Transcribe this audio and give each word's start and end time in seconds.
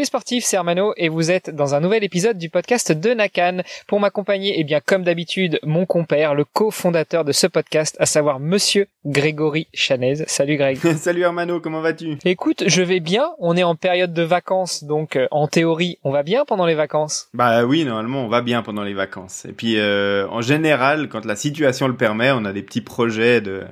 Salut 0.00 0.04
les 0.04 0.06
sportifs, 0.06 0.44
c'est 0.46 0.56
Armano 0.56 0.94
et 0.96 1.10
vous 1.10 1.30
êtes 1.30 1.54
dans 1.54 1.74
un 1.74 1.80
nouvel 1.80 2.02
épisode 2.04 2.38
du 2.38 2.48
podcast 2.48 2.90
de 2.90 3.10
Nakan. 3.10 3.58
Pour 3.86 4.00
m'accompagner, 4.00 4.54
eh 4.58 4.64
bien 4.64 4.80
comme 4.80 5.02
d'habitude, 5.02 5.60
mon 5.62 5.84
compère, 5.84 6.34
le 6.34 6.46
cofondateur 6.46 7.22
de 7.22 7.32
ce 7.32 7.46
podcast, 7.46 7.98
à 8.00 8.06
savoir 8.06 8.40
Monsieur 8.40 8.86
Grégory 9.04 9.68
Chanez. 9.74 10.24
Salut 10.26 10.56
Greg. 10.56 10.78
Salut 10.96 11.24
Armano, 11.24 11.60
comment 11.60 11.82
vas-tu? 11.82 12.16
Écoute, 12.24 12.64
je 12.66 12.80
vais 12.80 13.00
bien. 13.00 13.28
On 13.40 13.58
est 13.58 13.62
en 13.62 13.74
période 13.74 14.14
de 14.14 14.22
vacances, 14.22 14.84
donc 14.84 15.16
euh, 15.16 15.28
en 15.32 15.48
théorie, 15.48 15.98
on 16.02 16.10
va 16.10 16.22
bien 16.22 16.46
pendant 16.46 16.64
les 16.64 16.74
vacances? 16.74 17.28
Bah 17.34 17.66
oui, 17.66 17.84
normalement, 17.84 18.24
on 18.24 18.28
va 18.28 18.40
bien 18.40 18.62
pendant 18.62 18.84
les 18.84 18.94
vacances. 18.94 19.44
Et 19.44 19.52
puis, 19.52 19.74
euh, 19.76 20.26
en 20.30 20.40
général, 20.40 21.10
quand 21.10 21.26
la 21.26 21.36
situation 21.36 21.88
le 21.88 21.96
permet, 21.96 22.30
on 22.30 22.46
a 22.46 22.54
des 22.54 22.62
petits 22.62 22.80
projets 22.80 23.42
de 23.42 23.64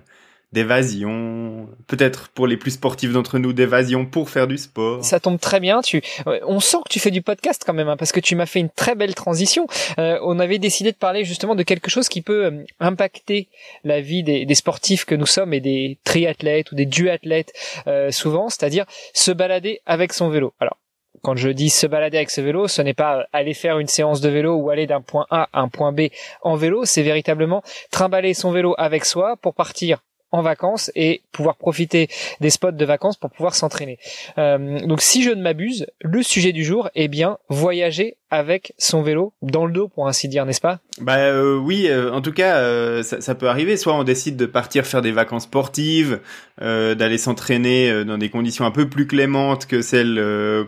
d'évasion, 0.52 1.69
peut-être 1.87 2.29
pour 2.30 2.47
les 2.47 2.56
plus 2.56 2.73
sportifs 2.73 3.12
d'entre 3.12 3.39
nous 3.39 3.52
d'évasion 3.52 4.06
pour 4.06 4.30
faire 4.30 4.47
du 4.47 4.56
sport. 4.56 5.05
Ça 5.05 5.20
tombe 5.20 5.39
très 5.39 5.61
bien. 5.61 5.83
Tu, 5.83 6.02
on 6.47 6.59
sent 6.61 6.79
que 6.84 6.89
tu 6.91 7.01
fais 7.01 7.11
du 7.11 7.20
podcast 7.20 7.62
quand 7.66 7.75
même, 7.75 7.89
hein, 7.89 7.97
parce 7.98 8.12
que 8.12 8.20
tu 8.20 8.34
m'as 8.34 8.47
fait 8.47 8.61
une 8.61 8.70
très 8.70 8.95
belle 8.95 9.15
transition. 9.15 9.66
Euh, 9.98 10.19
on 10.23 10.39
avait 10.39 10.59
décidé 10.59 10.92
de 10.92 10.97
parler 10.97 11.25
justement 11.25 11.55
de 11.55 11.62
quelque 11.62 11.91
chose 11.91 12.09
qui 12.09 12.23
peut 12.23 12.47
euh, 12.47 12.65
impacter 12.80 13.48
la 13.84 14.01
vie 14.01 14.23
des, 14.23 14.47
des, 14.47 14.55
sportifs 14.55 15.05
que 15.05 15.15
nous 15.15 15.27
sommes 15.27 15.53
et 15.53 15.61
des 15.61 15.98
triathlètes 16.05 16.73
ou 16.73 16.75
des 16.75 16.87
duathlètes 16.87 17.53
euh, 17.87 18.11
souvent, 18.11 18.48
c'est-à-dire 18.48 18.87
se 19.12 19.30
balader 19.30 19.80
avec 19.84 20.15
son 20.15 20.30
vélo. 20.30 20.55
Alors 20.61 20.78
quand 21.23 21.37
je 21.37 21.51
dis 21.51 21.69
se 21.69 21.87
balader 21.87 22.17
avec 22.17 22.30
ce 22.30 22.41
vélo, 22.41 22.69
ce 22.69 22.80
n'est 22.80 22.95
pas 22.95 23.27
aller 23.33 23.55
faire 23.55 23.78
une 23.78 23.89
séance 23.89 24.20
de 24.20 24.28
vélo 24.28 24.55
ou 24.55 24.70
aller 24.70 24.86
d'un 24.86 25.01
point 25.01 25.27
A 25.30 25.48
à 25.53 25.61
un 25.61 25.69
point 25.69 25.92
B 25.92 26.08
en 26.42 26.56
vélo, 26.56 26.84
c'est 26.84 27.03
véritablement 27.03 27.62
trimballer 27.91 28.34
son 28.34 28.51
vélo 28.51 28.75
avec 28.78 29.05
soi 29.05 29.36
pour 29.36 29.55
partir 29.55 29.98
en 30.31 30.43
vacances 30.43 30.91
et 30.95 31.23
pouvoir 31.33 31.57
profiter 31.57 32.09
des 32.41 32.51
spots 32.51 32.73
de 32.73 32.84
vacances 32.84 33.17
pour 33.17 33.31
pouvoir 33.31 33.55
s'entraîner. 33.55 33.98
Euh, 34.37 34.81
donc 34.87 35.01
si 35.01 35.23
je 35.23 35.31
ne 35.31 35.43
m'abuse, 35.43 35.87
le 36.01 36.23
sujet 36.23 36.53
du 36.53 36.65
jour 36.65 36.91
est 36.95 37.09
bien 37.09 37.39
voyager 37.48 38.17
avec 38.31 38.73
son 38.79 39.03
vélo 39.03 39.33
dans 39.43 39.67
le 39.67 39.73
dos 39.73 39.89
pour 39.89 40.09
ainsi 40.09 40.29
dire, 40.29 40.45
n'est-ce 40.45 40.61
pas? 40.61 40.81
Bah 41.01 41.17
euh, 41.17 41.57
oui, 41.57 41.87
euh, 41.89 42.12
en 42.12 42.21
tout 42.21 42.33
cas 42.33 42.57
euh, 42.57 43.03
ça, 43.03 43.20
ça, 43.20 43.35
peut 43.35 43.48
arriver. 43.48 43.77
Soit 43.77 43.95
on 43.95 44.05
décide 44.05 44.37
de 44.37 44.47
partir 44.47 44.85
faire 44.85 45.03
des 45.03 45.12
vacances 45.12 45.45
sportives, 45.45 46.20
d'aller 46.61 47.19
s'entraîner 47.19 48.05
dans 48.05 48.19
des 48.19 48.31
conditions 48.31 48.65
un 48.65 48.73
peu 48.73 48.89
plus 48.89 49.07
clémentes 49.07 49.67
que 49.67 49.81
celles 49.81 50.20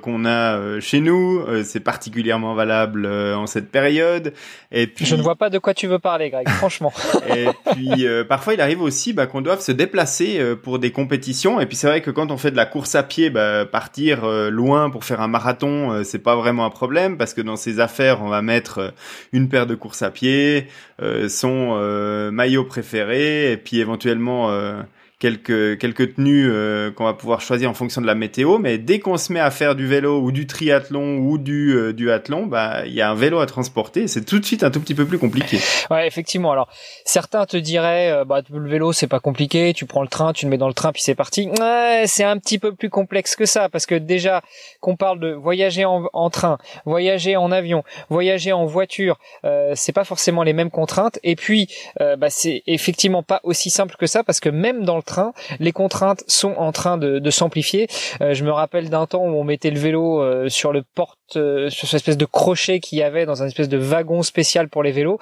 qu'on 0.02 0.24
a 0.24 0.78
chez 0.78 1.00
nous. 1.00 1.44
C'est 1.64 1.80
particulièrement 1.80 2.54
valable 2.54 3.06
en 3.08 3.48
cette 3.48 3.72
période. 3.72 4.32
Et 4.70 4.86
puis 4.86 5.04
je 5.04 5.16
ne 5.16 5.22
vois 5.22 5.34
pas 5.34 5.50
de 5.50 5.58
quoi 5.58 5.74
tu 5.74 5.88
veux 5.88 5.98
parler, 5.98 6.30
Greg. 6.30 6.48
Franchement. 6.58 6.92
et 7.28 7.46
puis 7.72 8.06
parfois 8.28 8.54
il 8.54 8.60
arrive 8.60 8.82
aussi 8.82 9.12
bah, 9.12 9.26
qu'on 9.26 9.40
doive 9.40 9.60
se 9.60 9.72
déplacer 9.72 10.40
pour 10.62 10.78
des 10.78 10.92
compétitions. 10.92 11.60
Et 11.60 11.66
puis 11.66 11.76
c'est 11.76 11.88
vrai 11.88 12.02
que 12.02 12.12
quand 12.12 12.30
on 12.30 12.36
fait 12.36 12.52
de 12.52 12.56
la 12.56 12.66
course 12.66 12.94
à 12.94 13.02
pied, 13.02 13.28
bah, 13.28 13.66
partir 13.66 14.24
loin 14.48 14.90
pour 14.90 15.04
faire 15.04 15.20
un 15.20 15.28
marathon, 15.28 16.04
c'est 16.04 16.22
pas 16.22 16.36
vraiment 16.36 16.64
un 16.64 16.70
problème 16.70 17.18
parce 17.18 17.34
que 17.34 17.40
dans 17.40 17.49
ses 17.56 17.80
affaires, 17.80 18.22
on 18.22 18.28
va 18.28 18.42
mettre 18.42 18.78
euh, 18.78 18.90
une 19.32 19.48
paire 19.48 19.66
de 19.66 19.74
courses 19.74 20.02
à 20.02 20.10
pied, 20.10 20.68
euh, 21.02 21.28
son 21.28 21.76
euh, 21.78 22.30
maillot 22.30 22.64
préféré, 22.64 23.52
et 23.52 23.56
puis 23.56 23.78
éventuellement 23.78 24.50
quelques 25.20 25.78
quelques 25.78 26.16
tenues 26.16 26.48
euh, 26.50 26.90
qu'on 26.90 27.04
va 27.04 27.12
pouvoir 27.12 27.42
choisir 27.42 27.70
en 27.70 27.74
fonction 27.74 28.00
de 28.00 28.06
la 28.06 28.14
météo 28.14 28.58
mais 28.58 28.78
dès 28.78 28.98
qu'on 28.98 29.18
se 29.18 29.32
met 29.32 29.38
à 29.38 29.50
faire 29.50 29.76
du 29.76 29.86
vélo 29.86 30.18
ou 30.20 30.32
du 30.32 30.46
triathlon 30.46 31.18
ou 31.18 31.36
du 31.36 31.76
euh, 31.76 31.92
duathlon 31.92 32.46
bah 32.46 32.86
il 32.86 32.94
y 32.94 33.02
a 33.02 33.10
un 33.10 33.14
vélo 33.14 33.38
à 33.38 33.46
transporter 33.46 34.08
c'est 34.08 34.24
tout 34.24 34.40
de 34.40 34.44
suite 34.44 34.64
un 34.64 34.70
tout 34.70 34.80
petit 34.80 34.94
peu 34.94 35.04
plus 35.04 35.18
compliqué. 35.18 35.58
Ouais, 35.90 36.06
effectivement. 36.06 36.52
Alors 36.52 36.68
certains 37.04 37.44
te 37.44 37.58
diraient 37.58 38.10
euh, 38.10 38.24
bah 38.24 38.40
le 38.50 38.68
vélo 38.68 38.92
c'est 38.92 39.08
pas 39.08 39.20
compliqué, 39.20 39.74
tu 39.74 39.84
prends 39.84 40.00
le 40.00 40.08
train, 40.08 40.32
tu 40.32 40.46
le 40.46 40.50
mets 40.50 40.58
dans 40.58 40.68
le 40.68 40.74
train 40.74 40.90
puis 40.90 41.02
c'est 41.02 41.14
parti. 41.14 41.50
Ouais, 41.60 42.04
c'est 42.06 42.24
un 42.24 42.38
petit 42.38 42.58
peu 42.58 42.74
plus 42.74 42.88
complexe 42.88 43.36
que 43.36 43.44
ça 43.44 43.68
parce 43.68 43.84
que 43.84 43.94
déjà 43.94 44.40
qu'on 44.80 44.96
parle 44.96 45.20
de 45.20 45.32
voyager 45.32 45.84
en, 45.84 46.08
en, 46.14 46.30
train, 46.30 46.56
voyager 46.86 47.36
en 47.36 47.52
avion, 47.52 47.84
voyager 48.08 48.52
en 48.52 48.64
voiture, 48.64 49.18
euh, 49.44 49.72
c'est 49.74 49.92
pas 49.92 50.04
forcément 50.04 50.42
les 50.44 50.54
mêmes 50.54 50.70
contraintes 50.70 51.18
et 51.22 51.36
puis 51.36 51.68
bah 51.98 52.30
c'est 52.30 52.62
effectivement 52.66 53.22
pas 53.22 53.40
aussi 53.42 53.68
simple 53.68 53.96
que 53.98 54.06
ça 54.06 54.24
parce 54.24 54.40
que 54.40 54.48
même 54.48 54.84
dans 54.84 54.96
le 54.96 55.02
Les 55.58 55.72
contraintes 55.72 56.24
sont 56.26 56.54
en 56.56 56.72
train 56.72 56.98
de, 56.98 57.18
de 57.18 57.30
s'amplifier. 57.30 57.88
Euh, 58.20 58.34
je 58.34 58.44
me 58.44 58.50
rappelle 58.50 58.90
d'un 58.90 59.06
temps 59.06 59.24
où 59.24 59.36
on 59.36 59.44
mettait 59.44 59.70
le 59.70 59.78
vélo 59.78 60.20
euh, 60.20 60.48
sur 60.48 60.72
le 60.72 60.82
porte, 60.94 61.18
euh, 61.36 61.70
sur 61.70 61.88
cette 61.88 61.96
espèce 61.96 62.16
de 62.16 62.24
crochet 62.24 62.80
qu'il 62.80 62.98
y 62.98 63.02
avait 63.02 63.26
dans 63.26 63.42
un 63.42 63.46
espèce 63.46 63.68
de 63.68 63.78
wagon 63.78 64.22
spécial 64.22 64.68
pour 64.68 64.82
les 64.82 64.92
vélos. 64.92 65.18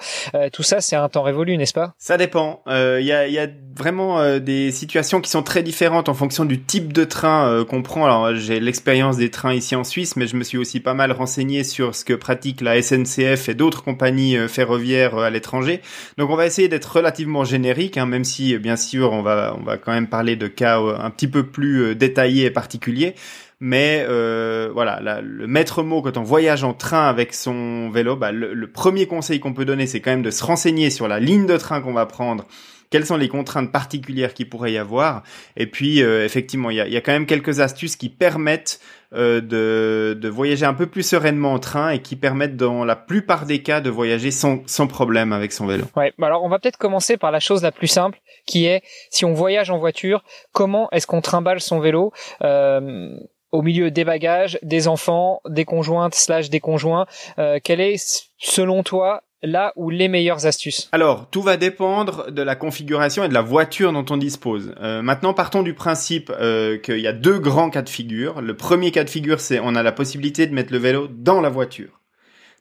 tout 0.53 0.63
ça, 0.63 0.81
c'est 0.81 0.95
un 0.95 1.09
temps 1.09 1.23
révolu, 1.23 1.57
n'est-ce 1.57 1.73
pas? 1.73 1.93
Ça 1.97 2.17
dépend. 2.17 2.61
Il 2.67 3.05
y 3.05 3.11
a, 3.11 3.27
y, 3.27 3.39
a, 3.39 3.47
vraiment 3.75 4.39
des 4.39 4.71
situations 4.71 5.21
qui 5.21 5.29
sont 5.29 5.43
très 5.43 5.63
différentes 5.63 6.09
en 6.09 6.13
fonction 6.13 6.45
du 6.45 6.61
type 6.61 6.91
de 6.93 7.03
train 7.03 7.63
qu'on 7.69 7.81
prend. 7.81 8.05
Alors, 8.05 8.35
j'ai 8.35 8.59
l'expérience 8.59 9.17
des 9.17 9.31
trains 9.31 9.53
ici 9.53 9.75
en 9.75 9.83
Suisse, 9.83 10.15
mais 10.15 10.27
je 10.27 10.35
me 10.35 10.43
suis 10.43 10.57
aussi 10.57 10.79
pas 10.79 10.93
mal 10.93 11.11
renseigné 11.11 11.63
sur 11.63 11.95
ce 11.95 12.03
que 12.03 12.13
pratique 12.13 12.61
la 12.61 12.81
SNCF 12.81 13.49
et 13.49 13.53
d'autres 13.53 13.83
compagnies 13.83 14.37
ferroviaires 14.47 15.17
à 15.17 15.29
l'étranger. 15.29 15.81
Donc, 16.17 16.29
on 16.29 16.35
va 16.35 16.45
essayer 16.45 16.67
d'être 16.67 16.95
relativement 16.95 17.43
générique, 17.43 17.97
hein, 17.97 18.05
même 18.05 18.23
si, 18.23 18.57
bien 18.57 18.75
sûr, 18.75 19.11
on 19.11 19.21
va, 19.21 19.55
on 19.59 19.63
va 19.63 19.77
quand 19.77 19.91
même 19.91 20.07
parler 20.07 20.35
de 20.35 20.47
cas 20.47 20.81
euh, 20.81 20.97
un 20.99 21.09
petit 21.09 21.27
peu 21.27 21.43
plus 21.43 21.83
euh, 21.83 21.95
détaillés 21.95 22.45
et 22.45 22.51
particuliers. 22.51 23.15
Mais 23.59 24.05
euh, 24.07 24.69
voilà, 24.73 25.21
le 25.21 25.47
maître 25.47 25.83
mot 25.83 26.01
quand 26.01 26.17
on 26.17 26.23
voyage 26.23 26.63
en 26.63 26.73
train 26.73 27.07
avec 27.07 27.33
son 27.33 27.89
vélo, 27.89 28.15
bah, 28.15 28.31
le, 28.31 28.71
premier 28.71 29.05
conseil 29.05 29.39
qu'on 29.39 29.53
peut 29.53 29.65
donner, 29.65 29.87
c'est 29.87 29.99
quand 29.99 30.11
même 30.11 30.21
de 30.21 30.31
se 30.31 30.43
renseigner 30.43 30.89
sur 30.89 31.07
la 31.07 31.19
ligne 31.19 31.45
de 31.45 31.57
train 31.57 31.81
qu'on 31.81 31.93
va 31.93 32.05
prendre 32.05 32.45
quelles 32.89 33.05
sont 33.05 33.17
les 33.17 33.27
contraintes 33.27 33.71
particulières 33.71 34.33
qu'il 34.33 34.49
pourrait 34.49 34.71
y 34.71 34.77
avoir. 34.77 35.23
Et 35.57 35.67
puis, 35.67 35.99
effectivement, 35.99 36.71
il 36.71 36.77
y 36.77 36.81
a, 36.81 36.87
y 36.87 36.97
a, 36.97 37.01
quand 37.01 37.11
même 37.11 37.27
quelques 37.27 37.59
astuces 37.59 37.95
qui 37.95 38.09
permettent 38.09 38.79
euh, 39.11 39.41
de, 39.41 40.13
de, 40.13 40.29
voyager 40.29 40.67
un 40.67 40.75
peu 40.75 40.85
plus 40.85 41.01
sereinement 41.01 41.53
en 41.53 41.57
train 41.57 41.89
et 41.89 41.99
qui 41.99 42.15
permettent 42.15 42.55
dans 42.55 42.85
la 42.85 42.95
plupart 42.95 43.47
des 43.47 43.63
cas 43.63 43.81
de 43.81 43.89
voyager 43.89 44.29
sans, 44.29 44.61
sans 44.67 44.85
problème 44.85 45.33
avec 45.33 45.51
son 45.51 45.65
vélo. 45.65 45.85
Ouais, 45.95 46.13
bah 46.19 46.27
alors 46.27 46.43
on 46.43 46.49
va 46.49 46.59
peut-être 46.59 46.77
commencer 46.77 47.17
par 47.17 47.31
la 47.31 47.39
chose 47.39 47.63
la 47.63 47.71
plus 47.71 47.87
simple 47.87 48.19
qui 48.45 48.67
est 48.67 48.83
si 49.09 49.25
on 49.25 49.33
voyage 49.33 49.71
en 49.71 49.79
voiture, 49.79 50.23
comment 50.51 50.89
est-ce 50.91 51.07
qu'on 51.07 51.21
trimballe 51.21 51.59
son 51.59 51.79
vélo? 51.79 52.13
Euh, 52.43 53.17
au 53.51 53.61
milieu 53.61 53.91
des 53.91 54.03
bagages, 54.03 54.59
des 54.61 54.87
enfants, 54.87 55.41
des 55.47 55.65
conjointes 55.65 56.15
slash 56.15 56.49
des 56.49 56.59
conjoints. 56.59 57.05
Euh, 57.37 57.59
quelle 57.63 57.81
est, 57.81 58.31
selon 58.37 58.83
toi, 58.83 59.23
là 59.41 59.73
où 59.75 59.89
les 59.89 60.07
meilleures 60.07 60.45
astuces? 60.45 60.89
Alors, 60.91 61.29
tout 61.29 61.41
va 61.41 61.57
dépendre 61.57 62.31
de 62.31 62.41
la 62.41 62.55
configuration 62.55 63.23
et 63.23 63.29
de 63.29 63.33
la 63.33 63.41
voiture 63.41 63.93
dont 63.93 64.05
on 64.09 64.17
dispose. 64.17 64.73
Euh, 64.81 65.01
maintenant, 65.01 65.33
partons 65.33 65.63
du 65.63 65.73
principe 65.73 66.31
euh, 66.39 66.77
qu'il 66.77 66.99
y 66.99 67.07
a 67.07 67.13
deux 67.13 67.39
grands 67.39 67.69
cas 67.69 67.81
de 67.81 67.89
figure. 67.89 68.41
Le 68.41 68.55
premier 68.55 68.91
cas 68.91 69.03
de 69.03 69.09
figure, 69.09 69.39
c'est 69.39 69.59
on 69.59 69.75
a 69.75 69.83
la 69.83 69.91
possibilité 69.91 70.47
de 70.47 70.53
mettre 70.53 70.73
le 70.73 70.79
vélo 70.79 71.07
dans 71.09 71.41
la 71.41 71.49
voiture. 71.49 71.98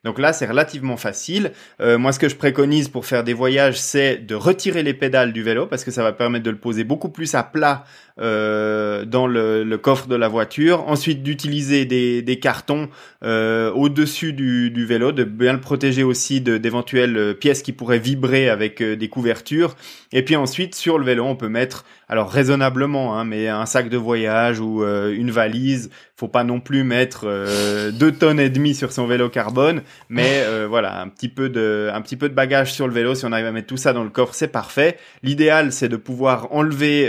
Donc 0.05 0.19
là, 0.19 0.33
c'est 0.33 0.47
relativement 0.47 0.97
facile. 0.97 1.53
Euh, 1.81 1.99
moi, 1.99 2.13
ce 2.13 2.19
que 2.19 2.29
je 2.29 2.37
préconise 2.37 2.89
pour 2.89 3.05
faire 3.05 3.25
des 3.25 3.33
voyages, 3.33 3.81
c'est 3.81 4.19
de 4.19 4.35
retirer 4.35 4.83
les 4.83 4.95
pédales 4.95 5.33
du 5.33 5.43
vélo 5.43 5.67
parce 5.67 5.85
que 5.85 5.91
ça 5.91 6.03
va 6.03 6.13
permettre 6.13 6.45
de 6.45 6.51
le 6.51 6.59
poser 6.59 6.85
beaucoup 6.85 7.09
plus 7.09 7.35
à 7.35 7.43
plat 7.43 7.85
euh, 8.21 9.05
dans 9.05 9.27
le, 9.27 9.77
coffre 9.77 10.07
de 10.07 10.15
la 10.15 10.29
voiture. 10.29 10.89
Ensuite, 10.89 11.23
d'utiliser 11.23 11.85
des, 11.85 12.39
cartons 12.41 12.89
euh, 13.25 13.73
au-dessus 13.73 14.33
du, 14.33 14.87
vélo, 14.87 15.13
de 15.13 15.25
bien 15.25 15.53
le 15.53 15.61
protéger 15.61 16.05
aussi 16.05 16.41
d'éventuelles 16.41 17.35
pièces 17.35 17.63
qui 17.63 17.73
pourraient 17.73 17.99
vibrer 17.99 18.49
avec 18.49 18.83
des 18.83 19.09
couvertures. 19.09 19.75
Et 20.13 20.25
puis 20.25 20.37
ensuite, 20.37 20.75
sur 20.75 20.99
le 20.99 21.05
vélo, 21.05 21.25
on 21.25 21.37
peut 21.37 21.49
mettre, 21.49 21.85
alors 22.09 22.31
raisonnablement, 22.31 23.19
hein, 23.19 23.25
mais 23.25 23.49
un 23.49 23.67
sac 23.67 23.89
de 23.89 23.97
voyage 23.97 24.61
ou 24.61 24.85
une 24.85 25.31
valise. 25.31 25.91
Faut 26.19 26.29
pas 26.29 26.45
non 26.45 26.61
plus 26.61 26.85
mettre 26.85 27.27
deux 27.93 28.13
tonnes 28.13 28.41
et 28.41 28.51
demie 28.51 28.75
sur 28.75 28.93
son 28.93 29.07
vélo 29.07 29.29
carbone, 29.29 29.83
mais 30.09 30.45
voilà, 30.69 31.01
un 31.01 31.09
petit 31.09 31.29
peu 31.29 31.49
de, 31.49 31.91
un 31.95 32.01
petit 32.01 32.17
peu 32.17 32.29
de 32.29 32.35
bagage 32.35 32.73
sur 32.73 32.89
le 32.89 32.93
vélo. 32.93 33.15
Si 33.15 33.25
on 33.25 33.33
arrive 33.33 33.47
à 33.47 33.53
mettre 33.53 33.69
tout 33.69 33.77
ça 33.77 33.93
dans 33.93 34.03
le 34.03 34.11
coffre, 34.11 34.35
c'est 34.35 34.49
parfait. 34.49 34.99
L'idéal, 35.23 35.71
c'est 35.73 35.89
de 35.89 35.97
pouvoir 35.97 36.53
enlever 36.53 37.09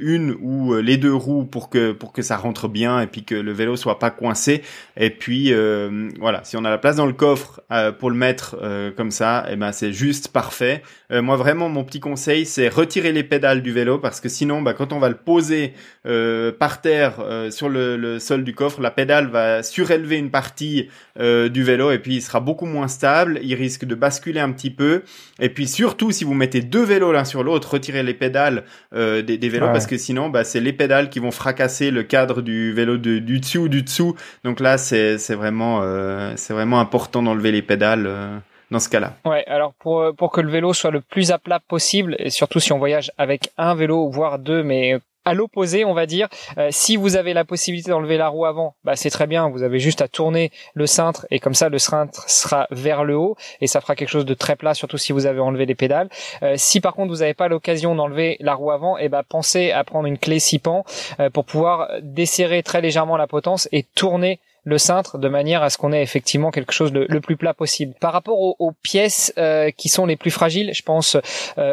une 0.00 0.36
ou 0.42 0.50
ou 0.50 0.74
euh, 0.74 0.80
les 0.80 0.96
deux 0.96 1.14
roues 1.14 1.44
pour 1.44 1.70
que 1.70 1.92
pour 1.92 2.12
que 2.12 2.22
ça 2.22 2.36
rentre 2.36 2.68
bien 2.68 3.00
et 3.00 3.06
puis 3.06 3.24
que 3.24 3.34
le 3.34 3.52
vélo 3.52 3.76
soit 3.76 3.98
pas 3.98 4.10
coincé. 4.10 4.62
Et 4.96 5.10
puis 5.10 5.52
euh, 5.52 6.08
voilà, 6.18 6.42
si 6.44 6.56
on 6.56 6.64
a 6.64 6.70
la 6.70 6.78
place 6.78 6.96
dans 6.96 7.06
le 7.06 7.12
coffre 7.12 7.60
euh, 7.70 7.92
pour 7.92 8.10
le 8.10 8.16
mettre 8.16 8.56
comme 8.96 9.10
ça, 9.10 9.44
et 9.48 9.52
eh 9.52 9.56
ben 9.56 9.72
c'est 9.72 9.92
juste 9.92 10.28
parfait. 10.28 10.82
moi 11.10 11.36
vraiment 11.36 11.68
mon 11.68 11.84
petit 11.84 12.00
conseil 12.00 12.44
c'est 12.46 12.68
retirer 12.68 13.12
les 13.12 13.22
pédales 13.22 13.62
du 13.62 13.72
vélo 13.72 13.98
parce 13.98 14.20
que 14.20 14.28
sinon 14.28 14.62
bah, 14.62 14.74
quand 14.74 14.92
on 14.92 14.98
va 14.98 15.08
le 15.08 15.16
poser 15.16 15.74
par 16.04 16.80
terre 16.80 17.14
sur 17.50 17.68
le, 17.68 17.96
le, 17.96 18.18
sol 18.18 18.44
du 18.44 18.49
coffre, 18.54 18.80
la 18.80 18.90
pédale 18.90 19.28
va 19.28 19.62
surélever 19.62 20.16
une 20.16 20.30
partie 20.30 20.88
du 21.18 21.62
vélo 21.62 21.90
et 21.90 21.98
puis 21.98 22.16
il 22.16 22.22
sera 22.22 22.40
beaucoup 22.40 22.66
moins 22.66 22.88
stable. 22.88 23.40
Il 23.42 23.54
risque 23.54 23.84
de 23.84 23.94
basculer 23.94 24.40
un 24.40 24.52
petit 24.52 24.70
peu. 24.70 25.02
Et 25.38 25.48
puis 25.48 25.66
surtout 25.66 26.12
si 26.12 26.24
vous 26.24 26.34
mettez 26.34 26.62
deux 26.62 26.82
vélos 26.82 27.12
l'un 27.12 27.24
sur 27.24 27.42
l'autre, 27.42 27.72
retirez 27.72 28.02
les 28.02 28.14
pédales 28.14 28.64
des, 28.92 29.22
des, 29.22 29.48
vélos 29.48 29.66
parce 29.66 29.86
que 29.86 29.98
sinon 29.98 30.28
bah, 30.28 30.44
c'est 30.44 30.60
les 30.60 30.72
pédales 30.72 31.10
qui 31.10 31.18
vont 31.18 31.30
fracasser 31.30 31.90
le 31.90 32.02
cadre 32.02 32.42
du 32.42 32.72
vélo 32.72 32.96
du 32.96 33.20
dessus 33.40 33.58
ou 33.58 33.68
du 33.68 33.82
dessous. 33.82 34.14
Donc 34.44 34.60
là, 34.60 34.78
c'est 34.78 35.16
vraiment, 35.34 35.80
euh, 35.82 36.32
c'est 36.36 36.52
vraiment 36.52 36.80
important 36.80 37.22
d'enlever 37.22 37.52
les 37.52 37.62
pédales. 37.62 38.06
Euh, 38.06 38.38
dans 38.70 38.78
ce 38.78 38.88
cas-là. 38.88 39.16
Ouais, 39.24 39.42
alors 39.48 39.74
pour 39.80 40.00
euh, 40.00 40.12
pour 40.12 40.30
que 40.30 40.40
le 40.40 40.48
vélo 40.48 40.72
soit 40.72 40.92
le 40.92 41.00
plus 41.00 41.32
à 41.32 41.38
plat 41.38 41.58
possible 41.58 42.14
et 42.20 42.30
surtout 42.30 42.60
si 42.60 42.72
on 42.72 42.78
voyage 42.78 43.10
avec 43.18 43.50
un 43.58 43.74
vélo 43.74 44.08
voire 44.08 44.38
deux 44.38 44.62
mais 44.62 45.00
à 45.24 45.34
l'opposé, 45.34 45.84
on 45.84 45.92
va 45.92 46.06
dire, 46.06 46.28
euh, 46.58 46.68
si 46.70 46.96
vous 46.96 47.16
avez 47.16 47.34
la 47.34 47.44
possibilité 47.44 47.90
d'enlever 47.90 48.16
la 48.16 48.28
roue 48.28 48.46
avant, 48.46 48.74
bah 48.84 48.96
c'est 48.96 49.10
très 49.10 49.26
bien. 49.26 49.48
Vous 49.48 49.62
avez 49.62 49.78
juste 49.78 50.00
à 50.00 50.08
tourner 50.08 50.50
le 50.74 50.86
cintre 50.86 51.26
et 51.30 51.38
comme 51.40 51.54
ça 51.54 51.68
le 51.68 51.78
cintre 51.78 52.28
sera 52.28 52.66
vers 52.70 53.04
le 53.04 53.16
haut 53.16 53.36
et 53.60 53.66
ça 53.66 53.80
fera 53.80 53.96
quelque 53.96 54.08
chose 54.08 54.24
de 54.24 54.34
très 54.34 54.56
plat, 54.56 54.74
surtout 54.74 54.98
si 54.98 55.12
vous 55.12 55.26
avez 55.26 55.40
enlevé 55.40 55.66
les 55.66 55.74
pédales. 55.74 56.08
Euh, 56.42 56.54
si 56.56 56.80
par 56.80 56.94
contre 56.94 57.12
vous 57.12 57.20
n'avez 57.20 57.34
pas 57.34 57.48
l'occasion 57.48 57.94
d'enlever 57.94 58.36
la 58.40 58.54
roue 58.54 58.70
avant, 58.70 58.96
et 58.98 59.04
eh 59.04 59.08
ben 59.08 59.22
pensez 59.28 59.72
à 59.72 59.84
prendre 59.84 60.06
une 60.06 60.18
clé 60.18 60.38
six 60.38 60.58
pans 60.58 60.84
euh, 61.20 61.28
pour 61.28 61.44
pouvoir 61.44 61.88
desserrer 62.02 62.62
très 62.62 62.80
légèrement 62.80 63.16
la 63.16 63.26
potence 63.26 63.68
et 63.72 63.82
tourner 63.82 64.40
le 64.64 64.78
cintre 64.78 65.18
de 65.18 65.28
manière 65.28 65.62
à 65.62 65.70
ce 65.70 65.78
qu'on 65.78 65.92
ait 65.92 66.02
effectivement 66.02 66.50
quelque 66.50 66.72
chose 66.72 66.92
de 66.92 67.06
le 67.08 67.20
plus 67.20 67.36
plat 67.36 67.54
possible. 67.54 67.94
Par 67.98 68.12
rapport 68.12 68.38
aux, 68.38 68.72
pièces 68.82 69.32
qui 69.78 69.88
sont 69.88 70.04
les 70.04 70.16
plus 70.16 70.30
fragiles, 70.30 70.74
je 70.74 70.82
pense 70.82 71.16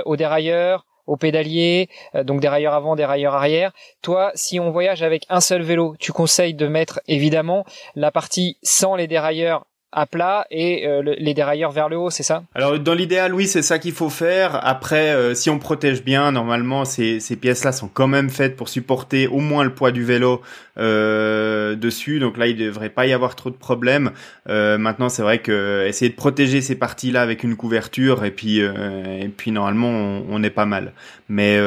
aux 0.06 0.16
dérailleurs, 0.16 0.87
au 1.08 1.18
pédalier, 1.18 1.90
euh, 2.16 2.24
donc 2.24 2.40
dérailleur 2.40 2.74
avant, 2.74 2.96
dérailleur 2.96 3.34
arrière. 3.34 3.72
Toi, 4.02 4.32
si 4.36 4.60
on 4.60 4.70
voyage 4.72 5.04
avec 5.04 5.26
un 5.30 5.42
seul 5.42 5.64
vélo, 5.64 5.96
tu 6.00 6.12
conseilles 6.12 6.54
de 6.54 6.68
mettre 6.68 7.02
évidemment 7.08 7.66
la 7.96 8.12
partie 8.12 8.58
sans 8.62 8.96
les 8.96 9.08
dérailleurs 9.08 9.66
à 9.94 10.06
plat 10.06 10.46
et 10.52 10.86
euh, 10.86 11.02
les 11.18 11.34
dérailleurs 11.34 11.72
vers 11.72 11.88
le 11.88 11.98
haut, 11.98 12.10
c'est 12.10 12.24
ça? 12.24 12.44
Alors 12.54 12.78
dans 12.78 12.94
l'idéal, 12.94 13.34
oui, 13.34 13.48
c'est 13.48 13.62
ça 13.62 13.80
qu'il 13.80 13.94
faut 13.94 14.10
faire. 14.10 14.60
Après, 14.66 15.10
euh, 15.12 15.34
si 15.34 15.50
on 15.50 15.60
protège 15.60 16.04
bien, 16.04 16.32
normalement, 16.34 16.84
ces, 16.84 17.22
ces 17.22 17.38
pièces-là 17.38 17.72
sont 17.72 17.88
quand 17.88 18.08
même 18.08 18.30
faites 18.30 18.58
pour 18.58 18.68
supporter 18.68 19.28
au 19.28 19.40
moins 19.40 19.64
le 19.64 19.74
poids 19.74 19.92
du 19.92 20.04
vélo 20.04 20.42
euh, 20.78 21.76
dessus. 21.76 22.20
Donc 22.20 22.38
là, 22.38 22.48
il 22.48 22.58
devrait 22.58 22.90
pas 22.90 23.08
y 23.08 23.14
avoir 23.14 23.36
trop 23.36 23.50
de 23.50 23.56
problèmes. 23.56 24.12
Euh, 24.50 24.78
maintenant, 24.78 25.08
c'est 25.08 25.22
vrai 25.22 25.40
que 25.40 25.86
essayer 25.88 26.10
de 26.10 26.16
protéger 26.16 26.60
ces 26.60 26.76
parties-là 26.76 27.22
avec 27.22 27.44
une 27.44 27.56
couverture 27.56 28.26
et 28.26 28.32
puis 28.32 28.62
euh, 28.62 28.74
et 29.22 29.30
puis 29.30 29.52
normalement, 29.52 29.90
on, 29.90 30.26
on, 30.30 30.44
est 30.44 30.50
pas 30.50 30.66
mal. 30.66 30.92
Mais 31.30 31.58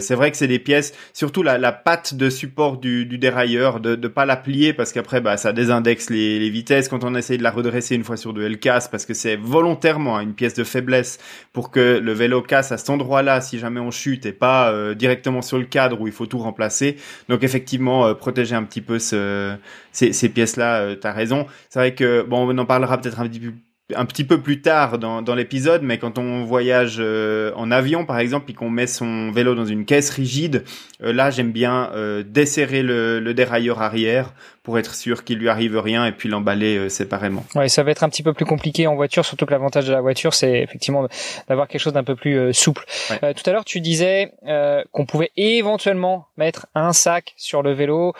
c'est 0.00 0.14
vrai 0.14 0.30
que 0.30 0.36
c'est 0.36 0.48
des 0.48 0.58
pièces, 0.58 0.94
surtout 1.12 1.42
la, 1.42 1.58
la 1.58 1.72
patte 1.72 2.14
de 2.14 2.30
support 2.30 2.78
du, 2.78 3.04
du 3.04 3.18
dérailleur, 3.18 3.80
de 3.80 3.94
ne 3.94 4.08
pas 4.08 4.24
la 4.24 4.36
plier 4.36 4.72
parce 4.72 4.92
qu'après, 4.92 5.20
bah, 5.20 5.36
ça 5.36 5.52
désindexe 5.52 6.08
les, 6.08 6.38
les 6.38 6.48
vitesses 6.48 6.88
quand 6.88 7.04
on 7.04 7.14
essaye 7.14 7.36
de 7.36 7.42
la 7.42 7.50
redresser 7.50 7.69
une 7.90 8.04
fois 8.04 8.16
sur 8.16 8.32
deux, 8.32 8.44
elle 8.44 8.58
casse 8.58 8.88
parce 8.88 9.06
que 9.06 9.14
c'est 9.14 9.36
volontairement 9.36 10.20
une 10.20 10.34
pièce 10.34 10.54
de 10.54 10.64
faiblesse 10.64 11.18
pour 11.52 11.70
que 11.70 11.98
le 11.98 12.12
vélo 12.12 12.42
casse 12.42 12.72
à 12.72 12.78
cet 12.78 12.90
endroit-là 12.90 13.40
si 13.40 13.58
jamais 13.58 13.80
on 13.80 13.90
chute 13.90 14.26
et 14.26 14.32
pas 14.32 14.94
directement 14.94 15.42
sur 15.42 15.58
le 15.58 15.64
cadre 15.64 16.00
où 16.00 16.06
il 16.06 16.12
faut 16.12 16.26
tout 16.26 16.38
remplacer. 16.38 16.96
Donc 17.28 17.42
effectivement, 17.42 18.14
protéger 18.14 18.54
un 18.54 18.64
petit 18.64 18.80
peu 18.80 18.98
ce, 18.98 19.56
ces, 19.92 20.12
ces 20.12 20.28
pièces-là. 20.28 20.80
Euh, 20.80 20.96
T'as 20.96 21.12
raison. 21.12 21.46
C'est 21.68 21.78
vrai 21.78 21.94
que 21.94 22.22
bon, 22.22 22.48
on 22.48 22.58
en 22.58 22.66
parlera 22.66 22.98
peut-être 22.98 23.20
un 23.20 23.28
petit 23.28 23.40
peu 23.40 23.52
un 23.96 24.04
petit 24.04 24.24
peu 24.24 24.40
plus 24.40 24.60
tard 24.60 24.98
dans, 24.98 25.22
dans 25.22 25.34
l'épisode, 25.34 25.82
mais 25.82 25.98
quand 25.98 26.18
on 26.18 26.44
voyage 26.44 26.96
euh, 26.98 27.52
en 27.56 27.70
avion 27.70 28.04
par 28.04 28.18
exemple 28.18 28.50
et 28.50 28.54
qu'on 28.54 28.70
met 28.70 28.86
son 28.86 29.30
vélo 29.30 29.54
dans 29.54 29.64
une 29.64 29.84
caisse 29.84 30.10
rigide, 30.10 30.64
euh, 31.02 31.12
là 31.12 31.30
j'aime 31.30 31.52
bien 31.52 31.90
euh, 31.94 32.22
desserrer 32.26 32.82
le, 32.82 33.20
le, 33.20 33.34
dérailleur 33.34 33.82
arrière 33.82 34.32
pour 34.62 34.78
être 34.78 34.94
sûr 34.94 35.24
qu'il 35.24 35.38
lui 35.38 35.48
arrive 35.48 35.78
rien 35.78 36.04
et 36.06 36.12
puis 36.12 36.28
l'emballer 36.28 36.88
séparément. 36.90 37.44
Ouais, 37.54 37.68
ça 37.68 37.82
va 37.82 37.90
être 37.90 38.04
un 38.04 38.08
petit 38.08 38.22
peu 38.22 38.34
plus 38.34 38.44
compliqué 38.44 38.86
en 38.86 38.94
voiture, 38.94 39.24
surtout 39.24 39.46
que 39.46 39.52
l'avantage 39.52 39.86
de 39.86 39.92
la 39.92 40.00
voiture 40.00 40.34
c'est 40.34 40.60
effectivement 40.60 41.06
d'avoir 41.48 41.66
quelque 41.66 41.80
chose 41.80 41.94
d'un 41.94 42.04
peu 42.04 42.14
plus 42.14 42.52
souple. 42.52 42.84
tout 43.08 43.50
à 43.50 43.52
l'heure 43.52 43.64
tu 43.64 43.80
disais 43.80 44.32
qu'on 44.92 45.06
pouvait 45.06 45.30
éventuellement 45.36 46.26
mettre 46.36 46.66
un 46.74 46.92
sac 46.92 47.32
sur 47.36 47.62
le 47.62 47.72
vélo 47.72 48.12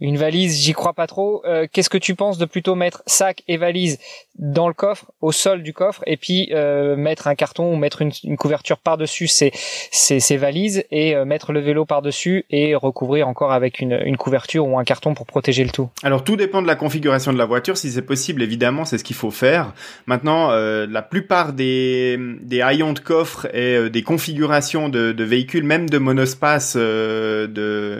une 0.00 0.18
valise, 0.18 0.60
j'y 0.60 0.72
crois 0.74 0.92
pas 0.92 1.06
trop. 1.06 1.42
Euh, 1.46 1.66
qu'est-ce 1.70 1.88
que 1.88 1.98
tu 1.98 2.14
penses 2.14 2.36
de 2.36 2.44
plutôt 2.44 2.74
mettre 2.74 3.02
sac 3.06 3.42
et 3.48 3.56
valise 3.56 3.98
dans 4.34 4.68
le 4.68 4.74
coffre, 4.74 5.05
au 5.20 5.32
sol 5.32 5.62
du 5.62 5.72
coffre, 5.72 6.02
et 6.06 6.16
puis 6.16 6.50
euh, 6.52 6.94
mettre 6.96 7.26
un 7.26 7.34
carton 7.34 7.72
ou 7.72 7.76
mettre 7.76 8.02
une, 8.02 8.36
couverture 8.36 8.78
par-dessus 8.78 9.28
ces, 9.28 9.50
ces, 9.54 10.36
valises 10.36 10.84
et 10.90 11.14
euh, 11.14 11.24
mettre 11.24 11.52
le 11.52 11.60
vélo 11.60 11.84
par-dessus 11.84 12.44
et 12.50 12.74
recouvrir 12.74 13.26
encore 13.26 13.52
avec 13.52 13.80
une, 13.80 13.98
une 14.04 14.16
couverture 14.16 14.66
ou 14.66 14.78
un 14.78 14.84
carton 14.84 15.14
pour 15.14 15.26
protéger 15.26 15.64
le 15.64 15.70
tout 15.70 15.88
Alors 16.02 16.22
tout 16.22 16.36
dépend 16.36 16.60
de 16.60 16.66
la 16.66 16.76
configuration 16.76 17.32
de 17.32 17.38
la 17.38 17.46
voiture. 17.46 17.76
Si 17.76 17.90
c'est 17.90 18.02
possible, 18.02 18.42
évidemment, 18.42 18.84
c'est 18.84 18.98
ce 18.98 19.04
qu'il 19.04 19.16
faut 19.16 19.30
faire. 19.30 19.72
Maintenant, 20.06 20.50
la 20.50 21.02
plupart 21.02 21.52
des, 21.52 22.18
des 22.42 22.60
haillons 22.60 22.92
de 22.92 23.00
coffre 23.00 23.46
et 23.54 23.88
des 23.90 24.02
configurations 24.02 24.88
de, 24.88 25.12
de 25.12 25.24
véhicules, 25.24 25.64
même 25.64 25.88
de 25.88 25.98
monospace, 25.98 26.76
de, 26.76 27.48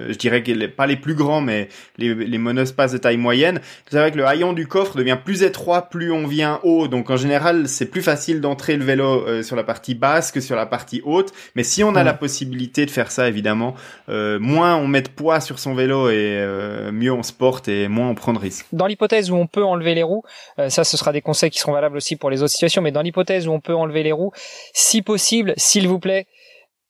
je 0.08 0.16
dirais 0.16 0.42
pas 0.68 0.86
les 0.86 0.96
plus 0.96 1.14
grands, 1.14 1.40
mais 1.40 1.68
les, 1.98 2.14
les 2.14 2.38
monospaces 2.38 2.92
de 2.92 2.98
taille 2.98 3.16
moyenne. 3.16 3.60
C'est 3.90 3.98
vrai 3.98 4.12
que 4.12 4.18
le 4.18 4.26
haillon 4.26 4.52
du 4.52 4.66
coffre 4.66 4.96
devient 4.96 5.18
plus 5.22 5.42
étroit 5.42 5.88
plus 5.88 6.12
on 6.12 6.26
vient 6.26 6.60
haut. 6.62 6.88
Donc 6.88 6.95
en 7.10 7.16
général, 7.16 7.68
c'est 7.68 7.86
plus 7.86 8.02
facile 8.02 8.40
d'entrer 8.40 8.76
le 8.76 8.84
vélo 8.84 9.26
euh, 9.26 9.42
sur 9.42 9.56
la 9.56 9.64
partie 9.64 9.94
basse 9.94 10.32
que 10.32 10.40
sur 10.40 10.56
la 10.56 10.66
partie 10.66 11.02
haute. 11.04 11.32
Mais 11.54 11.62
si 11.62 11.84
on 11.84 11.94
a 11.94 12.02
la 12.02 12.14
possibilité 12.14 12.86
de 12.86 12.90
faire 12.90 13.10
ça, 13.10 13.28
évidemment, 13.28 13.74
euh, 14.08 14.38
moins 14.38 14.76
on 14.76 14.86
met 14.86 15.02
de 15.02 15.08
poids 15.08 15.40
sur 15.40 15.58
son 15.58 15.74
vélo 15.74 16.08
et 16.08 16.36
euh, 16.38 16.92
mieux 16.92 17.12
on 17.12 17.22
se 17.22 17.32
porte 17.32 17.68
et 17.68 17.88
moins 17.88 18.08
on 18.08 18.14
prend 18.14 18.32
de 18.32 18.38
risques. 18.38 18.66
Dans 18.72 18.86
l'hypothèse 18.86 19.30
où 19.30 19.36
on 19.36 19.46
peut 19.46 19.64
enlever 19.64 19.94
les 19.94 20.02
roues, 20.02 20.22
ça 20.68 20.84
ce 20.84 20.96
sera 20.96 21.12
des 21.12 21.20
conseils 21.20 21.50
qui 21.50 21.58
seront 21.58 21.72
valables 21.72 21.96
aussi 21.96 22.16
pour 22.16 22.30
les 22.30 22.42
autres 22.42 22.52
situations, 22.52 22.82
mais 22.82 22.92
dans 22.92 23.02
l'hypothèse 23.02 23.48
où 23.48 23.52
on 23.52 23.60
peut 23.60 23.74
enlever 23.74 24.02
les 24.02 24.12
roues, 24.12 24.32
si 24.72 25.02
possible, 25.02 25.54
s'il 25.56 25.88
vous 25.88 25.98
plaît, 25.98 26.26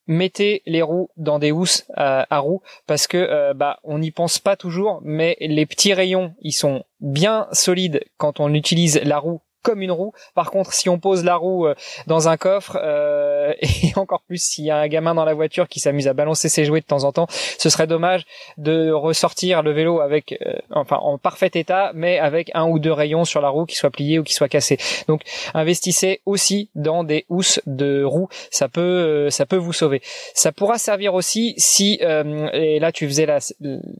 mettez 0.07 0.63
les 0.67 0.83
roues 0.83 1.09
dans 1.17 1.39
des 1.39 1.53
housses 1.53 1.85
à, 1.95 2.39
roues 2.39 2.63
parce 2.87 3.07
que 3.07 3.17
euh, 3.17 3.55
bah 3.55 3.79
on 3.83 3.99
n'y 3.99 4.11
pense 4.11 4.39
pas 4.39 4.57
toujours 4.57 5.01
mais 5.03 5.37
les 5.41 5.67
petits 5.67 5.95
rayons 5.95 6.35
ils 6.41 6.53
sont 6.53 6.85
bien 7.01 7.49
solides 7.53 8.05
quand 8.17 8.41
on 8.41 8.55
utilise 8.55 9.01
la 9.03 9.19
roue 9.19 9.41
comme 9.67 9.83
une 9.83 9.91
roue. 9.91 10.13
Par 10.37 10.53
contre, 10.53 10.73
si 10.73 10.89
on 10.89 11.01
pose 11.01 11.25
la 11.25 11.35
roue 11.35 11.67
euh, 11.67 11.75
dans 12.07 12.29
un 12.29 12.37
coffre, 12.37 12.79
euh, 12.81 13.53
et 13.61 13.93
encore 13.97 14.23
plus 14.23 14.41
s'il 14.41 14.65
y 14.65 14.71
a 14.71 14.77
un 14.77 14.87
gamin 14.87 15.13
dans 15.13 15.25
la 15.25 15.35
voiture 15.35 15.67
qui 15.67 15.81
s'amuse 15.81 16.07
à 16.07 16.13
balancer 16.13 16.49
ses 16.49 16.65
jouets 16.65 16.81
de 16.81 16.87
temps 16.87 17.03
en 17.03 17.11
temps, 17.11 17.27
ce 17.59 17.69
serait 17.69 17.89
dommage 17.89 18.25
de 18.59 18.93
ressortir 18.93 19.65
le 19.65 19.73
vélo 19.73 20.01
avec, 20.01 20.39
euh, 20.47 20.53
enfin, 20.71 20.99
en 20.99 21.19
parfait 21.19 21.51
état, 21.55 21.91
mais 21.95 22.21
avec 22.21 22.53
un 22.55 22.69
ou 22.69 22.79
deux 22.79 22.93
rayons 22.93 23.25
sur 23.25 23.41
la 23.41 23.49
roue 23.49 23.67
qui 23.67 23.75
soient 23.75 23.91
pliés 23.91 24.21
ou 24.21 24.23
qui 24.23 24.35
soient 24.35 24.49
cassés. 24.49 24.79
Donc, 25.09 25.23
investissez 25.53 26.21
aussi 26.27 26.71
dans 26.77 27.03
des 27.03 27.27
housses 27.29 27.61
de 27.67 28.05
roues. 28.05 28.29
Ça 28.53 28.69
peut, 28.69 29.31
ça 29.31 29.47
peut 29.47 29.57
vous 29.57 29.73
sauver. 29.73 30.01
Ça 30.35 30.53
pourra 30.53 30.79
servir 30.79 31.15
aussi 31.15 31.55
si, 31.57 31.99
et 32.01 32.79
là 32.79 32.93
tu 32.93 33.07
faisais 33.09 33.27
la, 33.27 33.39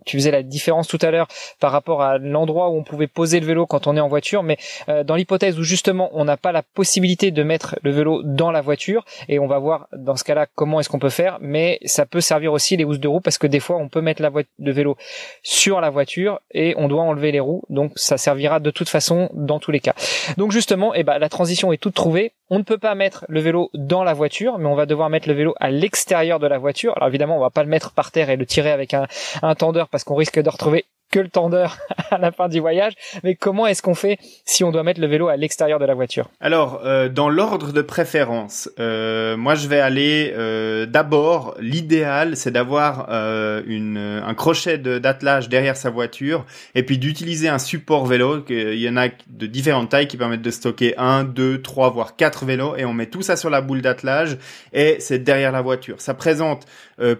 tu 0.05 0.17
faisais 0.17 0.31
la 0.31 0.43
différence 0.43 0.87
tout 0.87 0.99
à 1.03 1.11
l'heure 1.11 1.27
par 1.59 1.73
rapport 1.73 2.03
à 2.03 2.19
l'endroit 2.19 2.69
où 2.69 2.77
on 2.77 2.85
pouvait 2.85 3.09
poser 3.09 3.41
le 3.41 3.47
vélo 3.47 3.67
quand 3.67 3.87
on 3.87 3.97
est 3.97 4.01
en 4.01 4.09
voiture, 4.09 4.43
mais 4.43 4.59
dans 5.05 5.17
l'hypothèse 5.17 5.56
où 5.59 5.63
justement 5.63 6.11
on 6.13 6.25
n'a 6.25 6.37
pas 6.37 6.53
la 6.53 6.63
possibilité 6.63 7.31
de 7.31 7.43
mettre 7.43 7.77
le 7.83 7.91
vélo 7.91 8.23
dans 8.23 8.51
la 8.51 8.61
voiture 8.61 9.05
et 9.29 9.39
on 9.39 9.47
va 9.47 9.59
voir 9.59 9.89
dans 9.93 10.17
ce 10.17 10.25
cas-là 10.25 10.47
comment 10.55 10.81
est-ce 10.81 10.89
qu'on 10.89 10.99
peut 10.99 11.09
faire 11.11 11.39
mais 11.41 11.79
ça 11.85 12.07
peut 12.07 12.21
servir 12.21 12.53
aussi 12.53 12.77
les 12.77 12.85
housses 12.85 13.01
de 13.01 13.09
roues 13.09 13.21
parce 13.21 13.39
que 13.39 13.47
des 13.47 13.61
fois 13.61 13.77
on 13.77 13.89
peut 13.89 14.01
mettre 14.01 14.23
la 14.23 14.31
le 14.59 14.73
vélo 14.73 14.97
sur 15.43 15.81
la 15.81 15.91
voiture 15.91 16.41
et 16.53 16.75
on 16.77 16.89
doit 16.89 17.03
enlever 17.03 17.33
les 17.33 17.41
roues 17.41 17.63
donc 17.69 17.93
ça 17.97 18.19
servira 18.19 18.61
de 18.61 18.71
toute 18.71 18.89
façon 18.89 19.29
dans 19.33 19.59
tous 19.59 19.71
les 19.71 19.81
cas. 19.81 19.95
Donc 20.37 20.53
justement 20.53 20.95
eh 20.95 21.03
ben 21.03 21.19
la 21.19 21.29
transition 21.29 21.73
est 21.73 21.79
toute 21.79 21.95
trouvée. 21.95 22.33
On 22.49 22.59
ne 22.59 22.65
peut 22.65 22.79
pas 22.79 22.95
mettre 22.95 23.25
le 23.29 23.41
vélo 23.41 23.71
dans 23.75 24.05
la 24.05 24.15
voiture 24.15 24.59
mais 24.59 24.67
on 24.67 24.75
va 24.75 24.87
devoir 24.87 25.11
mettre 25.11 25.29
le 25.29 25.35
vélo 25.35 25.55
à 25.61 25.71
l'extérieur 25.71 26.39
de 26.39 26.47
la 26.47 26.59
voiture. 26.59 26.93
Alors 26.97 27.09
évidemment 27.09 27.37
on 27.37 27.41
va 27.41 27.51
pas 27.51 27.63
le 27.63 27.69
mettre 27.69 27.93
par 27.93 28.13
terre 28.13 28.31
et 28.31 28.37
le 28.37 28.47
tirer 28.47 28.71
avec 28.71 28.95
un, 28.95 29.07
un 29.43 29.55
tendeur 29.55 29.89
parce 29.89 30.05
qu'on 30.05 30.15
risque 30.15 30.41
de 30.41 30.49
retrouver 30.49 30.85
que 31.11 31.21
le 31.21 31.29
tendeur 31.29 31.79
à 32.11 32.19
la 32.19 32.33
fin 32.33 32.49
du 32.49 32.61
voyage. 32.61 32.95
Mais 33.23 33.35
comment 33.35 33.67
est-ce 33.67 33.83
qu'on 33.83 33.95
fait 33.95 34.19
si 34.45 34.65
on 34.65 34.73
doit 34.73 34.83
mettre 34.83 35.01
le 35.01 35.07
vélo 35.07 35.29
à 35.29 35.37
l'extérieur 35.37 35.79
de 35.79 35.85
la 35.85 35.95
voiture? 35.95 36.29
Alors, 36.41 36.81
euh, 36.85 37.09
dans 37.09 37.29
l'ordre 37.29 37.73
de 37.73 37.83
préférence, 37.83 38.69
euh, 38.79 39.37
moi 39.37 39.55
je 39.55 39.69
vais 39.69 39.81
aller 39.81 40.33
euh, 40.37 40.87
d'abord. 40.87 41.55
L'idéal, 41.61 42.37
c'est 42.37 42.51
d'avoir 42.51 43.09
euh, 43.11 44.23
un 44.27 44.35
crochet 44.35 44.79
d'attelage 44.79 45.49
derrière 45.49 45.77
sa 45.77 45.91
voiture 45.91 46.45
et 46.75 46.83
puis 46.83 46.99
d'utiliser 46.99 47.49
un 47.49 47.59
support 47.59 48.07
vélo. 48.07 48.45
Il 48.49 48.75
y 48.75 48.89
en 48.89 48.97
a 48.97 49.09
de 49.09 49.47
différentes 49.47 49.91
tailles 49.91 50.09
qui 50.09 50.17
permettent 50.17 50.43
de 50.43 50.51
stocker 50.51 50.95
un, 50.99 51.25
deux, 51.25 51.63
trois, 51.63 51.91
voire 51.91 52.17
quatre 52.17 52.45
vélos 52.45 52.77
et 52.77 52.85
on 52.85 52.93
met 52.93 53.07
tout 53.07 53.23
ça 53.23 53.37
sur 53.37 53.51
la 53.51 53.61
boule 53.61 53.83
d'attelage 53.83 54.39
et 54.73 54.97
c'est 55.01 55.19
derrière 55.19 55.53
la 55.53 55.63
voiture. 55.63 56.01
Ça 56.01 56.15
présente 56.15 56.67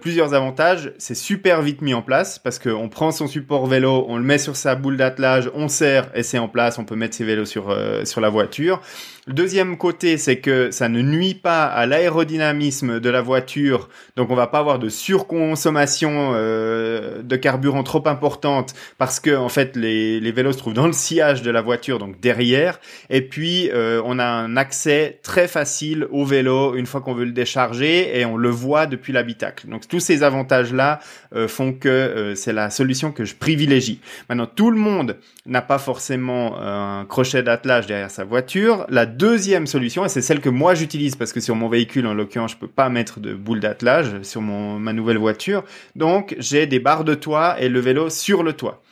plusieurs 0.01 0.33
avantages. 0.35 0.93
C'est 0.99 1.15
super 1.15 1.63
vite 1.63 1.83
mis 1.83 1.93
en 1.93 2.03
place 2.03 2.39
parce 2.39 2.59
qu'on 2.59 2.89
prend 2.89 3.13
son 3.13 3.27
support 3.27 3.67
vélo 3.67 3.76
on 3.85 4.17
le 4.17 4.23
met 4.23 4.39
sur 4.39 4.57
sa 4.57 4.75
boule 4.75 4.97
d'attelage, 4.97 5.51
on 5.55 5.69
serre 5.69 6.09
et 6.15 6.23
c'est 6.23 6.39
en 6.39 6.49
place, 6.49 6.79
on 6.79 6.85
peut 6.85 6.97
mettre 6.97 7.15
ses 7.15 7.25
vélos 7.25 7.45
sur, 7.45 7.71
euh, 7.71 8.05
sur 8.05 8.21
la 8.21 8.29
voiture. 8.29 8.81
Le 9.29 9.35
deuxième 9.35 9.77
côté, 9.77 10.19
c'est 10.19 10.39
que 10.39 10.71
ça 10.71 10.89
ne 10.89 11.03
nuit 11.03 11.35
pas 11.35 11.65
à 11.65 11.85
l'aérodynamisme 11.87 13.01
de 13.01 13.11
la 13.11 13.23
voiture, 13.23 13.89
donc 14.15 14.31
on 14.31 14.37
va 14.37 14.47
pas 14.47 14.61
avoir 14.61 14.79
de 14.79 14.89
surconsommation 14.89 16.31
euh, 16.35 17.23
de 17.25 17.35
carburant 17.35 17.83
trop 17.83 18.07
importante 18.07 18.75
parce 18.99 19.19
que 19.19 19.35
en 19.35 19.49
fait 19.49 19.75
les, 19.75 20.21
les 20.21 20.31
vélos 20.31 20.53
se 20.53 20.59
trouvent 20.59 20.75
dans 20.75 20.87
le 20.87 20.93
sillage 20.93 21.43
de 21.43 21.51
la 21.51 21.61
voiture, 21.61 21.99
donc 21.99 22.21
derrière. 22.21 22.79
Et 23.11 23.21
puis 23.21 23.69
euh, 23.75 24.01
on 24.05 24.21
a 24.21 24.25
un 24.25 24.57
accès 24.57 25.19
très 25.25 25.49
facile 25.49 26.07
au 26.13 26.25
vélo 26.25 26.77
une 26.77 26.87
fois 26.87 27.01
qu'on 27.01 27.15
veut 27.15 27.25
le 27.25 27.33
décharger 27.33 28.17
et 28.17 28.25
on 28.25 28.37
le 28.37 28.51
voit 28.51 28.87
depuis 28.87 29.13
l'habitacle. 29.13 29.69
Donc 29.69 29.89
tous 29.89 29.99
ces 29.99 30.23
avantages 30.23 30.73
là 30.73 31.01
font 31.49 31.73
que 31.73 32.35
c'est 32.37 32.53
la 32.53 32.71
solution 32.71 33.11
que 33.11 33.25
je 33.25 33.35
privilégie. 33.35 34.01
Maintenant 34.29 34.47
tout 34.47 34.71
le 34.71 34.79
monde 34.79 35.17
n'a 35.47 35.63
pas 35.63 35.79
forcément 35.79 36.59
un 36.61 37.05
crochet 37.07 37.43
d'attelage 37.43 37.89
derrière 37.89 38.11
sa 38.11 38.23
voiture. 38.25 38.87
Deuxième 39.17 39.67
solution, 39.67 40.05
et 40.05 40.09
c'est 40.09 40.23
celle 40.23 40.41
que 40.41 40.49
moi 40.49 40.75
j'utilise 40.75 41.17
parce 41.17 41.33
que 41.33 41.41
sur 41.41 41.57
mon 41.57 41.69
véhicule, 41.69 42.07
en 42.07 42.15
l'occurrence, 42.15 42.53
je 42.53 42.57
peux 42.57 42.69
pas 42.69 42.89
mettre 42.89 43.21
de 43.21 43.35
boule 43.35 43.61
d'attelage 43.61 44.23
sur 44.23 44.41
mon, 44.41 44.79
ma 44.79 44.93
nouvelle 44.93 45.19
voiture. 45.19 45.65
Donc, 45.95 46.37
j'ai 46.39 46.67
des 46.67 46.79
barres 46.79 47.05
de 47.05 47.15
toit 47.15 47.61
et 47.61 47.69
le 47.69 47.81
vélo 47.81 48.11
sur 48.11 48.43
le 48.43 48.53
toit. 48.53 48.83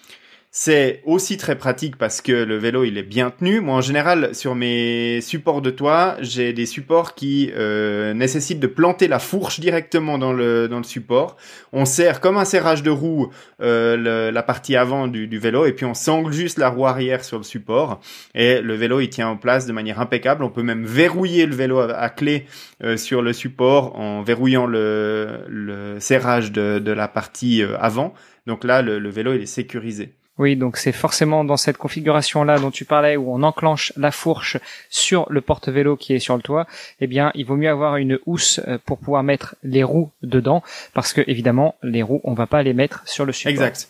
C'est 0.57 1.03
aussi 1.05 1.37
très 1.37 1.59
pratique 1.59 1.97
parce 1.97 2.21
que 2.21 2.31
le 2.31 2.57
vélo 2.57 2.85
il 2.85 2.97
est 2.97 3.03
bien 3.03 3.31
tenu. 3.31 3.59
Moi 3.59 3.75
en 3.75 3.81
général 3.81 4.37
sur 4.37 4.55
mes 4.55 5.21
supports 5.21 5.63
de 5.63 5.71
toit, 5.71 6.15
j'ai 6.21 6.53
des 6.53 6.65
supports 6.65 7.17
qui 7.17 7.51
euh, 7.57 8.15
nécessitent 8.15 8.61
de 8.61 8.69
planter 8.69 9.09
la 9.09 9.19
fourche 9.19 9.59
directement 9.59 10.17
dans 10.17 10.33
le 10.33 10.69
dans 10.69 10.77
le 10.77 10.85
support. 10.85 11.37
On 11.73 11.85
serre 11.85 12.21
comme 12.21 12.37
un 12.37 12.45
serrage 12.45 12.85
de 12.85 12.91
roue 12.91 13.33
euh, 13.63 14.31
la 14.31 14.43
partie 14.45 14.77
avant 14.77 15.09
du, 15.09 15.27
vélo 15.39 15.67
et 15.67 15.73
puis 15.73 15.87
on 15.87 15.95
sangle 15.95 16.33
juste 16.33 16.61
la 16.61 16.69
roue 16.69 16.87
arrière 16.87 17.25
sur 17.25 17.39
le 17.39 17.45
support 17.45 18.01
et 18.37 18.61
le 18.61 18.75
vélo 18.75 19.01
il 19.01 19.09
tient 19.09 19.27
en 19.27 19.37
place 19.37 19.67
de 19.67 19.73
manière 19.73 19.99
impeccable. 20.01 20.45
On 20.45 20.51
peut 20.51 20.63
même 20.63 20.85
verrouiller 20.85 21.47
le 21.47 21.57
vélo 21.57 21.81
à, 21.81 22.09
clé 22.11 22.47
euh, 22.85 22.97
sur 22.97 23.23
le 23.23 23.33
support 23.33 23.99
en 23.99 24.23
verrouillant 24.23 24.67
le, 24.67 25.47
le 25.49 25.99
serrage 25.99 26.53
de, 26.53 26.79
de 26.79 26.93
la 26.93 27.09
partie 27.09 27.61
euh, 27.61 27.77
avant. 27.81 28.15
Donc 28.47 28.63
là 28.63 28.83
le, 28.83 29.01
le 29.01 29.11
vélo 29.11 29.35
il 29.35 29.43
est 29.43 29.47
sécurisé. 29.47 30.13
Oui, 30.37 30.57
donc 30.57 30.77
c'est 30.77 30.93
forcément 30.93 31.45
dans 31.45 31.57
cette 31.57 31.77
configuration-là 31.77 32.59
dont 32.59 32.73
tu 32.73 32.85
parlais 32.85 33.17
où 33.17 33.33
on 33.33 33.45
enclenche 33.45 33.93
la 33.97 34.11
fourche 34.11 34.57
sur 34.91 35.27
le 35.31 35.41
porte-vélo 35.41 35.97
qui 35.97 36.13
est 36.13 36.19
sur 36.19 36.37
le 36.37 36.43
toit. 36.43 36.67
Eh 37.01 37.07
bien, 37.07 37.31
il 37.35 37.47
vaut 37.47 37.57
mieux 37.57 37.71
avoir 37.71 37.97
une 37.97 38.19
housse 38.27 38.61
euh, 38.67 38.79
pour 38.85 38.99
pouvoir 38.99 39.23
mettre 39.23 39.55
les 39.63 39.85
roues 39.85 40.11
dedans 40.23 40.63
parce 40.93 41.13
que 41.13 41.23
évidemment, 41.29 41.77
les 41.83 42.03
roues, 42.03 42.21
on 42.25 42.35
va 42.35 42.49
pas 42.49 42.65
les 42.65 42.73
mettre 42.73 43.07
sur 43.07 43.25
le 43.25 43.33
support. 43.33 43.53
Exact. 43.53 43.89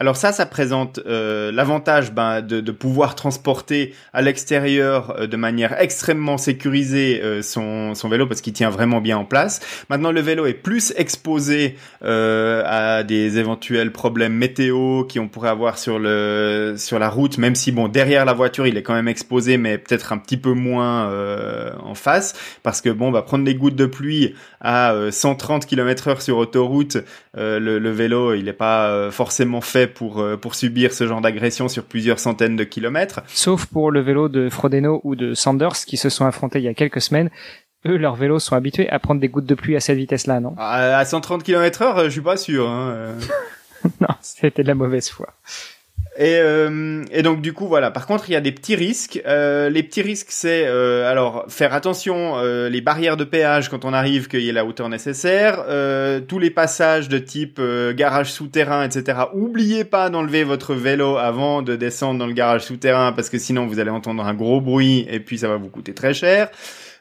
Alors 0.00 0.16
ça, 0.16 0.30
ça 0.30 0.46
présente 0.46 1.00
euh, 1.06 1.50
l'avantage 1.50 2.12
ben, 2.12 2.40
de, 2.40 2.70
pouvoir 2.70 3.16
transporter 3.16 3.94
à 4.12 4.22
l'extérieur 4.22 5.16
euh, 5.18 5.26
de 5.26 5.36
manière 5.36 5.80
extrêmement 5.80 6.38
sécurisée 6.38 7.20
euh, 7.20 7.42
son, 7.42 7.94
vélo 8.08 8.28
parce 8.28 8.40
qu'il 8.40 8.52
tient 8.52 8.70
vraiment 8.70 9.00
bien 9.00 9.18
en 9.18 9.24
place. 9.24 9.58
Maintenant, 9.90 10.12
le 10.12 10.20
vélo 10.20 10.46
est 10.46 10.54
plus 10.54 10.94
exposé 10.96 11.76
à 12.00 13.02
des 13.02 13.38
éventuels 13.38 13.90
problèmes 13.90 14.34
météo 14.34 15.02
qui 15.04 15.18
on 15.18 15.26
pourrait 15.26 15.48
avoir 15.48 15.78
sur 15.78 15.98
la 15.98 17.10
route, 17.10 17.38
même 17.38 17.56
si 17.56 17.72
bon 17.72 17.88
derrière 17.88 18.24
la 18.24 18.34
voiture 18.34 18.66
il 18.68 18.76
est 18.76 18.82
quand 18.82 18.94
même 18.94 19.08
exposé, 19.08 19.56
mais 19.56 19.78
peut-être 19.78 20.12
un 20.12 20.18
petit 20.18 20.36
peu 20.36 20.52
moins 20.52 21.10
en 21.82 21.94
face 21.94 22.34
parce 22.62 22.80
que 22.80 22.90
bon, 22.90 23.10
bah 23.10 23.22
prendre 23.22 23.44
des 23.44 23.54
gouttes 23.54 23.76
de 23.76 23.86
pluie 23.86 24.34
à 24.60 24.94
130 25.10 25.66
km/h 25.66 26.20
sur 26.20 26.38
autoroute, 26.38 26.98
le, 27.34 27.58
le, 27.58 27.90
vélo 27.90 28.34
il 28.34 28.44
n'est 28.44 28.52
pas 28.52 29.10
forcément 29.10 29.60
fait 29.60 29.87
pour 29.88 30.20
euh, 30.20 30.36
pour 30.36 30.54
subir 30.54 30.92
ce 30.92 31.06
genre 31.06 31.20
d'agression 31.20 31.68
sur 31.68 31.84
plusieurs 31.84 32.18
centaines 32.18 32.56
de 32.56 32.64
kilomètres. 32.64 33.20
Sauf 33.26 33.66
pour 33.66 33.90
le 33.90 34.00
vélo 34.00 34.28
de 34.28 34.48
Frodeno 34.48 35.00
ou 35.04 35.16
de 35.16 35.34
Sanders 35.34 35.84
qui 35.86 35.96
se 35.96 36.08
sont 36.08 36.26
affrontés 36.26 36.58
il 36.58 36.64
y 36.64 36.68
a 36.68 36.74
quelques 36.74 37.00
semaines. 37.00 37.30
Eux, 37.86 37.96
leurs 37.96 38.16
vélos 38.16 38.40
sont 38.40 38.56
habitués 38.56 38.88
à 38.90 38.98
prendre 38.98 39.20
des 39.20 39.28
gouttes 39.28 39.46
de 39.46 39.54
pluie 39.54 39.76
à 39.76 39.80
cette 39.80 39.96
vitesse-là, 39.96 40.40
non? 40.40 40.54
À 40.58 41.04
130 41.04 41.44
km 41.44 41.82
heure, 41.82 42.04
je 42.04 42.10
suis 42.10 42.20
pas 42.20 42.36
sûr. 42.36 42.68
Hein. 42.68 42.90
Euh. 42.90 43.20
non, 44.00 44.08
c'était 44.20 44.62
de 44.62 44.68
la 44.68 44.74
mauvaise 44.74 45.08
foi. 45.08 45.28
Et, 46.18 46.40
euh, 46.40 47.04
et, 47.12 47.22
donc 47.22 47.40
du 47.40 47.52
coup 47.52 47.68
voilà. 47.68 47.92
Par 47.92 48.04
contre, 48.06 48.28
il 48.28 48.32
y 48.32 48.36
a 48.36 48.40
des 48.40 48.50
petits 48.50 48.74
risques. 48.74 49.22
Euh, 49.24 49.70
les 49.70 49.84
petits 49.84 50.02
risques, 50.02 50.30
c'est 50.30 50.66
euh, 50.66 51.08
alors 51.08 51.44
faire 51.48 51.72
attention 51.72 52.38
euh, 52.38 52.68
les 52.68 52.80
barrières 52.80 53.16
de 53.16 53.22
péage 53.22 53.68
quand 53.68 53.84
on 53.84 53.92
arrive 53.92 54.26
qu'il 54.26 54.40
y 54.40 54.48
ait 54.48 54.52
la 54.52 54.64
hauteur 54.64 54.88
nécessaire. 54.88 55.62
Euh, 55.68 56.18
tous 56.18 56.40
les 56.40 56.50
passages 56.50 57.08
de 57.08 57.18
type 57.18 57.58
euh, 57.60 57.94
garage 57.94 58.32
souterrain, 58.32 58.82
etc. 58.82 59.16
Oubliez 59.32 59.84
pas 59.84 60.10
d'enlever 60.10 60.42
votre 60.42 60.74
vélo 60.74 61.18
avant 61.18 61.62
de 61.62 61.76
descendre 61.76 62.18
dans 62.18 62.26
le 62.26 62.32
garage 62.32 62.64
souterrain 62.64 63.12
parce 63.12 63.30
que 63.30 63.38
sinon 63.38 63.66
vous 63.66 63.78
allez 63.78 63.90
entendre 63.90 64.26
un 64.26 64.34
gros 64.34 64.60
bruit 64.60 65.06
et 65.08 65.20
puis 65.20 65.38
ça 65.38 65.46
va 65.46 65.56
vous 65.56 65.68
coûter 65.68 65.94
très 65.94 66.14
cher. 66.14 66.50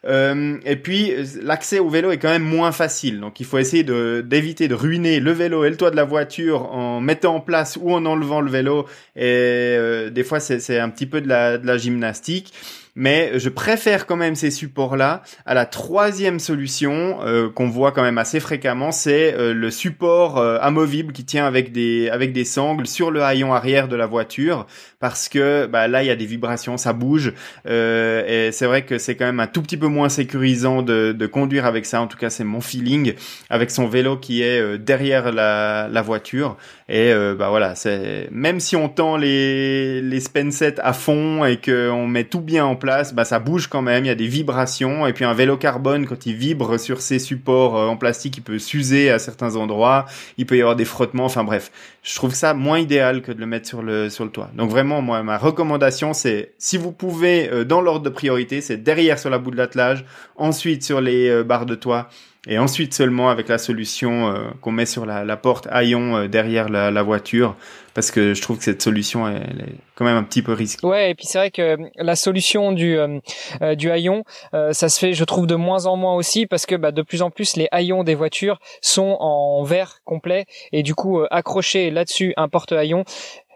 Euh, 0.06 0.58
et 0.66 0.76
puis 0.76 1.12
l'accès 1.42 1.80
au 1.80 1.90
vélo 1.90 2.12
est 2.12 2.18
quand 2.18 2.30
même 2.30 2.44
moins 2.44 2.72
facile, 2.72 3.20
donc 3.20 3.40
il 3.40 3.46
faut 3.46 3.58
essayer 3.58 3.84
d'éviter 3.84 4.68
de 4.68 4.76
ruiner 4.76 5.20
le 5.20 5.32
vélo 5.32 5.66
et 5.66 5.70
le 5.70 5.78
toit 5.78 5.92
de 5.92 5.96
la 5.96 6.04
voiture 6.04 6.72
en 6.72 7.02
mettant 7.02 7.36
en 7.36 7.40
place 7.40 7.78
ou 7.82 7.92
en 7.92 8.06
enlevant 8.06 8.42
le 8.42 8.52
vélo. 8.52 8.86
Et 9.16 9.24
euh, 9.26 10.10
des 10.10 10.24
fois 10.24 10.40
c'est 10.40 10.80
un 10.80 10.90
petit 10.90 11.08
peu 11.08 11.22
de 11.22 11.28
la, 11.28 11.58
de 11.58 11.66
la 11.66 11.78
gymnastique 11.78 12.54
mais 12.98 13.38
je 13.38 13.48
préfère 13.50 14.08
quand 14.08 14.16
même 14.16 14.34
ces 14.34 14.50
supports-là 14.50 15.22
à 15.46 15.54
la 15.54 15.68
troisième 15.68 16.40
solution 16.40 17.20
euh, 17.24 17.48
qu'on 17.48 17.70
voit 17.70 17.92
quand 17.92 18.02
même 18.02 18.18
assez 18.18 18.40
fréquemment, 18.40 18.92
c'est 18.92 19.36
euh, 19.36 19.54
le 19.54 19.70
support 19.70 20.40
euh, 20.40 20.58
amovible 20.62 21.14
qui 21.14 21.24
tient 21.24 21.46
avec 21.46 21.72
des 21.72 22.10
avec 22.10 22.34
des 22.34 22.44
sangles 22.44 22.88
sur 22.88 23.12
le 23.12 23.22
haillon 23.22 23.54
arrière 23.54 23.88
de 23.88 23.96
la 23.96 24.08
voiture, 24.08 24.66
parce 25.00 25.30
que 25.30 25.68
bah, 25.68 25.88
là 25.88 26.02
il 26.02 26.08
y 26.08 26.10
a 26.10 26.16
des 26.16 26.26
vibrations, 26.26 26.78
ça 26.78 26.92
bouge, 26.92 27.34
et 27.66 28.50
c'est 28.52 28.66
vrai 28.66 28.84
que 28.84 28.98
c'est 28.98 29.16
quand 29.16 29.26
même 29.26 29.40
un 29.40 29.48
tout 29.48 29.62
petit 29.62 29.78
peu 29.78 29.88
moins 29.88 30.10
sécurisant 30.10 30.82
de, 30.82 31.12
de 31.12 31.28
conduire 31.28 31.68
avec 31.68 31.86
ça. 31.86 32.02
En 32.02 32.08
tout 32.08 32.18
cas, 32.18 32.32
c'est 32.32 32.44
mon 32.44 32.62
feeling 32.62 33.14
avec 33.52 33.70
son 33.70 33.88
vélo 33.88 34.18
qui 34.18 34.42
est 34.42 34.80
derrière 34.80 35.32
la, 35.32 35.88
la 35.92 36.02
voiture. 36.02 36.58
Et 36.90 37.14
bah 37.38 37.50
voilà, 37.50 37.76
c'est 37.76 38.28
même 38.32 38.60
si 38.60 38.76
on 38.76 38.90
tend 38.90 39.18
les 39.18 40.02
les 40.02 40.20
spensets 40.20 40.80
à 40.80 40.94
fond 40.94 41.46
et 41.46 41.58
qu'on 41.58 42.08
met 42.08 42.24
tout 42.24 42.42
bien 42.42 42.66
en 42.66 42.76
place 42.76 42.87
bah 43.14 43.26
ça 43.26 43.40
bouge 43.40 43.68
quand 43.68 43.82
même, 43.82 44.06
il 44.06 44.08
y 44.08 44.12
a 44.12 44.16
des 44.16 44.28
vibrations 44.28 45.06
et 45.08 45.14
puis 45.14 45.26
un 45.26 45.34
vélo 45.34 45.58
carbone 45.58 46.06
quand 46.06 46.26
il 46.26 46.36
vibre 46.36 46.80
sur 46.80 47.02
ses 47.02 47.20
supports 47.20 47.78
euh, 47.78 47.88
en 47.88 47.98
plastique, 47.98 48.38
il 48.38 48.42
peut 48.42 48.60
s'user 48.60 49.10
à 49.12 49.20
certains 49.20 49.56
endroits, 49.56 50.06
il 50.38 50.46
peut 50.46 50.58
y 50.58 50.62
avoir 50.62 50.76
des 50.76 50.86
frottements, 50.86 51.26
enfin 51.26 51.44
bref, 51.44 51.72
je 52.04 52.16
trouve 52.16 52.34
ça 52.34 52.54
moins 52.54 52.80
idéal 52.80 53.22
que 53.22 53.32
de 53.32 53.40
le 53.40 53.46
mettre 53.46 53.68
sur 53.68 53.82
le 53.82 54.10
sur 54.10 54.26
le 54.26 54.32
toit. 54.32 54.50
Donc 54.56 54.70
vraiment 54.70 55.02
moi 55.02 55.24
ma 55.24 55.38
recommandation 55.38 56.14
c'est 56.14 56.54
si 56.58 56.78
vous 56.78 56.92
pouvez 56.92 57.50
euh, 57.50 57.64
dans 57.64 57.82
l'ordre 57.82 58.04
de 58.04 58.10
priorité, 58.10 58.62
c'est 58.62 58.78
derrière 58.78 59.20
sur 59.20 59.30
la 59.30 59.40
bout 59.40 59.52
de 59.52 59.58
l'attelage, 59.58 60.06
ensuite 60.36 60.84
sur 60.84 61.02
les 61.02 61.30
euh, 61.30 61.44
barres 61.44 61.66
de 61.66 61.76
toit 61.76 62.10
et 62.48 62.58
ensuite 62.60 62.94
seulement 62.94 63.30
avec 63.30 63.50
la 63.50 63.58
solution 63.58 64.34
qu'on 64.62 64.72
met 64.72 64.86
sur 64.86 65.06
la, 65.06 65.36
porte 65.36 65.68
haillon 65.70 66.28
derrière 66.28 66.70
la, 66.70 67.04
voiture 67.04 67.58
parce 67.98 68.12
que 68.12 68.36
je 68.36 68.42
trouve 68.44 68.60
que 68.60 68.64
cette 68.64 68.84
solution 68.84 69.28
elle, 69.28 69.60
est 69.60 69.76
quand 69.96 70.06
même 70.06 70.18
un 70.18 70.24
petit 70.24 70.44
peu 70.44 70.54
risquée. 70.54 70.86
Ouais, 70.86 71.10
et 71.10 71.16
puis 71.16 71.26
c'est 71.26 71.40
vrai 71.40 71.50
que 71.50 71.78
la 71.96 72.16
solution 72.16 72.72
du 72.72 72.96
euh, 72.96 73.18
euh, 73.64 73.74
du 73.74 73.90
haillon, 73.90 74.24
euh, 74.54 74.72
ça 74.72 74.88
se 74.88 75.00
fait, 75.00 75.14
je 75.14 75.24
trouve, 75.24 75.48
de 75.48 75.56
moins 75.56 75.88
en 75.88 75.98
moins 75.98 76.14
aussi 76.14 76.46
parce 76.46 76.68
que 76.68 76.76
bah, 76.76 76.92
de 76.92 77.02
plus 77.02 77.24
en 77.24 77.32
plus 77.32 77.56
les 77.56 77.68
haillons 77.72 78.04
des 78.04 78.14
voitures 78.14 78.60
sont 78.84 79.18
en 79.20 79.64
verre 79.64 80.02
complet 80.06 80.46
et 80.72 80.84
du 80.84 80.94
coup 80.94 81.24
accrocher 81.32 81.90
là-dessus 81.90 82.36
un 82.38 82.48
porte-haillon 82.50 83.04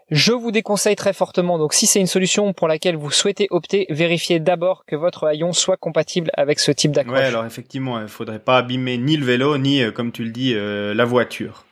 je 0.09 0.33
vous 0.33 0.51
déconseille 0.51 0.97
très 0.97 1.13
fortement, 1.13 1.57
donc 1.57 1.73
si 1.73 1.85
c'est 1.85 2.01
une 2.01 2.07
solution 2.07 2.51
pour 2.51 2.67
laquelle 2.67 2.97
vous 2.97 3.11
souhaitez 3.11 3.47
opter, 3.49 3.85
vérifiez 3.89 4.41
d'abord 4.41 4.83
que 4.85 4.97
votre 4.97 5.25
haillon 5.25 5.53
soit 5.53 5.77
compatible 5.77 6.31
avec 6.33 6.59
ce 6.59 6.73
type 6.73 6.91
d'accroche. 6.91 7.17
Ouais, 7.17 7.23
alors 7.23 7.45
effectivement, 7.45 8.01
il 8.01 8.09
faudrait 8.09 8.39
pas 8.39 8.57
abîmer 8.57 8.97
ni 8.97 9.15
le 9.15 9.23
vélo, 9.23 9.57
ni, 9.57 9.81
comme 9.93 10.11
tu 10.11 10.25
le 10.25 10.31
dis, 10.31 10.53
la 10.53 11.05
voiture. 11.05 11.63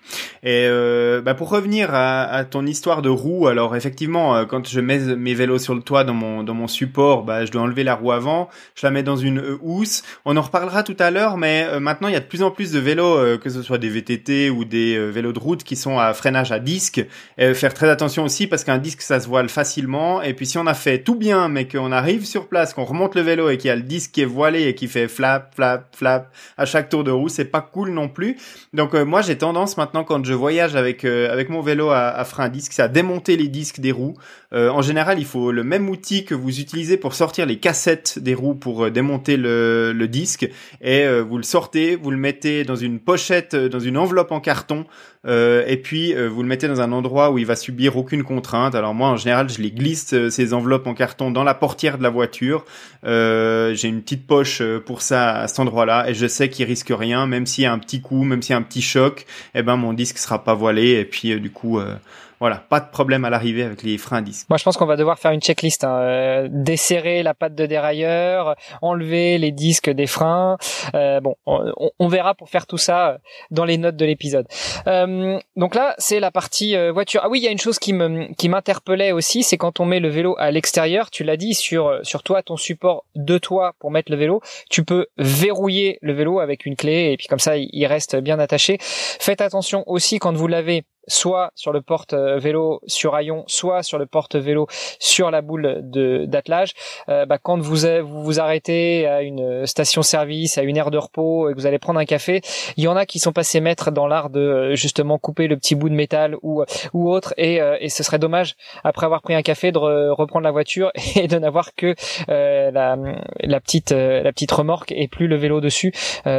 Et 0.43 0.67
euh, 0.67 1.21
bah 1.21 1.33
pour 1.33 1.49
revenir 1.49 1.89
à, 1.93 2.45
ton 2.45 2.65
histoire 2.65 3.01
de 3.01 3.09
roue, 3.09 3.47
alors 3.47 3.75
effectivement, 3.75 4.35
euh, 4.35 4.45
quand 4.45 4.67
je 4.67 4.79
mets 4.79 4.99
mes 4.99 5.33
vélos 5.33 5.59
sur 5.59 5.75
le 5.75 5.81
toit 5.81 6.03
dans 6.03 6.13
mon 6.13 6.43
dans 6.43 6.53
mon 6.53 6.67
support, 6.67 7.23
bah 7.23 7.45
je 7.45 7.51
dois 7.51 7.61
enlever 7.61 7.83
la 7.83 7.95
roue 7.95 8.11
avant, 8.11 8.49
je 8.75 8.85
la 8.85 8.91
mets 8.91 9.03
dans 9.03 9.17
une 9.17 9.39
euh, 9.39 9.57
housse. 9.61 10.03
On 10.25 10.37
en 10.37 10.41
reparlera 10.41 10.83
tout 10.83 10.95
à 10.99 11.11
l'heure, 11.11 11.37
mais 11.37 11.67
euh, 11.69 11.79
maintenant 11.79 12.07
il 12.07 12.13
y 12.13 12.17
a 12.17 12.21
de 12.21 12.25
plus 12.25 12.43
en 12.43 12.51
plus 12.51 12.71
de 12.71 12.79
vélos, 12.79 13.37
que 13.39 13.49
ce 13.49 13.61
soit 13.61 13.77
des 13.77 13.89
VTT 13.89 14.49
ou 14.49 14.65
des 14.65 14.97
vélos 15.11 15.33
de 15.33 15.39
route, 15.39 15.63
qui 15.63 15.75
sont 15.75 15.99
à 15.99 16.13
freinage 16.13 16.51
à 16.51 16.59
disque. 16.59 17.05
Faire 17.37 17.73
très 17.73 17.89
attention 17.89 18.23
aussi 18.23 18.47
parce 18.47 18.63
qu'un 18.63 18.77
disque 18.77 19.01
ça 19.01 19.19
se 19.19 19.27
voile 19.27 19.49
facilement. 19.49 20.21
Et 20.21 20.33
puis 20.33 20.45
si 20.45 20.57
on 20.57 20.67
a 20.67 20.73
fait 20.73 20.99
tout 20.99 21.15
bien, 21.15 21.47
mais 21.47 21.67
qu'on 21.67 21.91
arrive 21.91 22.25
sur 22.25 22.47
place, 22.47 22.73
qu'on 22.73 22.85
remonte 22.85 23.15
le 23.15 23.21
vélo 23.21 23.49
et 23.49 23.57
qu'il 23.57 23.69
y 23.69 23.71
a 23.71 23.75
le 23.75 23.81
disque 23.81 24.11
qui 24.11 24.21
est 24.21 24.25
voilé 24.25 24.63
et 24.63 24.75
qui 24.75 24.87
fait 24.87 25.07
flap 25.07 25.53
flap 25.55 25.95
flap 25.95 26.31
à 26.57 26.65
chaque 26.65 26.89
tour 26.89 27.03
de 27.03 27.11
roue, 27.11 27.29
c'est 27.29 27.45
pas 27.45 27.61
cool 27.61 27.91
non 27.91 28.07
plus. 28.07 28.37
Donc 28.73 28.93
moi 28.93 29.21
j'ai 29.21 29.37
tendance 29.37 29.77
maintenant 29.77 29.98
quand 30.03 30.25
je 30.25 30.33
voyage 30.33 30.75
avec 30.75 31.05
euh, 31.05 31.31
avec 31.31 31.49
mon 31.49 31.61
vélo 31.61 31.89
à, 31.89 32.23
frein 32.25 32.49
disque, 32.49 32.73
c'est 32.73 32.81
à 32.81 32.87
démonter 32.87 33.37
les 33.37 33.47
disques 33.47 33.79
des 33.79 33.91
roues. 33.91 34.15
Euh, 34.51 34.69
en 34.69 34.81
général, 34.81 35.19
il 35.19 35.25
faut 35.25 35.51
le 35.51 35.63
même 35.63 35.89
outil 35.89 36.25
que 36.25 36.33
vous 36.33 36.59
utilisez 36.59 36.97
pour 36.97 37.13
sortir 37.13 37.45
les 37.45 37.59
cassettes 37.59 38.17
des 38.19 38.33
roues 38.33 38.55
pour 38.55 38.85
euh, 38.85 38.89
démonter 38.89 39.37
le, 39.37 39.93
le 39.93 40.07
disque 40.07 40.49
et 40.81 41.07
vous 41.21 41.37
le 41.37 41.43
sortez, 41.43 41.95
vous 41.95 42.11
le 42.11 42.17
mettez 42.17 42.63
dans 42.63 42.75
une 42.75 42.99
pochette, 42.99 43.55
dans 43.55 43.79
une 43.79 43.97
enveloppe 43.97 44.31
en 44.31 44.39
carton 44.39 44.85
et 45.27 45.77
puis 45.83 46.13
vous 46.13 46.41
le 46.41 46.47
mettez 46.47 46.69
dans 46.69 46.79
un 46.79 46.93
endroit 46.93 47.31
où 47.31 47.37
il 47.37 47.45
va 47.45 47.57
subir 47.57 47.97
aucune 47.97 48.23
contrainte. 48.23 48.73
Alors 48.73 48.93
moi, 48.93 49.09
en 49.09 49.17
général, 49.17 49.49
je 49.49 49.61
les 49.61 49.71
glisse 49.71 50.15
ces 50.29 50.53
enveloppes 50.53 50.87
en 50.87 50.93
carton 50.93 51.29
dans 51.29 51.43
la 51.43 51.53
portière 51.53 51.97
de 51.97 52.03
la 52.03 52.09
voiture. 52.09 52.63
J'ai 53.03 53.87
une 53.87 54.01
petite 54.01 54.25
poche 54.25 54.61
pour 54.85 55.01
ça 55.01 55.41
à 55.41 55.47
cet 55.47 55.59
endroit-là 55.59 56.09
et 56.09 56.13
je 56.13 56.25
sais 56.25 56.49
qu'il 56.49 56.65
risque 56.65 56.93
rien, 56.97 57.27
même 57.27 57.45
s'il 57.45 57.65
y 57.65 57.67
a 57.67 57.73
un 57.73 57.79
petit 57.79 58.01
coup, 58.01 58.23
même 58.23 58.41
s'il 58.41 58.53
y 58.53 58.55
a 58.55 58.57
un 58.57 58.63
petit 58.63 58.81
choc, 58.81 59.25
eh 59.55 59.61
ben 59.61 59.75
mon 59.75 59.88
disque 59.93 60.17
sera 60.17 60.43
pas 60.43 60.53
voilé 60.53 60.91
et 60.91 61.05
puis 61.05 61.31
euh, 61.31 61.39
du 61.39 61.51
coup 61.51 61.79
euh, 61.79 61.96
voilà, 62.39 62.58
pas 62.58 62.79
de 62.79 62.89
problème 62.89 63.25
à 63.25 63.29
l'arrivée 63.29 63.63
avec 63.63 63.84
les 63.84 63.98
freins 63.98 64.17
à 64.17 64.22
disque. 64.22 64.48
Moi, 64.50 64.58
je 64.58 64.63
pense 64.63 64.77
qu'on 64.77 64.86
va 64.86 64.96
devoir 64.96 65.19
faire 65.19 65.31
une 65.31 65.41
checklist, 65.41 65.84
hein. 65.84 66.00
Euh, 66.00 66.48
desserrer 66.50 67.24
la 67.24 67.34
patte 67.34 67.55
de 67.55 67.65
dérailleur, 67.65 68.55
enlever 68.81 69.38
les 69.38 69.51
disques 69.51 69.89
des 69.89 70.08
freins. 70.08 70.58
Euh, 70.96 71.19
bon, 71.19 71.36
on, 71.46 72.08
verra 72.08 72.34
pour 72.34 72.50
faire 72.50 72.65
tout 72.65 72.77
ça 72.77 73.19
dans 73.51 73.65
les 73.65 73.77
notes 73.77 73.96
de 73.96 74.05
l'épisode. 74.05 74.48
donc 74.86 75.75
là, 75.75 75.96
c'est 75.98 76.19
la 76.19 76.31
partie 76.31 76.75
voiture. 76.91 77.22
Ah 77.24 77.29
oui, 77.29 77.39
il 77.39 77.43
y 77.43 77.48
a 77.48 77.51
une 77.51 77.60
chose 77.60 77.77
qui 77.77 77.93
me 77.93 78.34
qui 78.34 78.50
m'interpellait 78.50 79.12
aussi, 79.12 79.43
c'est 79.43 79.58
quand 79.58 79.79
on 79.79 79.86
met 79.86 80.00
le 80.00 80.10
vélo 80.10 80.36
à 80.39 80.51
l'extérieur. 80.51 81.12
Tu 81.12 81.24
l'as 81.24 81.38
dit 81.38 81.53
sur 81.53 82.00
sur 82.03 82.24
toi, 82.24 82.41
ton 82.41 82.58
support 82.58 83.05
de 83.15 83.38
toi 83.38 83.74
pour 83.79 83.91
mettre 83.91 84.12
le 84.12 84.17
vélo, 84.17 84.41
tu 84.69 84.84
peux 84.84 85.08
verrouiller 85.17 86.00
le 86.01 86.13
vélo 86.13 86.39
avec 86.39 86.65
une 86.65 86.75
clé 86.75 87.12
et 87.12 87.17
puis 87.17 87.27
comme 87.27 87.39
ça, 87.39 87.58
il 87.58 87.86
reste 87.86 88.15
bien 88.15 88.39
attaché. 88.39 88.77
Faites 88.79 89.41
attention 89.41 89.84
aussi 89.88 90.19
quand 90.19 90.36
vous 90.36 90.48
l'avez 90.48 90.86
soit 91.07 91.51
sur 91.55 91.73
le 91.73 91.81
porte-vélo 91.81 92.81
sur 92.85 93.15
haillon, 93.15 93.43
soit 93.47 93.83
sur 93.83 93.97
le 93.97 94.05
porte-vélo 94.05 94.67
sur 94.99 95.31
la 95.31 95.41
boule 95.41 95.79
de 95.83 96.25
d'attelage. 96.25 96.73
Euh, 97.09 97.25
bah, 97.25 97.37
quand 97.41 97.59
vous, 97.59 97.75
vous 98.03 98.23
vous 98.23 98.39
arrêtez 98.39 99.07
à 99.07 99.21
une 99.21 99.65
station-service, 99.65 100.57
à 100.57 100.63
une 100.63 100.77
aire 100.77 100.91
de 100.91 100.97
repos 100.97 101.49
et 101.49 101.53
que 101.53 101.59
vous 101.59 101.65
allez 101.65 101.79
prendre 101.79 101.99
un 101.99 102.05
café, 102.05 102.41
il 102.77 102.83
y 102.83 102.87
en 102.87 102.95
a 102.95 103.05
qui 103.05 103.19
sont 103.19 103.33
passés 103.33 103.59
maîtres 103.59 103.91
dans 103.91 104.07
l'art 104.07 104.29
de 104.29 104.39
euh, 104.39 104.75
justement 104.75 105.17
couper 105.17 105.47
le 105.47 105.57
petit 105.57 105.75
bout 105.75 105.89
de 105.89 105.95
métal 105.95 106.35
ou 106.41 106.63
ou 106.93 107.09
autre 107.09 107.33
et, 107.37 107.61
euh, 107.61 107.77
et 107.79 107.89
ce 107.89 108.03
serait 108.03 108.19
dommage 108.19 108.55
après 108.83 109.05
avoir 109.05 109.21
pris 109.21 109.33
un 109.33 109.41
café 109.41 109.71
de 109.71 109.79
reprendre 110.11 110.43
la 110.43 110.51
voiture 110.51 110.91
et 111.15 111.27
de 111.27 111.37
n'avoir 111.37 111.73
que 111.75 111.95
la, 112.27 112.97
la 113.41 113.59
petite 113.59 113.91
la 113.91 114.31
petite 114.31 114.51
remorque 114.51 114.91
et 114.91 115.07
plus 115.07 115.27
le 115.27 115.35
vélo 115.35 115.61
dessus. 115.61 115.93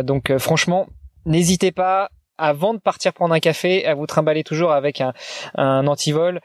donc 0.04 0.36
franchement, 0.38 0.86
n'hésitez 1.26 1.72
pas 1.72 2.10
avant 2.40 2.74
de 2.74 2.78
partir 2.78 3.12
prendre 3.12 3.34
un 3.34 3.40
café, 3.40 3.86
à 3.86 3.94
vous 3.94 4.06
trimballer 4.06 4.44
toujours 4.44 4.72
avec 4.72 5.00
un, 5.00 5.12
un 5.54 5.86
antivol. 5.86 6.40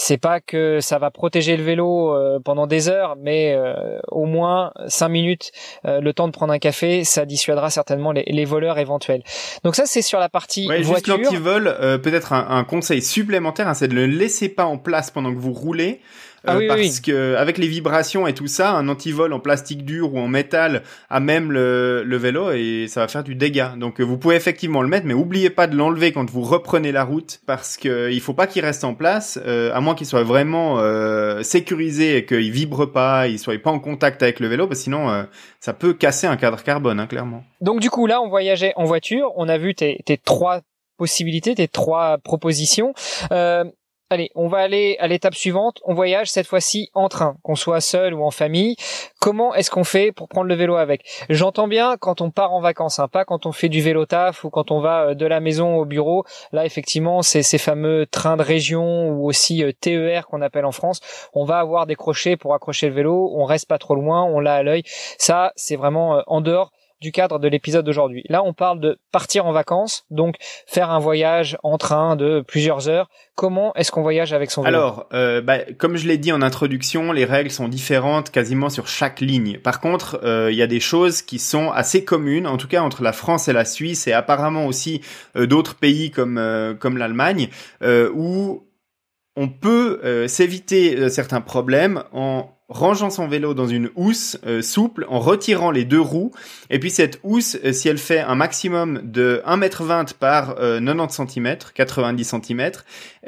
C'est 0.00 0.16
pas 0.16 0.40
que 0.40 0.78
ça 0.80 1.00
va 1.00 1.10
protéger 1.10 1.56
le 1.56 1.64
vélo 1.64 2.14
euh, 2.14 2.38
pendant 2.38 2.68
des 2.68 2.88
heures, 2.88 3.16
mais 3.20 3.52
euh, 3.52 3.98
au 4.12 4.26
moins 4.26 4.70
cinq 4.86 5.08
minutes, 5.08 5.50
euh, 5.86 6.00
le 6.00 6.12
temps 6.12 6.28
de 6.28 6.32
prendre 6.32 6.52
un 6.52 6.60
café, 6.60 7.02
ça 7.02 7.24
dissuadera 7.24 7.68
certainement 7.68 8.12
les, 8.12 8.44
voleurs 8.44 8.78
éventuels. 8.78 9.24
Donc 9.64 9.74
ça, 9.74 9.86
c'est 9.86 10.02
sur 10.02 10.20
la 10.20 10.28
partie 10.28 10.68
ouais, 10.68 10.82
voiture. 10.82 11.16
Juste 11.16 11.32
l'antivol, 11.32 11.76
peut-être 12.00 12.32
un, 12.32 12.46
un, 12.48 12.62
conseil 12.62 13.02
supplémentaire, 13.02 13.66
hein, 13.66 13.74
c'est 13.74 13.88
de 13.88 13.94
ne 13.94 14.02
le 14.02 14.06
laisser 14.06 14.48
pas 14.48 14.66
en 14.66 14.78
place 14.78 15.10
pendant 15.10 15.34
que 15.34 15.38
vous 15.38 15.52
roulez. 15.52 16.00
Ah 16.46 16.56
euh, 16.56 16.68
parce 16.68 17.00
que 17.00 17.34
avec 17.34 17.58
les 17.58 17.66
vibrations 17.66 18.26
et 18.26 18.34
tout 18.34 18.46
ça, 18.46 18.72
un 18.72 18.88
antivol 18.88 19.32
en 19.32 19.40
plastique 19.40 19.84
dur 19.84 20.14
ou 20.14 20.18
en 20.18 20.28
métal 20.28 20.82
a 21.10 21.20
même 21.20 21.52
le, 21.52 22.02
le 22.04 22.16
vélo 22.16 22.52
et 22.52 22.86
ça 22.88 23.00
va 23.00 23.08
faire 23.08 23.24
du 23.24 23.34
dégât. 23.34 23.74
Donc 23.76 24.00
euh, 24.00 24.04
vous 24.04 24.18
pouvez 24.18 24.36
effectivement 24.36 24.82
le 24.82 24.88
mettre, 24.88 25.06
mais 25.06 25.14
oubliez 25.14 25.50
pas 25.50 25.66
de 25.66 25.76
l'enlever 25.76 26.12
quand 26.12 26.28
vous 26.30 26.42
reprenez 26.42 26.92
la 26.92 27.04
route 27.04 27.40
parce 27.46 27.76
que 27.76 28.10
il 28.10 28.20
faut 28.20 28.34
pas 28.34 28.46
qu'il 28.46 28.64
reste 28.64 28.84
en 28.84 28.94
place, 28.94 29.38
euh, 29.44 29.74
à 29.74 29.80
moins 29.80 29.94
qu'il 29.94 30.06
soit 30.06 30.22
vraiment 30.22 30.78
euh, 30.78 31.42
sécurisé 31.42 32.16
et 32.18 32.24
qu'il 32.24 32.50
vibre 32.50 32.90
pas, 32.90 33.28
il 33.28 33.38
soit 33.38 33.60
pas 33.60 33.70
en 33.70 33.80
contact 33.80 34.22
avec 34.22 34.40
le 34.40 34.48
vélo, 34.48 34.66
parce 34.66 34.80
que 34.80 34.84
sinon 34.84 35.26
ça 35.60 35.72
peut 35.72 35.92
casser 35.92 36.26
un 36.26 36.36
cadre 36.36 36.62
carbone, 36.62 37.00
hein, 37.00 37.06
clairement. 37.06 37.44
Donc 37.60 37.80
du 37.80 37.90
coup 37.90 38.06
là, 38.06 38.20
on 38.20 38.28
voyageait 38.28 38.72
en 38.76 38.84
voiture, 38.84 39.32
on 39.36 39.48
a 39.48 39.58
vu 39.58 39.74
tes, 39.74 40.00
tes 40.04 40.16
trois 40.16 40.60
possibilités, 40.96 41.54
tes 41.54 41.68
trois 41.68 42.18
propositions. 42.18 42.92
Euh, 43.32 43.64
Allez, 44.10 44.30
on 44.34 44.48
va 44.48 44.60
aller 44.60 44.96
à 45.00 45.06
l'étape 45.06 45.34
suivante. 45.34 45.82
On 45.84 45.92
voyage 45.92 46.30
cette 46.30 46.46
fois-ci 46.46 46.88
en 46.94 47.10
train, 47.10 47.36
qu'on 47.42 47.56
soit 47.56 47.82
seul 47.82 48.14
ou 48.14 48.24
en 48.24 48.30
famille. 48.30 48.74
Comment 49.20 49.54
est-ce 49.54 49.70
qu'on 49.70 49.84
fait 49.84 50.12
pour 50.12 50.30
prendre 50.30 50.46
le 50.48 50.54
vélo 50.54 50.76
avec? 50.76 51.04
J'entends 51.28 51.68
bien 51.68 51.98
quand 51.98 52.22
on 52.22 52.30
part 52.30 52.54
en 52.54 52.60
vacances, 52.62 52.98
hein, 53.00 53.08
pas 53.08 53.26
quand 53.26 53.44
on 53.44 53.52
fait 53.52 53.68
du 53.68 53.82
vélo 53.82 54.06
taf 54.06 54.44
ou 54.44 54.50
quand 54.50 54.70
on 54.70 54.80
va 54.80 55.08
euh, 55.08 55.14
de 55.14 55.26
la 55.26 55.40
maison 55.40 55.76
au 55.76 55.84
bureau. 55.84 56.24
Là, 56.52 56.64
effectivement, 56.64 57.20
c'est 57.20 57.42
ces 57.42 57.58
fameux 57.58 58.06
trains 58.06 58.38
de 58.38 58.42
région 58.42 59.10
ou 59.10 59.28
aussi 59.28 59.62
euh, 59.62 59.72
TER 59.78 60.26
qu'on 60.26 60.40
appelle 60.40 60.64
en 60.64 60.72
France. 60.72 61.00
On 61.34 61.44
va 61.44 61.58
avoir 61.58 61.84
des 61.84 61.94
crochets 61.94 62.38
pour 62.38 62.54
accrocher 62.54 62.88
le 62.88 62.94
vélo. 62.94 63.30
On 63.34 63.44
reste 63.44 63.68
pas 63.68 63.76
trop 63.76 63.94
loin, 63.94 64.24
on 64.24 64.40
l'a 64.40 64.54
à 64.54 64.62
l'œil. 64.62 64.84
Ça, 65.18 65.52
c'est 65.54 65.76
vraiment 65.76 66.16
euh, 66.16 66.22
en 66.28 66.40
dehors 66.40 66.72
du 67.00 67.12
cadre 67.12 67.38
de 67.38 67.48
l'épisode 67.48 67.84
d'aujourd'hui. 67.84 68.24
Là, 68.28 68.42
on 68.44 68.52
parle 68.52 68.80
de 68.80 68.98
partir 69.12 69.46
en 69.46 69.52
vacances, 69.52 70.04
donc 70.10 70.34
faire 70.66 70.90
un 70.90 70.98
voyage 70.98 71.56
en 71.62 71.78
train 71.78 72.16
de 72.16 72.42
plusieurs 72.46 72.88
heures. 72.88 73.08
Comment 73.34 73.72
est-ce 73.74 73.92
qu'on 73.92 74.02
voyage 74.02 74.32
avec 74.32 74.50
son 74.50 74.62
vélo? 74.62 74.76
Alors, 74.76 75.08
euh, 75.12 75.40
bah, 75.40 75.58
comme 75.78 75.96
je 75.96 76.08
l'ai 76.08 76.18
dit 76.18 76.32
en 76.32 76.42
introduction, 76.42 77.12
les 77.12 77.24
règles 77.24 77.50
sont 77.50 77.68
différentes 77.68 78.30
quasiment 78.30 78.68
sur 78.68 78.88
chaque 78.88 79.20
ligne. 79.20 79.58
Par 79.58 79.80
contre, 79.80 80.20
euh, 80.24 80.50
il 80.50 80.56
y 80.56 80.62
a 80.62 80.66
des 80.66 80.80
choses 80.80 81.22
qui 81.22 81.38
sont 81.38 81.70
assez 81.70 82.04
communes, 82.04 82.46
en 82.46 82.56
tout 82.56 82.68
cas 82.68 82.82
entre 82.82 83.02
la 83.02 83.12
France 83.12 83.48
et 83.48 83.52
la 83.52 83.64
Suisse, 83.64 84.08
et 84.08 84.12
apparemment 84.12 84.66
aussi 84.66 85.00
euh, 85.36 85.46
d'autres 85.46 85.76
pays 85.76 86.10
comme 86.10 86.38
comme 86.80 86.98
l'Allemagne, 86.98 87.48
où 88.14 88.66
on 89.36 89.48
peut 89.48 90.26
s'éviter 90.26 91.08
certains 91.08 91.40
problèmes 91.40 92.02
en 92.12 92.57
rangeant 92.68 93.10
son 93.10 93.28
vélo 93.28 93.54
dans 93.54 93.66
une 93.66 93.90
housse 93.96 94.38
euh, 94.46 94.62
souple, 94.62 95.06
en 95.08 95.20
retirant 95.20 95.70
les 95.70 95.84
deux 95.84 96.00
roues. 96.00 96.32
Et 96.70 96.78
puis 96.78 96.90
cette 96.90 97.18
housse, 97.22 97.56
euh, 97.64 97.72
si 97.72 97.88
elle 97.88 97.98
fait 97.98 98.20
un 98.20 98.34
maximum 98.34 99.00
de 99.04 99.42
1m20 99.46 100.14
par 100.14 100.54
90 100.56 101.14
cm, 101.14 101.56
90 101.74 102.24
cm, 102.24 102.70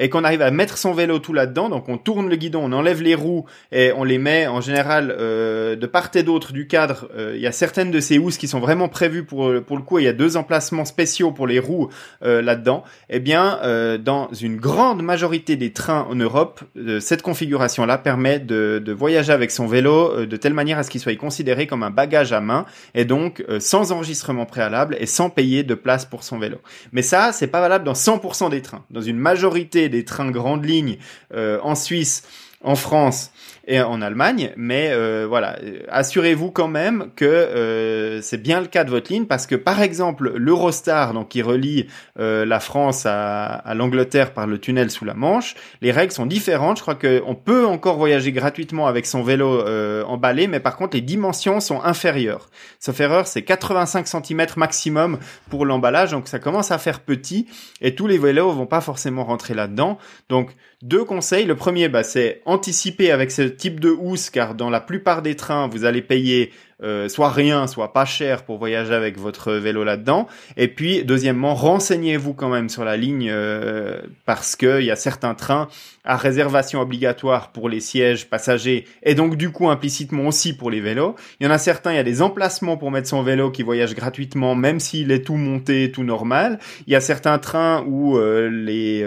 et 0.00 0.08
qu'on 0.08 0.24
arrive 0.24 0.42
à 0.42 0.50
mettre 0.50 0.76
son 0.76 0.92
vélo 0.92 1.20
tout 1.20 1.32
là-dedans, 1.32 1.68
donc 1.68 1.88
on 1.88 1.96
tourne 1.96 2.28
le 2.28 2.34
guidon, 2.34 2.62
on 2.64 2.72
enlève 2.72 3.02
les 3.02 3.14
roues 3.14 3.44
et 3.70 3.92
on 3.96 4.02
les 4.02 4.18
met 4.18 4.48
en 4.48 4.60
général 4.60 5.14
euh, 5.16 5.76
de 5.76 5.86
part 5.86 6.10
et 6.14 6.24
d'autre 6.24 6.52
du 6.52 6.66
cadre. 6.66 7.08
Il 7.34 7.40
y 7.40 7.46
a 7.46 7.52
certaines 7.52 7.92
de 7.92 8.00
ces 8.00 8.18
housses 8.18 8.36
qui 8.36 8.48
sont 8.48 8.58
vraiment 8.58 8.88
prévues 8.88 9.24
pour 9.24 9.52
pour 9.64 9.76
le 9.76 9.82
coup. 9.82 9.98
Il 9.98 10.04
y 10.04 10.08
a 10.08 10.12
deux 10.12 10.36
emplacements 10.36 10.84
spéciaux 10.84 11.30
pour 11.30 11.46
les 11.46 11.60
roues 11.60 11.88
là-dedans. 12.22 12.82
Eh 13.10 13.20
bien, 13.20 13.60
dans 14.02 14.28
une 14.32 14.56
grande 14.56 15.02
majorité 15.02 15.56
des 15.56 15.72
trains 15.72 16.06
en 16.10 16.16
Europe, 16.16 16.62
cette 17.00 17.22
configuration-là 17.22 17.98
permet 17.98 18.40
de, 18.40 18.82
de 18.84 18.92
voyager 18.92 19.32
avec 19.32 19.50
son 19.50 19.66
vélo 19.66 20.00
euh, 20.10 20.26
de 20.26 20.36
telle 20.36 20.54
manière 20.54 20.78
à 20.78 20.82
ce 20.82 20.90
qu'il 20.90 21.00
soit 21.00 21.16
considéré 21.16 21.66
comme 21.66 21.82
un 21.82 21.90
bagage 21.90 22.32
à 22.32 22.40
main 22.40 22.66
et 22.94 23.04
donc 23.04 23.44
euh, 23.48 23.60
sans 23.60 23.92
enregistrement 23.92 24.46
préalable 24.46 24.96
et 24.98 25.06
sans 25.06 25.30
payer 25.30 25.62
de 25.62 25.74
place 25.74 26.04
pour 26.04 26.22
son 26.22 26.38
vélo. 26.38 26.58
Mais 26.92 27.02
ça, 27.02 27.32
c'est 27.32 27.46
pas 27.46 27.60
valable 27.60 27.84
dans 27.84 27.92
100% 27.92 28.50
des 28.50 28.62
trains. 28.62 28.84
Dans 28.90 29.00
une 29.00 29.18
majorité 29.18 29.88
des 29.90 30.05
trains 30.05 30.31
grandes 30.31 30.64
lignes 30.64 30.98
euh, 31.35 31.61
en 31.62 31.74
Suisse, 31.74 32.22
en 32.62 32.76
France 32.76 33.31
et 33.70 33.80
en 33.80 34.02
Allemagne. 34.02 34.52
Mais 34.56 34.90
euh, 34.90 35.26
voilà, 35.28 35.56
assurez-vous 35.88 36.50
quand 36.50 36.66
même 36.66 37.11
que 37.14 37.24
euh, 37.24 38.20
c'est 38.20 38.42
bien 38.42 38.61
le 38.61 38.66
cas 38.66 38.83
de 38.83 38.90
votre 38.90 39.12
ligne 39.12 39.26
parce 39.26 39.46
que 39.46 39.54
par 39.54 39.80
exemple 39.80 40.33
l'Eurostar, 40.37 41.14
donc 41.14 41.28
qui 41.28 41.40
relie 41.40 41.87
euh, 42.18 42.44
la 42.44 42.59
France 42.59 43.06
à, 43.06 43.44
à 43.44 43.74
l'Angleterre 43.74 44.35
par 44.35 44.48
le 44.48 44.59
tunnel 44.59 44.90
sous 44.90 45.04
la 45.04 45.14
Manche, 45.14 45.54
les 45.83 45.92
règles 45.92 46.12
sont 46.12 46.26
différentes. 46.26 46.78
Je 46.78 46.83
crois 46.83 46.96
qu'on 46.96 47.37
peut 47.37 47.64
encore 47.64 47.96
voyager 47.96 48.33
gratuitement 48.33 48.88
avec 48.88 49.06
son 49.06 49.22
vélo 49.22 49.64
emballé, 50.04 50.48
mais 50.48 50.59
par 50.59 50.76
contre 50.76 50.96
les 50.96 51.00
dimensions 51.00 51.61
sont 51.61 51.80
inférieures. 51.83 52.50
Sauf 52.80 52.98
erreur, 52.98 53.28
c'est 53.28 53.42
85 53.42 54.09
cm 54.09 54.46
maximum 54.56 55.18
pour 55.48 55.64
l'emballage, 55.64 56.11
donc 56.11 56.26
ça 56.26 56.40
commence 56.40 56.72
à 56.72 56.78
faire 56.78 56.98
petit 56.98 57.46
et 57.80 57.94
tous 57.94 58.09
les 58.09 58.18
vélos 58.18 58.50
vont 58.50 58.66
pas 58.66 58.80
forcément 58.80 59.22
rentrer 59.22 59.54
là-dedans. 59.54 59.98
Donc 60.28 60.50
deux 60.83 61.04
conseils. 61.04 61.44
Le 61.44 61.56
premier, 61.56 61.88
bah, 61.88 62.02
c'est 62.02 62.40
anticiper 62.46 63.11
avec 63.11 63.30
ce 63.30 63.42
type 63.60 63.78
de 63.78 63.90
housse, 63.90 64.30
car 64.30 64.54
dans 64.54 64.70
la 64.70 64.80
plupart 64.80 65.22
des 65.22 65.36
trains, 65.36 65.68
vous 65.68 65.84
allez 65.84 66.02
payer 66.02 66.50
euh, 66.82 67.08
soit 67.08 67.30
rien, 67.30 67.66
soit 67.66 67.92
pas 67.92 68.06
cher 68.06 68.42
pour 68.44 68.58
voyager 68.58 68.94
avec 68.94 69.18
votre 69.18 69.52
vélo 69.52 69.84
là-dedans. 69.84 70.26
Et 70.56 70.68
puis, 70.68 71.04
deuxièmement, 71.04 71.54
renseignez-vous 71.54 72.32
quand 72.32 72.48
même 72.48 72.70
sur 72.70 72.84
la 72.84 72.96
ligne 72.96 73.28
euh, 73.30 74.00
parce 74.24 74.56
qu'il 74.56 74.82
y 74.82 74.90
a 74.90 74.96
certains 74.96 75.34
trains 75.34 75.68
à 76.04 76.16
réservation 76.16 76.80
obligatoire 76.80 77.52
pour 77.52 77.68
les 77.68 77.80
sièges 77.80 78.30
passagers 78.30 78.86
et 79.02 79.14
donc 79.14 79.36
du 79.36 79.50
coup 79.50 79.68
implicitement 79.68 80.28
aussi 80.28 80.56
pour 80.56 80.70
les 80.70 80.80
vélos. 80.80 81.14
Il 81.38 81.44
y 81.44 81.46
en 81.46 81.52
a 81.52 81.58
certains, 81.58 81.92
il 81.92 81.96
y 81.96 81.98
a 81.98 82.02
des 82.02 82.22
emplacements 82.22 82.78
pour 82.78 82.90
mettre 82.90 83.06
son 83.06 83.22
vélo 83.22 83.50
qui 83.50 83.62
voyage 83.62 83.94
gratuitement 83.94 84.54
même 84.54 84.80
s'il 84.80 85.10
est 85.10 85.26
tout 85.26 85.36
monté, 85.36 85.92
tout 85.92 86.02
normal. 86.02 86.58
Il 86.86 86.92
y 86.94 86.96
a 86.96 87.02
certains 87.02 87.38
trains 87.38 87.84
où 87.86 88.16
euh, 88.16 88.48
les, 88.48 89.04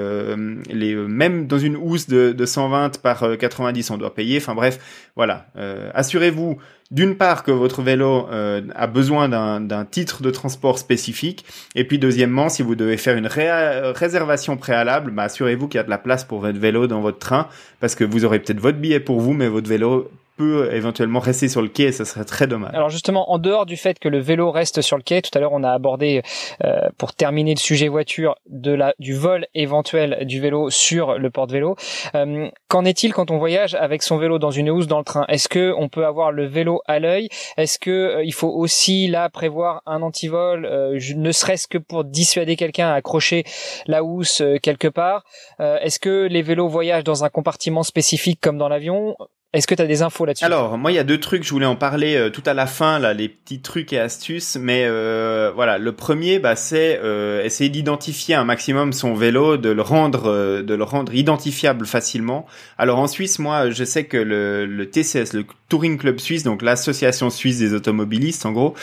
les 0.72 0.94
même 0.94 1.48
dans 1.48 1.58
une 1.58 1.76
housse 1.76 2.08
de, 2.08 2.32
de 2.32 2.46
120 2.46 3.02
par 3.02 3.26
90 3.40 3.90
on 3.90 3.98
doit 3.98 4.14
payer. 4.14 4.38
Enfin 4.38 4.54
bref, 4.54 5.10
voilà. 5.16 5.48
Assurez-vous 5.96 6.60
d'une 6.94 7.16
part 7.16 7.44
que 7.44 7.52
votre 7.52 7.82
vélo 7.82 8.28
euh, 8.32 8.62
a 8.76 8.86
besoin 8.86 9.28
d'un 9.28 9.86
titre 9.86 10.22
de 10.22 10.30
transport 10.30 10.78
spécifique, 10.78 11.44
et 11.74 11.86
puis 11.86 11.98
deuxièmement, 11.98 12.50
si 12.50 12.62
vous 12.62 12.76
devez 12.76 12.98
faire 12.98 13.18
une 13.18 13.28
réservation 13.28 14.58
préalable, 14.58 15.12
bah, 15.12 15.24
assurez-vous 15.24 15.68
qu'il 15.68 15.80
y 15.80 15.82
a 15.82 15.84
de 15.84 15.90
la 15.90 15.98
place 15.98 16.24
pour 16.24 16.40
votre 16.40 16.60
vélo 16.60 16.86
dans 16.86 17.02
votre 17.02 17.18
train, 17.18 17.48
parce 17.80 17.96
que 17.96 18.04
vous 18.04 18.26
aurez 18.26 18.40
peut-être 18.40 18.60
votre 18.60 18.78
billet 18.78 19.00
pour 19.00 19.20
vous, 19.20 19.34
mais 19.34 19.48
votre 19.48 19.68
vélo 19.68 20.10
peut 20.38 20.74
éventuellement 20.74 21.20
rester 21.20 21.48
sur 21.48 21.62
le 21.62 21.68
quai 21.68 21.92
ça 21.92 22.06
serait 22.06 22.26
très 22.26 22.48
dommage. 22.48 22.72
Alors 22.74 22.90
justement, 22.90 23.32
en 23.32 23.38
dehors 23.38 23.66
du 23.66 23.78
fait 23.78 24.00
que 24.00 24.10
le 24.10 24.20
vélo 24.20 24.52
reste 24.52 24.82
sur 24.82 24.98
le 24.98 25.04
quai, 25.04 25.22
tout 25.22 25.32
à 25.34 25.40
l'heure 25.40 25.54
on 25.54 25.64
a 25.64 25.72
abordé, 25.72 26.22
euh, 26.64 26.90
pour 26.98 27.14
terminer 27.14 27.54
le 27.54 27.60
sujet 27.60 27.88
voiture, 27.88 28.36
de 28.50 28.72
la, 28.72 28.94
du 29.00 29.14
vol 29.14 29.48
éventuel 29.54 30.26
du 30.26 30.40
vélo 30.40 30.70
sur 30.70 31.18
le 31.18 31.30
porte-vélo. 31.30 31.76
Euh, 32.16 32.50
qu'en 32.68 32.86
est-il 32.86 33.14
quand 33.14 33.32
on 33.32 33.38
voyage 33.38 33.76
avec 33.76 34.02
son 34.02 34.18
vélo 34.18 34.40
dans 34.40 34.52
une 34.52 34.70
housse 34.70 34.88
dans 34.88 35.00
le 35.00 35.04
train? 35.04 35.26
Est-ce 35.28 35.50
que 35.50 35.74
on 35.78 35.90
peut 35.90 36.06
avoir 36.06 36.32
le 36.32 36.46
vélo 36.46 36.82
à 36.88 37.00
l'œil? 37.00 37.30
Est-ce 37.58 37.80
que 37.80 37.92
euh, 37.92 38.24
il 38.24 38.34
faut 38.34 38.50
aussi 38.50 39.08
là 39.08 39.30
prévoir 39.30 39.82
un 39.86 40.02
antivol, 40.02 40.64
ne 40.64 41.32
serait-ce 41.32 41.68
que 41.68 41.78
pour 41.78 42.04
dissuader 42.04 42.56
quelqu'un 42.56 42.90
à 42.90 42.94
accrocher 42.94 43.44
la 43.88 44.04
housse 44.04 44.42
quelque 44.62 44.88
part? 44.88 45.24
Est-ce 45.60 46.00
que 46.00 46.28
les 46.28 46.42
vélos 46.42 46.68
voyagent 46.68 47.04
dans 47.04 47.24
un 47.24 47.30
compartiment 47.30 47.84
spécifique 47.84 48.40
comme 48.42 48.58
dans 48.58 48.70
l'avion? 48.70 49.16
Est-ce 49.54 49.68
que 49.68 49.76
tu 49.76 49.84
as 49.84 49.88
des 49.88 50.02
infos 50.02 50.26
là-dessus? 50.26 50.44
Alors, 50.44 50.80
moi, 50.80 50.92
il 50.92 50.96
y 50.96 51.00
a 51.00 51.04
deux 51.04 51.20
trucs, 51.20 51.44
je 51.44 51.52
voulais 51.52 51.68
en 51.68 51.76
parler 51.76 52.16
euh, 52.16 52.32
tout 52.32 52.42
à 52.48 52.56
la 52.56 52.66
fin, 52.66 52.98
là, 52.98 53.14
les 53.14 53.30
petits 53.30 53.62
trucs 53.62 53.94
et 53.94 54.00
astuces. 54.00 54.58
Mais 54.60 54.86
euh, 54.88 55.52
voilà, 55.54 55.78
le 55.78 55.92
premier, 55.92 56.40
bah, 56.40 56.56
c'est 56.56 57.00
euh, 57.04 57.44
essayer 57.44 57.70
d'identifier 57.70 58.34
un 58.34 58.46
maximum 58.46 58.94
son 58.94 59.14
vélo, 59.14 59.58
de 59.58 59.70
le 59.70 59.84
rendre, 59.84 60.24
euh, 60.26 60.64
de 60.64 60.74
le 60.74 60.84
rendre 60.84 61.14
identifiable 61.14 61.86
facilement. 61.86 62.48
Alors 62.80 62.98
en 62.98 63.06
Suisse, 63.06 63.38
moi, 63.38 63.70
je 63.70 63.84
sais 63.84 64.06
que 64.06 64.18
le, 64.18 64.66
le 64.66 64.90
TCS, 64.90 65.34
le 65.34 65.46
Touring 65.70 66.00
Club 66.00 66.20
Suisse, 66.20 66.42
donc 66.42 66.64
l'association 66.64 67.30
suisse 67.30 67.60
des 67.60 67.76
automobilistes, 67.76 68.48
en 68.48 68.52
gros, 68.52 68.76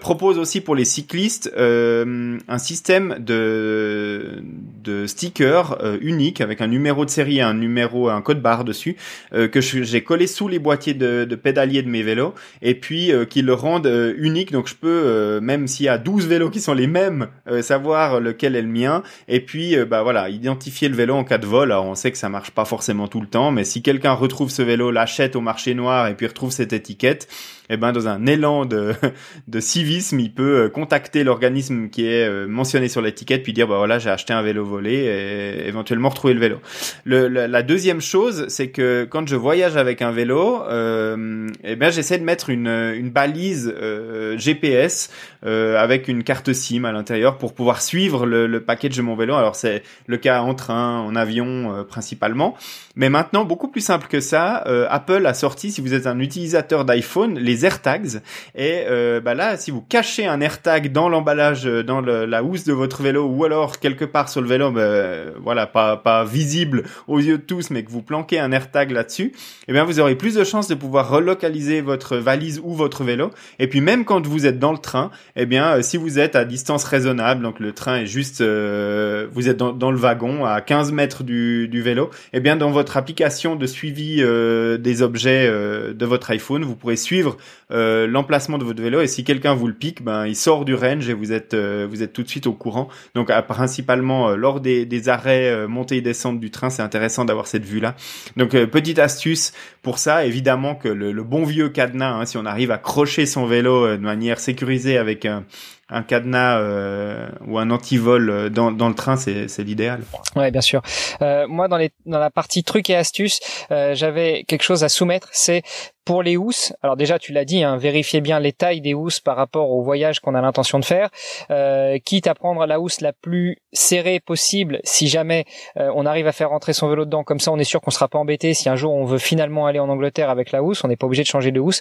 propose 0.00 0.38
aussi 0.38 0.60
pour 0.62 0.74
les 0.74 0.86
cyclistes 0.86 1.52
un 1.56 2.58
système 2.58 3.16
de 3.18 4.42
de 4.82 5.06
stickers 5.06 5.78
unique 6.00 6.40
avec 6.40 6.62
un 6.62 6.66
numéro 6.66 7.04
de 7.04 7.10
série, 7.10 7.42
un 7.42 7.52
numéro, 7.52 8.08
un 8.08 8.22
code 8.22 8.40
barre 8.40 8.64
dessus 8.64 8.96
que 9.32 9.60
je 9.60 9.93
j'ai 9.94 10.02
collé 10.02 10.26
sous 10.26 10.48
les 10.48 10.58
boîtiers 10.58 10.94
de, 10.94 11.24
de 11.24 11.36
pédalier 11.36 11.80
de 11.82 11.88
mes 11.88 12.02
vélos 12.02 12.34
et 12.62 12.74
puis 12.74 13.12
euh, 13.12 13.24
qui 13.24 13.42
le 13.42 13.54
rendent 13.54 13.86
euh, 13.86 14.12
unique. 14.16 14.50
Donc 14.50 14.66
je 14.66 14.74
peux, 14.74 14.88
euh, 14.88 15.40
même 15.40 15.68
s'il 15.68 15.86
y 15.86 15.88
a 15.88 15.98
12 15.98 16.26
vélos 16.26 16.50
qui 16.50 16.60
sont 16.60 16.74
les 16.74 16.88
mêmes, 16.88 17.28
savoir 17.62 18.18
lequel 18.18 18.56
est 18.56 18.62
le 18.62 18.68
mien. 18.68 19.04
Et 19.28 19.38
puis 19.38 19.76
bah 19.84 20.02
voilà, 20.02 20.28
identifier 20.30 20.88
le 20.88 20.96
vélo 20.96 21.14
en 21.14 21.22
cas 21.22 21.38
de 21.38 21.46
vol. 21.46 21.70
Alors 21.70 21.86
on 21.86 21.94
sait 21.94 22.10
que 22.10 22.18
ça 22.18 22.28
marche 22.28 22.50
pas 22.50 22.64
forcément 22.64 23.06
tout 23.06 23.20
le 23.20 23.28
temps, 23.28 23.52
mais 23.52 23.62
si 23.62 23.82
quelqu'un 23.82 24.12
retrouve 24.12 24.50
ce 24.50 24.62
vélo, 24.62 24.90
l'achète 24.90 25.36
au 25.36 25.40
marché 25.40 25.74
noir 25.74 26.08
et 26.08 26.14
puis 26.14 26.26
retrouve 26.26 26.50
cette 26.50 26.72
étiquette, 26.72 27.28
eh 27.70 27.76
ben 27.76 27.92
dans 27.92 28.08
un 28.08 28.26
élan 28.26 28.66
de, 28.66 28.94
de 29.48 29.60
civisme, 29.60 30.18
il 30.18 30.32
peut 30.34 30.68
contacter 30.72 31.22
l'organisme 31.22 31.88
qui 31.88 32.06
est 32.06 32.46
mentionné 32.46 32.88
sur 32.88 33.00
l'étiquette 33.00 33.44
puis 33.44 33.52
dire 33.52 33.68
bah 33.68 33.78
voilà 33.78 33.98
j'ai 34.00 34.10
acheté 34.10 34.32
un 34.32 34.42
vélo 34.42 34.64
volé 34.64 34.94
et 34.94 35.68
éventuellement 35.68 36.08
retrouver 36.08 36.34
le 36.34 36.40
vélo. 36.40 36.60
Le, 37.04 37.28
la 37.28 37.62
deuxième 37.62 38.00
chose, 38.00 38.46
c'est 38.48 38.70
que 38.70 39.04
quand 39.08 39.28
je 39.28 39.36
voyage 39.36 39.76
avec 39.84 40.00
un 40.00 40.12
vélo, 40.12 40.62
euh, 40.64 41.46
eh 41.62 41.76
bien 41.76 41.90
j'essaie 41.90 42.16
de 42.16 42.24
mettre 42.24 42.48
une, 42.48 42.68
une 42.68 43.10
balise 43.10 43.70
euh, 43.76 44.38
GPS 44.38 45.10
euh, 45.44 45.76
avec 45.76 46.08
une 46.08 46.24
carte 46.24 46.54
SIM 46.54 46.86
à 46.86 46.92
l'intérieur 46.92 47.36
pour 47.36 47.52
pouvoir 47.52 47.82
suivre 47.82 48.24
le, 48.24 48.46
le 48.46 48.64
package 48.64 48.96
de 48.96 49.02
mon 49.02 49.14
vélo. 49.14 49.34
Alors 49.34 49.56
c'est 49.56 49.82
le 50.06 50.16
cas 50.16 50.40
en 50.40 50.54
train, 50.54 51.00
en 51.00 51.14
avion 51.14 51.74
euh, 51.74 51.84
principalement, 51.84 52.56
mais 52.96 53.10
maintenant 53.10 53.44
beaucoup 53.44 53.68
plus 53.68 53.82
simple 53.82 54.06
que 54.08 54.20
ça. 54.20 54.64
Apple 54.88 55.26
a 55.26 55.34
sorti, 55.34 55.70
si 55.70 55.82
vous 55.82 55.92
êtes 55.92 56.06
un 56.06 56.18
utilisateur 56.18 56.86
d'iPhone, 56.86 57.38
les 57.38 57.66
AirTags. 57.66 58.22
Et 58.54 58.84
bah 59.22 59.34
là, 59.34 59.56
si 59.56 59.70
vous 59.70 59.82
cachez 59.82 60.26
un 60.26 60.40
AirTag 60.40 60.92
dans 60.92 61.08
l'emballage, 61.08 61.64
dans 61.64 62.00
la 62.00 62.42
housse 62.42 62.64
de 62.64 62.72
votre 62.72 63.02
vélo, 63.02 63.26
ou 63.26 63.44
alors 63.44 63.78
quelque 63.80 64.04
part 64.04 64.28
sur 64.28 64.40
le 64.40 64.48
vélo, 64.48 64.70
bah, 64.70 65.32
voilà, 65.42 65.66
pas 65.66 65.96
pas 65.96 66.24
visible 66.24 66.84
aux 67.08 67.18
yeux 67.18 67.38
de 67.38 67.42
tous, 67.42 67.70
mais 67.70 67.82
que 67.84 67.90
vous 67.90 68.02
planquez 68.02 68.38
un 68.38 68.52
AirTag 68.52 68.90
là-dessus, 68.90 69.32
bien 69.74 69.84
vous 69.84 70.00
aurez 70.00 70.14
plus 70.14 70.34
de 70.34 70.44
chances 70.44 70.68
de 70.68 70.74
pouvoir 70.74 71.08
relocaliser 71.08 71.80
votre 71.80 72.16
valise 72.16 72.60
ou 72.62 72.74
votre 72.74 73.04
vélo. 73.04 73.30
Et 73.58 73.66
puis 73.66 73.80
même 73.80 74.04
quand 74.04 74.26
vous 74.26 74.46
êtes 74.46 74.58
dans 74.58 74.72
le 74.72 74.78
train, 74.78 75.10
eh 75.36 75.46
bien 75.46 75.76
euh, 75.76 75.82
si 75.82 75.96
vous 75.96 76.18
êtes 76.18 76.36
à 76.36 76.44
distance 76.44 76.84
raisonnable, 76.84 77.42
donc 77.42 77.60
le 77.60 77.72
train 77.72 77.98
est 77.98 78.06
juste, 78.06 78.40
euh, 78.40 79.26
vous 79.32 79.48
êtes 79.48 79.56
dans, 79.56 79.90
le 79.90 79.96
wagon 79.96 80.44
à 80.44 80.60
15 80.60 80.92
mètres 80.92 81.22
du, 81.24 81.68
vélo, 81.82 82.10
eh 82.32 82.40
bien 82.40 82.56
dans 82.56 82.70
votre 82.70 82.96
application 82.96 83.56
de 83.56 83.66
suivi 83.66 84.18
euh, 84.20 84.78
des 84.78 85.02
objets 85.02 85.48
de 85.48 86.06
votre 86.06 86.30
iPhone, 86.30 86.64
vous 86.64 86.76
pourrez 86.76 86.96
suivre 86.96 87.36
l'emplacement 87.70 88.58
de 88.58 88.64
votre 88.64 88.80
vélo. 88.80 89.00
Et 89.00 89.08
si 89.08 89.24
quelqu'un 89.24 89.54
vous 89.54 89.66
le 89.66 89.74
pique, 89.74 90.04
ben 90.04 90.26
il 90.26 90.36
sort 90.36 90.64
du 90.64 90.74
range 90.74 91.08
et 91.08 91.14
vous 91.14 91.32
êtes 91.32 91.54
vous 91.54 92.02
êtes 92.02 92.12
tout 92.12 92.22
de 92.22 92.28
suite 92.28 92.46
au 92.46 92.52
courant. 92.52 92.88
Donc 93.16 93.32
principalement 93.48 94.36
lors 94.36 94.60
des, 94.60 94.86
des 94.86 95.08
arrêts 95.08 95.66
montée 95.66 95.96
et 95.96 96.00
descente 96.00 96.38
du 96.38 96.52
train, 96.52 96.70
c'est 96.70 96.82
intéressant 96.82 97.24
d'avoir 97.24 97.48
cette 97.48 97.64
vue 97.64 97.80
là. 97.80 97.96
Donc 98.36 98.50
petite 98.50 99.00
astuce 99.00 99.52
pour 99.82 99.98
ça, 99.98 100.24
évidemment 100.24 100.74
que 100.74 100.88
le, 100.88 101.12
bon 101.22 101.44
vieux 101.44 101.68
cadenas, 101.68 102.14
hein, 102.14 102.26
si 102.26 102.36
on 102.36 102.46
arrive 102.46 102.70
à 102.70 102.78
crocher 102.78 103.26
son 103.26 103.46
vélo 103.46 103.86
euh, 103.86 103.96
de 103.96 104.02
manière 104.02 104.40
sécurisée 104.40 104.98
avec 104.98 105.24
un, 105.24 105.44
un 105.88 106.02
cadenas 106.02 106.58
euh, 106.58 107.28
ou 107.46 107.58
un 107.58 107.70
antivol 107.70 108.30
euh, 108.30 108.48
dans, 108.48 108.72
dans 108.72 108.88
le 108.88 108.94
train, 108.94 109.16
c'est, 109.16 109.48
c'est 109.48 109.62
l'idéal. 109.62 110.02
Ouais, 110.34 110.50
bien 110.50 110.60
sûr. 110.60 110.82
Euh, 111.22 111.46
moi, 111.46 111.68
dans, 111.68 111.76
les, 111.76 111.90
dans 112.06 112.18
la 112.18 112.30
partie 112.30 112.64
trucs 112.64 112.88
et 112.90 112.96
astuces, 112.96 113.40
euh, 113.70 113.94
j'avais 113.94 114.44
quelque 114.48 114.62
chose 114.62 114.82
à 114.82 114.88
soumettre. 114.88 115.28
C'est 115.32 115.62
pour 116.04 116.22
les 116.22 116.36
housses. 116.36 116.74
Alors 116.82 116.96
déjà, 116.96 117.18
tu 117.18 117.32
l'as 117.32 117.46
dit, 117.46 117.62
hein, 117.62 117.76
vérifiez 117.78 118.20
bien 118.20 118.38
les 118.38 118.52
tailles 118.52 118.82
des 118.82 118.92
housses 118.92 119.20
par 119.20 119.36
rapport 119.36 119.70
au 119.70 119.82
voyage 119.82 120.20
qu'on 120.20 120.34
a 120.34 120.42
l'intention 120.42 120.78
de 120.78 120.84
faire. 120.84 121.08
Euh, 121.50 121.98
quitte 122.04 122.26
à 122.26 122.34
prendre 122.34 122.66
la 122.66 122.78
housse 122.78 123.00
la 123.00 123.12
plus 123.12 123.56
serrée 123.72 124.20
possible, 124.20 124.80
si 124.84 125.08
jamais 125.08 125.44
on 125.76 126.04
arrive 126.04 126.26
à 126.26 126.32
faire 126.32 126.50
rentrer 126.50 126.74
son 126.74 126.88
vélo 126.88 127.04
dedans. 127.04 127.24
Comme 127.24 127.40
ça, 127.40 127.52
on 127.52 127.58
est 127.58 127.64
sûr 127.64 127.80
qu'on 127.80 127.90
sera 127.90 128.08
pas 128.08 128.18
embêté 128.18 128.52
si 128.52 128.68
un 128.68 128.76
jour 128.76 128.94
on 128.94 129.04
veut 129.04 129.18
finalement 129.18 129.66
aller 129.66 129.78
en 129.78 129.88
Angleterre 129.88 130.28
avec 130.28 130.52
la 130.52 130.62
housse. 130.62 130.84
On 130.84 130.88
n'est 130.88 130.96
pas 130.96 131.06
obligé 131.06 131.22
de 131.22 131.28
changer 131.28 131.52
de 131.52 131.60
housse. 131.60 131.80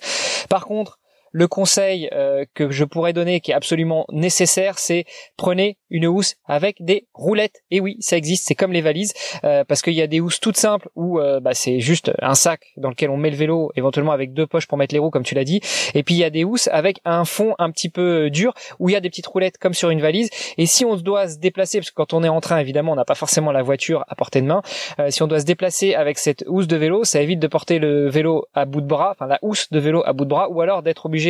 Par 0.50 0.66
contre, 0.66 1.00
le 1.34 1.48
conseil 1.48 2.10
euh, 2.14 2.46
que 2.54 2.70
je 2.70 2.86
pourrais 2.86 3.12
donner, 3.12 3.42
qui 3.42 3.52
est 3.52 3.56
absolument 3.56 4.06
nécessaire, 4.12 4.78
c'est 4.78 5.06
prenez 5.36 5.78
une 5.90 6.06
housse 6.06 6.36
avec 6.46 6.78
des 6.80 7.08
roulettes. 7.14 7.64
Et 7.72 7.80
oui, 7.80 7.98
ça 8.00 8.16
existe, 8.16 8.48
c'est 8.48 8.56
comme 8.56 8.72
les 8.72 8.82
valises, 8.82 9.14
euh, 9.44 9.64
parce 9.68 9.82
qu'il 9.82 9.94
y 9.94 10.02
a 10.02 10.08
des 10.08 10.22
housses 10.22 10.40
toutes 10.40 10.58
simples 10.58 10.90
où 10.96 11.20
euh, 11.20 11.40
bah, 11.40 11.56
c'est 11.56 11.80
juste 11.80 12.12
un 12.22 12.36
sac 12.36 12.72
dans 12.78 12.90
lequel 12.90 13.10
on 13.10 13.18
met 13.18 13.32
le 13.32 13.36
vélo, 13.36 13.72
éventuellement 13.76 14.12
avec 14.12 14.34
deux 14.34 14.46
poches 14.46 14.68
pour 14.68 14.78
mettre 14.78 14.94
les 14.94 15.00
roues, 15.00 15.10
comme 15.10 15.24
tu 15.24 15.34
l'as 15.34 15.44
dit. 15.44 15.60
Et 15.96 16.04
puis 16.04 16.14
il 16.14 16.20
y 16.20 16.24
a 16.24 16.30
des 16.30 16.44
housses 16.44 16.70
avec 16.72 17.02
un 17.04 17.26
fond 17.26 17.56
un 17.58 17.72
petit 17.72 17.90
peu 17.90 18.30
dur 18.30 18.54
où 18.80 18.90
il 18.90 18.94
y 18.94 18.96
a 18.96 19.02
des 19.02 19.10
petites 19.10 19.28
roulettes 19.28 19.58
comme 19.58 19.74
sur 19.74 19.90
une 19.90 20.02
valise. 20.02 20.30
Et 20.58 20.68
si 20.68 20.86
on 20.86 20.96
doit 20.96 21.28
se 21.28 21.40
déplacer, 21.40 21.80
parce 21.80 21.90
que 21.90 21.96
quand 21.96 22.14
on 22.14 22.24
est 22.24 22.30
en 22.30 22.42
train, 22.42 22.60
évidemment, 22.60 22.92
on 22.92 22.96
n'a 22.96 23.06
pas 23.06 23.16
forcément 23.16 23.52
la 23.52 23.64
voiture 23.64 24.06
à 24.08 24.16
portée 24.16 24.42
de 24.42 24.46
main. 24.46 24.62
si 25.10 25.24
on 25.24 25.28
doit 25.28 25.40
se 25.40 25.46
déplacer 25.46 25.96
avec 25.96 26.20
cette 26.20 26.44
housse 26.48 26.68
de 26.68 26.76
vélo, 26.76 27.04
ça 27.04 27.22
évite 27.22 27.40
de 27.40 27.48
porter 27.48 27.80
le 27.80 28.08
vélo 28.08 28.46
à 28.54 28.66
bout 28.66 28.82
de 28.82 28.88
bras, 28.88 29.12
enfin 29.12 29.26
la 29.26 29.40
housse 29.42 29.72
de 29.72 29.80
vélo 29.80 30.04
à 30.06 30.14
bout 30.14 30.26
de 30.26 30.30
bras, 30.30 30.50
ou 30.50 30.62
alors 30.62 30.84
d'être 30.84 31.08
obligé 31.08 31.23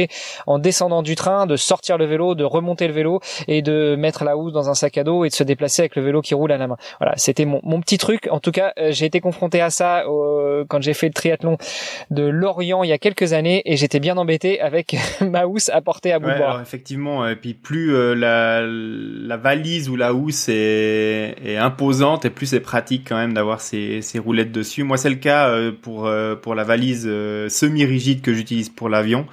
en 0.47 0.59
descendant 0.59 1.01
du 1.01 1.15
train 1.15 1.45
de 1.45 1.55
sortir 1.55 1.97
le 1.97 2.05
vélo, 2.05 2.35
de 2.35 2.43
remonter 2.43 2.87
le 2.87 2.93
vélo 2.93 3.19
et 3.47 3.61
de 3.61 3.95
mettre 3.97 4.23
la 4.23 4.37
housse 4.37 4.53
dans 4.53 4.69
un 4.69 4.73
sac 4.73 4.97
à 4.97 5.03
dos 5.03 5.25
et 5.25 5.29
de 5.29 5.33
se 5.33 5.43
déplacer 5.43 5.81
avec 5.81 5.95
le 5.95 6.01
vélo 6.01 6.21
qui 6.21 6.33
roule 6.33 6.51
à 6.51 6.57
la 6.57 6.67
main. 6.67 6.77
Voilà, 6.99 7.13
c'était 7.17 7.45
mon, 7.45 7.61
petit 7.81 7.97
truc. 7.97 8.27
En 8.31 8.39
tout 8.39 8.51
cas, 8.51 8.73
euh, 8.77 8.91
j'ai 8.91 9.05
été 9.05 9.19
confronté 9.19 9.59
à 9.61 9.69
ça 9.69 10.03
quand 10.67 10.81
j'ai 10.81 10.93
fait 10.93 11.07
le 11.07 11.13
triathlon 11.13 11.57
de 12.11 12.23
Lorient 12.23 12.83
il 12.83 12.89
y 12.89 12.93
a 12.93 12.97
quelques 12.97 13.33
années 13.33 13.61
et 13.65 13.77
j'étais 13.77 13.99
bien 13.99 14.17
embêté 14.17 14.59
avec 14.61 14.95
ma 15.21 15.45
housse 15.45 15.69
à 15.69 15.81
porter 15.81 16.11
à 16.11 16.19
bout 16.19 16.29
de 16.29 16.37
bras. 16.37 16.59
effectivement, 16.61 17.27
et 17.27 17.35
puis 17.35 17.53
plus 17.53 17.93
euh, 17.93 18.13
la, 18.15 19.37
valise 19.37 19.89
ou 19.89 19.95
la 19.95 20.13
housse 20.13 20.47
est, 20.49 21.57
imposante 21.57 22.25
et 22.25 22.29
plus 22.29 22.47
c'est 22.47 22.59
pratique 22.59 23.05
quand 23.07 23.15
même 23.15 23.33
d'avoir 23.33 23.61
ces, 23.61 24.01
roulettes 24.23 24.51
dessus. 24.51 24.83
Moi, 24.83 24.97
c'est 24.97 25.09
le 25.09 25.15
cas 25.15 25.49
euh, 25.49 25.71
pour 25.71 26.09
pour 26.41 26.55
la 26.55 26.63
valise 26.63 27.03
semi-rigide 27.03 28.21
que 28.21 28.33
j'utilise 28.33 28.69
pour 28.69 28.89
l'avion. 28.89 29.25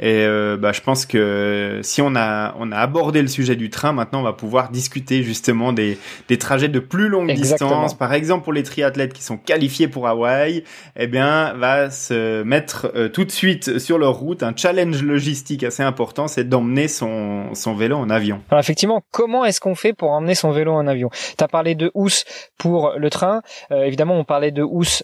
Et 0.00 0.24
euh, 0.24 0.56
bah, 0.56 0.72
je 0.72 0.80
pense 0.80 1.06
que 1.06 1.80
si 1.82 2.00
on 2.02 2.14
a 2.14 2.54
on 2.58 2.70
a 2.70 2.76
abordé 2.76 3.20
le 3.20 3.28
sujet 3.28 3.56
du 3.56 3.68
train, 3.68 3.92
maintenant 3.92 4.20
on 4.20 4.24
va 4.24 4.32
pouvoir 4.32 4.70
discuter 4.70 5.24
justement 5.24 5.72
des, 5.72 5.98
des 6.28 6.38
trajets 6.38 6.68
de 6.68 6.78
plus 6.78 7.08
longue 7.08 7.32
distance. 7.32 7.94
Par 7.94 8.12
exemple 8.12 8.44
pour 8.44 8.52
les 8.52 8.62
triathlètes 8.62 9.12
qui 9.12 9.22
sont 9.22 9.36
qualifiés 9.36 9.88
pour 9.88 10.06
Hawaï, 10.06 10.62
eh 10.96 11.06
bien 11.08 11.52
va 11.54 11.90
se 11.90 12.42
mettre 12.44 12.92
euh, 12.94 13.08
tout 13.08 13.24
de 13.24 13.32
suite 13.32 13.78
sur 13.78 13.98
leur 13.98 14.14
route 14.14 14.42
un 14.44 14.52
challenge 14.54 15.02
logistique 15.02 15.64
assez 15.64 15.82
important, 15.82 16.28
c'est 16.28 16.48
d'emmener 16.48 16.86
son 16.86 17.54
son 17.54 17.74
vélo 17.74 17.96
en 17.96 18.08
avion. 18.08 18.40
Alors 18.50 18.60
effectivement, 18.60 19.02
comment 19.10 19.44
est-ce 19.44 19.60
qu'on 19.60 19.74
fait 19.74 19.94
pour 19.94 20.10
emmener 20.10 20.36
son 20.36 20.52
vélo 20.52 20.72
en 20.72 20.86
avion? 20.86 21.10
Tu 21.36 21.42
as 21.42 21.48
parlé 21.48 21.74
de 21.74 21.90
housse 21.94 22.24
pour 22.56 22.92
le 22.96 23.10
train. 23.10 23.42
Euh, 23.72 23.82
évidemment, 23.82 24.16
on 24.16 24.24
parlait 24.24 24.52
de 24.52 24.62
housse 24.62 25.02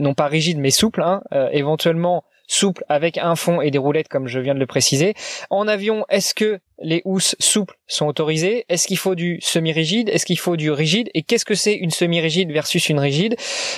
non 0.00 0.14
pas 0.14 0.26
rigide 0.26 0.58
mais 0.58 0.70
souple. 0.70 1.02
Hein. 1.02 1.20
éventuellement 1.52 2.24
souple 2.50 2.84
avec 2.88 3.16
un 3.18 3.36
fond 3.36 3.60
et 3.60 3.70
des 3.70 3.78
roulettes 3.78 4.08
comme 4.08 4.26
je 4.26 4.40
viens 4.40 4.54
de 4.54 4.60
le 4.60 4.66
préciser. 4.66 5.14
En 5.50 5.68
avion, 5.68 6.04
est-ce 6.08 6.34
que 6.34 6.58
les 6.82 7.02
housses 7.04 7.36
souples 7.38 7.78
sont 7.86 8.06
autorisées? 8.06 8.64
Est-ce 8.68 8.86
qu'il 8.86 8.98
faut 8.98 9.14
du 9.14 9.38
semi-rigide? 9.40 10.08
Est-ce 10.08 10.26
qu'il 10.26 10.38
faut 10.38 10.56
du 10.56 10.70
rigide? 10.70 11.10
Et 11.14 11.22
qu'est-ce 11.22 11.44
que 11.44 11.54
c'est 11.54 11.74
une 11.74 11.90
semi-rigide 11.90 12.50
versus 12.50 12.88
une 12.88 12.98
rigide? 12.98 13.36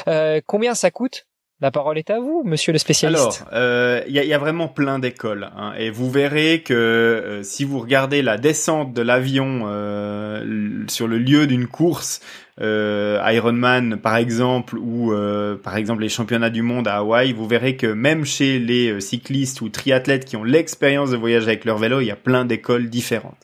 Euh, 0.08 0.40
Combien 0.46 0.74
ça 0.74 0.90
coûte 0.90 1.26
La 1.62 1.70
parole 1.70 1.96
est 1.96 2.10
à 2.10 2.18
vous, 2.18 2.42
monsieur 2.44 2.72
le 2.72 2.78
spécialiste. 2.78 3.20
Alors, 3.22 3.48
euh, 3.52 4.02
il 4.08 4.14
y, 4.16 4.18
a, 4.18 4.24
y, 4.24 4.34
a, 4.34 4.38
vraiment 4.38 4.66
plein 4.66 4.98
d'écoles, 4.98 5.48
hein, 5.56 5.72
et 5.78 5.90
vous 5.90 6.10
verrez 6.10 6.62
que 6.62 6.74
euh, 6.74 7.44
si 7.44 7.62
vous 7.62 7.78
regardez 7.78 8.20
la 8.20 8.36
descente 8.36 8.92
de 8.92 9.00
l'avion 9.00 9.62
euh, 9.66 10.82
sur 10.88 11.06
le 11.06 11.18
lieu 11.18 11.46
d'une 11.46 11.68
course, 11.68 12.20
Ironman 12.60 13.96
par 13.96 14.16
exemple, 14.16 14.76
ou 14.76 15.12
par 15.62 15.76
exemple 15.76 16.02
les 16.02 16.08
championnats 16.08 16.50
du 16.50 16.62
monde 16.62 16.86
à 16.86 16.96
Hawaï, 16.96 17.32
vous 17.32 17.46
verrez 17.46 17.76
que 17.76 17.86
même 17.86 18.24
chez 18.24 18.58
les 18.58 19.00
cyclistes 19.00 19.60
ou 19.62 19.68
triathlètes 19.68 20.24
qui 20.24 20.36
ont 20.36 20.44
l'expérience 20.44 21.10
de 21.10 21.16
voyager 21.16 21.46
avec 21.46 21.64
leur 21.64 21.78
vélo, 21.78 22.00
il 22.00 22.06
y 22.06 22.10
a 22.10 22.16
plein 22.16 22.44
d'écoles 22.44 22.88
différentes 22.88 23.38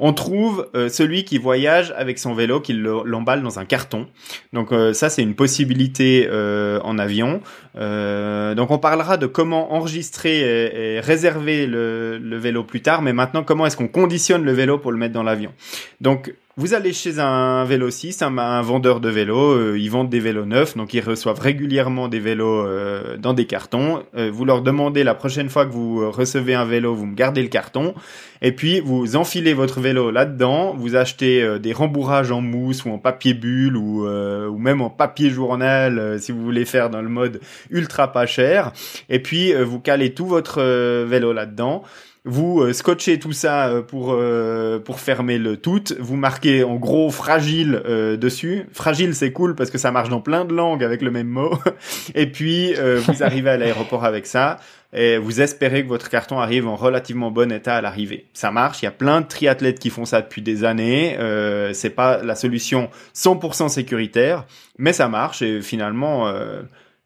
on 0.00 0.12
trouve 0.14 0.68
euh, 0.74 0.88
celui 0.88 1.24
qui 1.24 1.38
voyage 1.38 1.94
avec 1.96 2.18
son 2.18 2.34
vélo, 2.34 2.60
qui 2.60 2.72
l'emballe 2.72 3.42
dans 3.42 3.58
un 3.58 3.64
carton. 3.64 4.08
Donc 4.52 4.72
euh, 4.72 4.92
ça, 4.92 5.10
c'est 5.10 5.22
une 5.22 5.34
possibilité 5.34 6.26
euh, 6.30 6.80
en 6.82 6.98
avion. 6.98 7.40
donc 7.74 8.70
on 8.70 8.78
parlera 8.78 9.16
de 9.16 9.26
comment 9.26 9.72
enregistrer 9.74 10.96
et, 10.96 11.00
réserver 11.00 11.66
le, 11.66 12.18
le, 12.18 12.36
vélo 12.38 12.64
plus 12.64 12.80
tard, 12.80 13.02
mais 13.02 13.12
maintenant, 13.12 13.44
comment 13.44 13.66
est-ce 13.66 13.76
qu'on 13.76 13.88
conditionne 13.88 14.42
le 14.42 14.52
vélo 14.52 14.78
pour 14.78 14.90
le 14.90 14.98
mettre 14.98 15.14
dans 15.14 15.22
l'avion? 15.22 15.52
Donc 16.00 16.34
vous 16.60 16.74
allez 16.74 16.92
chez 16.92 17.20
un 17.20 17.64
vélociste, 17.64 18.22
un, 18.22 18.36
un 18.36 18.60
vendeur 18.60 19.00
de 19.00 19.08
vélos, 19.08 19.52
euh, 19.52 19.78
ils 19.78 19.90
vendent 19.90 20.10
des 20.10 20.20
vélos 20.20 20.44
neufs, 20.44 20.76
donc 20.76 20.92
ils 20.92 21.00
reçoivent 21.00 21.40
régulièrement 21.40 22.06
des 22.06 22.20
vélos 22.20 22.66
euh, 22.66 23.16
dans 23.16 23.32
des 23.32 23.46
cartons. 23.46 24.02
Euh, 24.14 24.30
vous 24.30 24.44
leur 24.44 24.60
demandez 24.60 25.02
la 25.02 25.14
prochaine 25.14 25.48
fois 25.48 25.64
que 25.64 25.72
vous 25.72 26.10
recevez 26.10 26.52
un 26.52 26.66
vélo, 26.66 26.94
vous 26.94 27.06
me 27.06 27.14
gardez 27.14 27.40
le 27.40 27.48
carton, 27.48 27.94
et 28.42 28.52
puis 28.52 28.80
vous 28.80 29.16
enfilez 29.16 29.54
votre 29.54 29.80
vélo 29.80 30.10
là-dedans, 30.10 30.74
vous 30.76 30.96
achetez 30.96 31.58
des 31.60 31.72
rembourrages 31.72 32.30
en 32.30 32.42
mousse 32.42 32.84
ou 32.84 32.90
en 32.90 32.98
papier 32.98 33.32
bulle 33.32 33.78
ou, 33.78 34.06
ou 34.06 34.58
même 34.58 34.82
en 34.82 34.90
papier 34.90 35.30
journal 35.30 36.18
si 36.20 36.30
vous 36.30 36.42
voulez 36.42 36.66
faire 36.66 36.90
dans 36.90 37.00
le 37.00 37.08
mode 37.08 37.40
ultra 37.70 38.12
pas 38.12 38.26
cher, 38.26 38.72
et 39.08 39.20
puis 39.20 39.54
vous 39.54 39.80
calez 39.80 40.12
tout 40.12 40.26
votre 40.26 40.60
vélo 41.04 41.32
là-dedans 41.32 41.84
vous 42.24 42.60
euh, 42.60 42.72
scotchez 42.72 43.18
tout 43.18 43.32
ça 43.32 43.68
euh, 43.68 43.82
pour 43.82 44.12
euh, 44.12 44.78
pour 44.78 45.00
fermer 45.00 45.38
le 45.38 45.56
tout. 45.56 45.82
Vous 45.98 46.16
marquez 46.16 46.64
en 46.64 46.76
gros 46.76 47.10
fragile 47.10 47.82
dessus. 48.20 48.66
Fragile, 48.72 49.14
c'est 49.14 49.32
cool 49.32 49.54
parce 49.54 49.70
que 49.70 49.78
ça 49.78 49.90
marche 49.90 50.08
dans 50.08 50.20
plein 50.20 50.44
de 50.44 50.54
langues 50.54 50.84
avec 50.84 51.02
le 51.02 51.10
même 51.10 51.28
mot. 51.28 51.58
et 52.14 52.26
puis 52.26 52.74
vous 52.74 53.22
arrivez 53.22 53.50
à 53.50 53.56
l'aéroport 53.56 54.04
avec 54.04 54.26
ça 54.26 54.58
et 54.92 55.18
vous 55.18 55.40
espérez 55.40 55.84
que 55.84 55.88
votre 55.88 56.10
carton 56.10 56.40
arrive 56.40 56.66
en 56.66 56.74
relativement 56.74 57.30
bon 57.30 57.52
état 57.52 57.76
à 57.76 57.80
l'arrivée. 57.80 58.26
Ça 58.32 58.50
marche. 58.50 58.82
Il 58.82 58.86
y 58.86 58.88
a 58.88 58.92
plein 58.92 59.20
de 59.20 59.26
triathlètes 59.26 59.78
qui 59.78 59.88
font 59.88 60.04
ça 60.04 60.20
depuis 60.20 60.42
des 60.42 60.64
années. 60.64 61.16
Euh, 61.18 61.72
c'est 61.72 61.90
pas 61.90 62.22
la 62.22 62.34
solution 62.34 62.90
100% 63.14 63.68
sécuritaire, 63.68 64.46
mais 64.78 64.92
ça 64.92 65.08
marche 65.08 65.42
et 65.42 65.62
finalement 65.62 66.32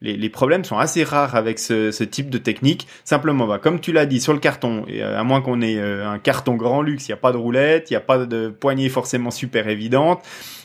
les, 0.04 0.28
problèmes 0.28 0.64
sont 0.64 0.78
assez 0.78 1.02
rares 1.02 1.34
avec 1.34 1.58
ce, 1.58 2.04
type 2.04 2.30
de 2.30 2.38
technique. 2.38 2.86
Simplement, 3.04 3.46
bah, 3.46 3.58
comme 3.58 3.80
tu 3.80 3.92
l'as 3.92 4.06
dit, 4.06 4.20
sur 4.20 4.32
le 4.32 4.38
carton, 4.38 4.84
euh, 4.90 5.18
à 5.18 5.24
moins 5.24 5.40
qu'on 5.40 5.62
ait 5.62 5.78
euh, 5.78 6.08
un 6.08 6.18
carton 6.18 6.54
grand 6.54 6.82
luxe, 6.82 7.08
il 7.08 7.12
n'y 7.12 7.14
a 7.14 7.18
pas 7.18 7.32
de 7.32 7.36
roulette, 7.36 7.90
il 7.90 7.94
n'y 7.94 7.96
a 7.96 8.00
pas 8.00 8.18
de 8.18 8.48
poignée 8.48 8.88
forcément 8.88 9.30
super 9.30 9.68
évidente. 9.68 10.22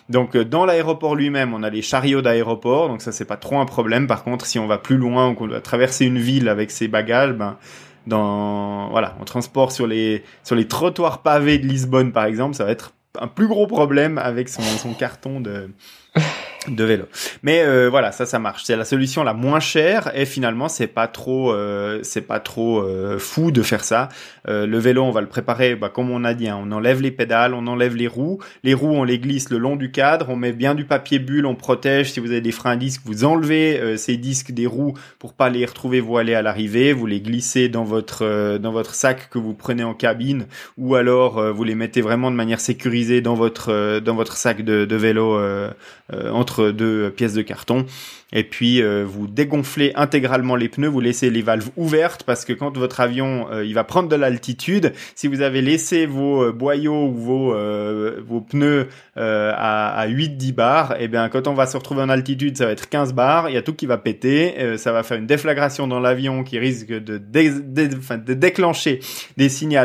Donc 0.09 0.35
euh, 0.35 0.43
dans 0.43 0.65
l'aéroport 0.65 1.15
lui-même, 1.15 1.53
on 1.53 1.63
a 1.63 1.69
les 1.69 1.81
chariots 1.81 2.21
d'aéroport, 2.21 2.89
donc 2.89 3.01
ça 3.01 3.11
c'est 3.11 3.25
pas 3.25 3.37
trop 3.37 3.59
un 3.59 3.65
problème. 3.65 4.07
Par 4.07 4.23
contre, 4.23 4.45
si 4.45 4.59
on 4.59 4.67
va 4.67 4.77
plus 4.77 4.97
loin, 4.97 5.33
qu'on 5.35 5.47
doit 5.47 5.61
traverser 5.61 6.05
une 6.05 6.19
ville 6.19 6.49
avec 6.49 6.71
ses 6.71 6.87
bagages, 6.87 7.33
ben 7.33 7.57
dans 8.07 8.89
voilà, 8.89 9.15
on 9.21 9.23
transport 9.23 9.71
sur 9.71 9.87
les 9.87 10.23
trottoirs 10.67 11.21
pavés 11.21 11.59
de 11.59 11.67
Lisbonne 11.67 12.11
par 12.11 12.25
exemple, 12.25 12.55
ça 12.55 12.65
va 12.65 12.71
être 12.71 12.93
un 13.19 13.27
plus 13.27 13.47
gros 13.47 13.67
problème 13.67 14.17
avec 14.17 14.49
son 14.49 14.93
carton 14.93 15.41
de 15.41 15.69
de 16.75 16.83
vélo. 16.83 17.05
Mais 17.43 17.61
euh, 17.63 17.89
voilà, 17.89 18.11
ça, 18.11 18.25
ça 18.25 18.39
marche. 18.39 18.63
C'est 18.63 18.75
la 18.75 18.85
solution 18.85 19.23
la 19.23 19.33
moins 19.33 19.59
chère 19.59 20.11
et 20.15 20.25
finalement, 20.25 20.69
c'est 20.69 20.87
pas 20.87 21.07
trop, 21.07 21.53
euh, 21.53 21.99
c'est 22.03 22.21
pas 22.21 22.39
trop 22.39 22.81
euh, 22.81 23.17
fou 23.19 23.51
de 23.51 23.61
faire 23.61 23.83
ça. 23.83 24.09
le 24.47 24.77
vélo, 24.77 25.03
on 25.03 25.11
va 25.11 25.21
le 25.21 25.27
préparer, 25.27 25.75
bah, 25.75 25.89
comme 25.89 26.09
on 26.09 26.23
a 26.23 26.33
dit, 26.33 26.47
hein, 26.47 26.59
on 26.61 26.71
enlève 26.71 27.01
les 27.01 27.11
pédales, 27.11 27.53
on 27.53 27.67
enlève 27.67 27.95
les 27.95 28.07
roues. 28.07 28.39
Les 28.63 28.73
roues, 28.73 28.93
on 28.93 29.03
les 29.03 29.19
glisse 29.19 29.49
le 29.49 29.57
long 29.57 29.75
du 29.75 29.91
cadre, 29.91 30.29
on 30.29 30.35
met 30.35 30.53
bien 30.53 30.75
du 30.75 30.85
papier 30.85 31.19
bulle, 31.19 31.45
on 31.45 31.55
protège. 31.55 32.11
Si 32.11 32.19
vous 32.19 32.31
avez 32.31 32.41
des 32.41 32.51
freins 32.51 32.71
à 32.71 32.75
disque, 32.75 33.01
vous 33.05 33.23
enlevez 33.23 33.97
ces 33.97 34.17
disques 34.17 34.51
des 34.51 34.65
roues 34.65 34.93
pour 35.19 35.33
pas 35.33 35.49
les 35.49 35.65
retrouver 35.65 35.99
voilés 35.99 36.33
à 36.33 36.41
l'arrivée. 36.41 36.93
Vous 36.93 37.05
les 37.05 37.21
glissez 37.21 37.69
dans 37.69 37.83
votre 37.83 38.57
dans 38.57 38.71
votre 38.71 38.95
sac 38.95 39.29
que 39.29 39.37
vous 39.37 39.53
prenez 39.53 39.83
en 39.83 39.93
cabine 39.93 40.47
ou 40.77 40.95
alors 40.95 41.53
vous 41.53 41.63
les 41.63 41.75
mettez 41.75 42.01
vraiment 42.01 42.31
de 42.31 42.35
manière 42.35 42.59
sécurisée 42.59 43.21
dans 43.21 43.35
votre 43.35 43.99
dans 43.99 44.15
votre 44.15 44.35
sac 44.35 44.63
de, 44.63 44.85
de 44.85 44.95
vélo 44.95 45.37
entre 46.11 46.71
deux 46.71 47.11
pièces 47.11 47.33
de 47.33 47.41
carton 47.41 47.85
et 48.31 48.43
puis 48.43 48.81
euh, 48.81 49.05
vous 49.07 49.27
dégonflez 49.27 49.91
intégralement 49.95 50.55
les 50.55 50.69
pneus, 50.69 50.87
vous 50.87 50.99
laissez 50.99 51.29
les 51.29 51.41
valves 51.41 51.69
ouvertes 51.77 52.23
parce 52.23 52.45
que 52.45 52.53
quand 52.53 52.77
votre 52.77 52.99
avion 52.99 53.47
euh, 53.51 53.65
il 53.65 53.73
va 53.73 53.83
prendre 53.83 54.07
de 54.07 54.15
l'altitude, 54.15 54.93
si 55.15 55.27
vous 55.27 55.41
avez 55.41 55.61
laissé 55.61 56.05
vos 56.05 56.43
euh, 56.43 56.51
boyaux 56.51 57.07
ou 57.07 57.13
vos 57.13 57.39
vos 57.49 58.41
pneus 58.41 58.87
à, 59.15 59.99
à 59.99 60.07
8-10 60.07 60.53
bars, 60.53 60.91
et 60.93 61.05
eh 61.05 61.07
bien 61.07 61.29
quand 61.29 61.47
on 61.47 61.53
va 61.53 61.65
se 61.65 61.75
retrouver 61.77 62.01
en 62.01 62.09
altitude, 62.09 62.57
ça 62.57 62.65
va 62.65 62.71
être 62.71 62.89
15 62.89 63.13
bars, 63.13 63.49
il 63.49 63.55
y 63.55 63.57
a 63.57 63.61
tout 63.61 63.73
qui 63.73 63.85
va 63.85 63.97
péter, 63.97 64.77
ça 64.77 64.91
va 64.91 65.03
faire 65.03 65.17
une 65.17 65.25
déflagration 65.25 65.87
dans 65.87 65.99
l'avion 65.99 66.43
qui 66.43 66.59
risque 66.59 66.89
de, 66.89 67.17
déclencher 68.33 68.99
des 69.37 69.49
signaux 69.49 69.79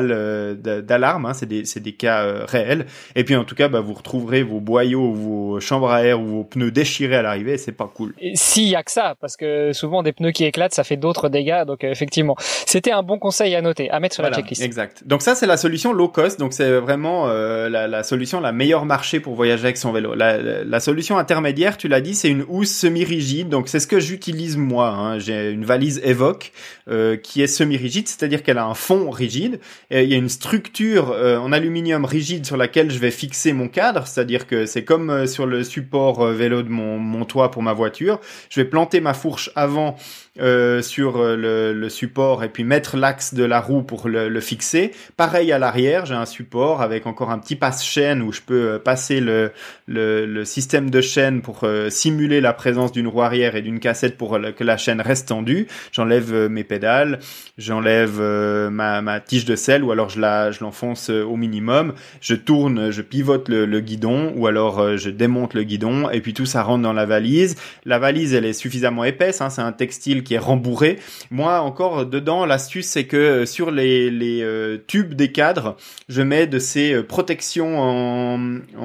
d'alarme, 0.57 1.27
hein, 1.27 1.35
c'est 1.35 1.47
des 1.47 1.65
c'est 1.65 1.81
des 1.81 1.93
cas 1.93 2.45
réels. 2.47 2.87
Et 3.15 3.25
puis 3.25 3.37
en 3.37 3.45
tout 3.45 3.55
cas, 3.55 3.69
bah, 3.69 3.81
vous 3.81 3.95
retrouverez 3.95 4.43
vos 4.43 4.61
boyaux, 4.61 5.13
vos 5.13 5.61
chambres 5.61 5.91
à 5.91 6.05
air 6.05 6.14
ou 6.19 6.27
vos 6.27 6.45
pneus 6.45 6.71
déchirés 6.71 7.17
à 7.17 7.23
l'arrivée, 7.23 7.59
c'est 7.59 7.73
pas 7.73 7.91
cool 7.93 8.15
s'il 8.55 8.69
y 8.69 8.77
a 8.77 8.83
que 8.83 8.91
ça, 8.91 9.15
parce 9.21 9.37
que 9.37 9.73
souvent 9.73 10.03
des 10.03 10.13
pneus 10.13 10.31
qui 10.31 10.45
éclatent, 10.45 10.75
ça 10.75 10.85
fait 10.85 10.97
d'autres 10.97 11.29
dégâts. 11.29 11.65
Donc 11.67 11.83
euh, 11.83 11.91
effectivement, 11.91 12.37
c'était 12.39 12.93
un 12.93 13.03
bon 13.03 13.19
conseil 13.19 13.55
à 13.55 13.63
noter, 13.63 13.91
à 13.91 13.99
mettre 13.99 14.15
sur 14.15 14.23
la 14.23 14.33
checklist. 14.33 14.63
Exact. 14.63 15.03
Donc 15.07 15.23
ça, 15.23 15.35
c'est 15.35 15.47
la 15.47 15.57
solution 15.57 15.93
low 15.93 16.09
cost. 16.09 16.39
Donc 16.39 16.53
c'est 16.53 16.79
vraiment 16.79 17.29
euh, 17.29 17.69
la, 17.69 17.89
la, 17.89 18.03
solution 18.03 18.41
la 18.41 18.53
meilleure 18.53 18.85
marché 18.85 19.21
pour 19.21 19.35
voyager 19.35 19.65
avec 19.65 19.77
son 19.77 19.93
vélo. 19.93 20.15
La, 20.15 20.39
la 20.39 20.81
solution 20.81 21.19
intermédiaire, 21.19 21.77
tu 21.77 21.89
l'as 21.89 22.01
dit, 22.01 22.15
c'est 22.15 22.29
une 22.29 22.45
housse 22.49 22.71
semi-rigide. 22.71 23.49
Donc 23.49 23.69
c'est 23.69 23.81
ce 23.81 23.87
que 23.87 23.99
j'utilise 23.99 24.57
moi. 24.57 24.89
Hein. 24.89 25.19
J'ai 25.19 25.51
une 25.51 25.65
valise 25.65 26.01
Evoque 26.05 26.53
euh, 26.89 27.17
qui 27.17 27.43
est 27.43 27.47
semi-rigide, 27.47 28.07
c'est-à-dire 28.07 28.43
qu'elle 28.43 28.59
a 28.59 28.67
un 28.67 28.75
fond 28.75 29.11
rigide. 29.11 29.59
Et 29.91 30.05
il 30.05 30.11
y 30.11 30.15
a 30.15 30.19
une 30.19 30.29
structure 30.29 31.11
euh, 31.11 31.39
en 31.39 31.51
aluminium 31.51 32.05
rigide 32.05 32.47
sur 32.47 32.57
laquelle 32.57 32.91
je 32.91 32.99
vais 32.99 33.11
fixer 33.11 33.53
mon 33.53 33.69
cadre, 33.69 34.07
c'est-à-dire 34.07 34.47
que 34.47 34.67
c'est 34.67 34.85
comme 34.85 35.27
sur 35.27 35.47
le 35.47 35.65
support 35.65 36.04
vélo 36.13 36.63
de 36.63 36.69
mon, 36.69 36.99
mon 36.99 37.25
toit 37.25 37.51
pour 37.51 37.63
ma 37.63 37.73
voiture. 37.73 38.21
Je 38.51 38.61
vais 38.61 38.67
planter 38.67 39.01
ma 39.01 39.15
fourche 39.15 39.51
avant 39.55 39.97
euh, 40.41 40.83
sur 40.83 41.19
euh, 41.19 41.37
le, 41.37 41.73
le, 41.73 41.89
support 41.89 42.43
et 42.43 42.49
puis 42.49 42.65
mettre 42.65 42.97
l'axe 42.97 43.35
de 43.35 43.45
la 43.45 43.61
roue 43.61 43.83
pour 43.83 44.09
le, 44.09 44.29
le 44.29 44.41
fixer. 44.41 44.91
Pareil 45.17 45.53
à 45.53 45.61
l'arrière, 45.61 46.07
j'ai 46.07 46.15
un 46.15 46.27
support 46.27 46.83
avec 46.83 47.07
encore 47.07 47.31
un 47.31 47.39
petit 47.39 47.55
passe-chaîne 47.55 48.21
où 48.21 48.33
je 48.33 48.41
peux 48.41 48.73
euh, 48.73 48.79
passer 48.81 49.21
le, 49.21 49.53
le, 49.87 50.45
système 50.45 50.91
de 50.91 51.01
chaîne 51.01 51.41
pour 51.41 51.65
simuler 51.89 52.41
la 52.41 52.53
présence 52.53 52.91
d'une 52.91 53.07
roue 53.07 53.23
arrière 53.23 53.55
et 53.55 53.63
d'une 53.63 53.79
cassette 53.79 54.17
pour 54.17 54.37
que 54.57 54.65
la 54.65 54.77
chaîne 54.77 55.01
reste 55.01 55.29
tendue. 55.29 55.69
J'enlève 55.93 56.49
mes 56.49 56.65
pédales, 56.65 57.21
j'enlève 57.57 58.21
ma, 58.21 59.01
ma 59.03 59.21
tige 59.21 59.45
de 59.45 59.55
sel 59.55 59.85
ou 59.85 59.93
alors 59.93 60.11
je 60.11 60.21
la 60.21 60.51
je 60.51 60.61
l'enfonce 60.61 61.11
au 61.11 61.37
minimum. 61.37 61.95
Je 62.21 62.35
tourne, 62.35 62.91
je 62.91 63.03
pivote 63.03 63.49
le, 63.49 63.67
le 63.67 63.81
guidon 63.81 64.33
ou 64.37 64.47
alors 64.49 64.97
je 64.97 65.11
démonte 65.11 65.55
le 65.55 65.63
guidon 65.63 66.11
et 66.11 66.21
puis 66.21 66.35
tout 66.35 66.47
ça 66.47 66.63
rentre 66.63 66.83
dans 66.83 66.93
la 66.93 67.07
valise. 67.07 67.57
La 67.85 67.99
valise 67.99 68.35
elle 68.35 68.45
est 68.45 68.53
suffisamment 68.53 69.05
épaisse, 69.05 69.41
hein, 69.41 69.51
c'est 69.51 69.63
un 69.63 69.73
textile 69.73 70.24
qui 70.25 70.35
est 70.35 70.39
rembourré. 70.39 70.99
Moi 71.31 71.61
encore 71.61 72.07
dedans, 72.07 72.47
l'astuce 72.47 72.89
c'est 72.89 73.05
que 73.05 73.17
euh, 73.17 73.47
sur 73.47 73.71
les, 73.71 74.11
les 74.11 74.43
euh, 74.43 74.79
tubes 74.87 75.15
des 75.15 75.31
cadres, 75.33 75.77
je 76.09 76.23
mets 76.23 76.47
de 76.47 76.59
ces 76.59 76.95
euh, 76.95 77.03
protections 77.03 77.79
en, 77.79 78.39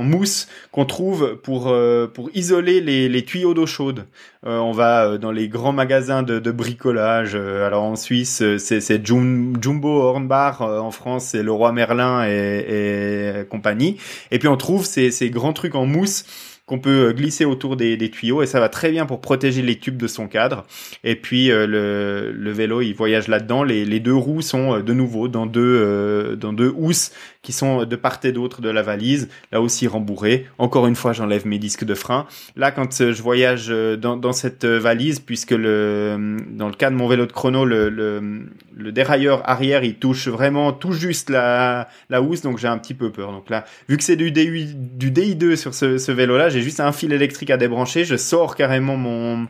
mousse 0.03 0.47
qu'on 0.71 0.85
trouve 0.85 1.39
pour 1.43 1.73
pour 2.13 2.29
isoler 2.33 2.81
les, 2.81 3.09
les 3.09 3.25
tuyaux 3.25 3.53
d'eau 3.53 3.65
chaude. 3.65 4.05
on 4.43 4.71
va 4.71 5.17
dans 5.17 5.31
les 5.31 5.47
grands 5.47 5.71
magasins 5.71 6.23
de, 6.23 6.39
de 6.39 6.51
bricolage. 6.51 7.35
alors 7.35 7.83
en 7.83 7.95
Suisse, 7.95 8.43
c'est 8.57 9.05
Jumbo 9.05 10.01
Hornbach. 10.01 10.61
en 10.61 10.91
France, 10.91 11.25
c'est 11.25 11.43
le 11.43 11.51
Roi 11.51 11.71
Merlin 11.71 12.25
et, 12.27 13.39
et 13.39 13.45
compagnie. 13.45 13.97
Et 14.31 14.39
puis 14.39 14.47
on 14.47 14.57
trouve 14.57 14.85
ces, 14.85 15.11
ces 15.11 15.29
grands 15.29 15.53
trucs 15.53 15.75
en 15.75 15.85
mousse 15.85 16.25
qu'on 16.69 16.77
peut 16.77 17.13
glisser 17.13 17.45
autour 17.45 17.75
des, 17.75 17.97
tuyaux 18.11 18.43
et 18.43 18.45
ça 18.45 18.59
va 18.59 18.69
très 18.69 18.91
bien 18.91 19.07
pour 19.07 19.21
protéger 19.21 19.63
les 19.63 19.79
tubes 19.79 19.97
de 19.97 20.05
son 20.05 20.27
cadre. 20.27 20.65
Et 21.03 21.15
puis 21.15 21.51
euh, 21.51 21.65
le, 21.65 22.51
vélo, 22.51 22.81
il 22.81 22.93
voyage 22.93 23.27
là-dedans. 23.27 23.63
Les, 23.63 23.85
les, 23.85 23.99
deux 23.99 24.13
roues 24.13 24.43
sont 24.43 24.75
euh, 24.75 24.83
de 24.83 24.93
nouveau 24.93 25.27
dans 25.27 25.47
deux 25.47 25.61
euh, 25.61 26.35
dans 26.35 26.53
deux 26.53 26.71
housses 26.77 27.11
qui 27.41 27.53
sont 27.53 27.85
de 27.85 27.95
part 27.95 28.19
et 28.23 28.31
d'autre 28.31 28.61
de 28.61 28.69
la 28.69 28.81
valise, 28.81 29.29
là 29.51 29.61
aussi 29.61 29.87
rembourré. 29.87 30.47
Encore 30.57 30.87
une 30.87 30.95
fois, 30.95 31.13
j'enlève 31.13 31.47
mes 31.47 31.59
disques 31.59 31.85
de 31.85 31.93
frein. 31.93 32.27
Là, 32.55 32.71
quand 32.71 32.91
je 32.91 33.21
voyage 33.21 33.67
dans, 33.67 34.17
dans 34.17 34.33
cette 34.33 34.65
valise, 34.65 35.19
puisque 35.19 35.51
le 35.51 36.37
dans 36.49 36.67
le 36.67 36.73
cas 36.73 36.89
de 36.89 36.95
mon 36.95 37.07
vélo 37.07 37.25
de 37.25 37.31
chrono, 37.31 37.65
le, 37.65 37.89
le, 37.89 38.49
le 38.75 38.91
dérailleur 38.91 39.47
arrière, 39.49 39.83
il 39.83 39.95
touche 39.95 40.27
vraiment 40.27 40.73
tout 40.73 40.91
juste 40.91 41.29
la, 41.29 41.87
la 42.09 42.21
housse, 42.21 42.41
donc 42.41 42.57
j'ai 42.57 42.67
un 42.67 42.77
petit 42.77 42.93
peu 42.93 43.11
peur. 43.11 43.31
Donc 43.31 43.49
là, 43.49 43.65
vu 43.87 43.97
que 43.97 44.03
c'est 44.03 44.15
du, 44.15 44.31
DI, 44.31 44.75
du 44.75 45.11
DI2 45.11 45.55
sur 45.55 45.73
ce, 45.73 45.97
ce 45.97 46.11
vélo-là, 46.11 46.49
j'ai 46.49 46.61
juste 46.61 46.79
un 46.79 46.91
fil 46.91 47.13
électrique 47.13 47.49
à 47.51 47.57
débrancher, 47.57 48.05
je 48.05 48.17
sors 48.17 48.55
carrément 48.55 48.97
mon 48.97 49.47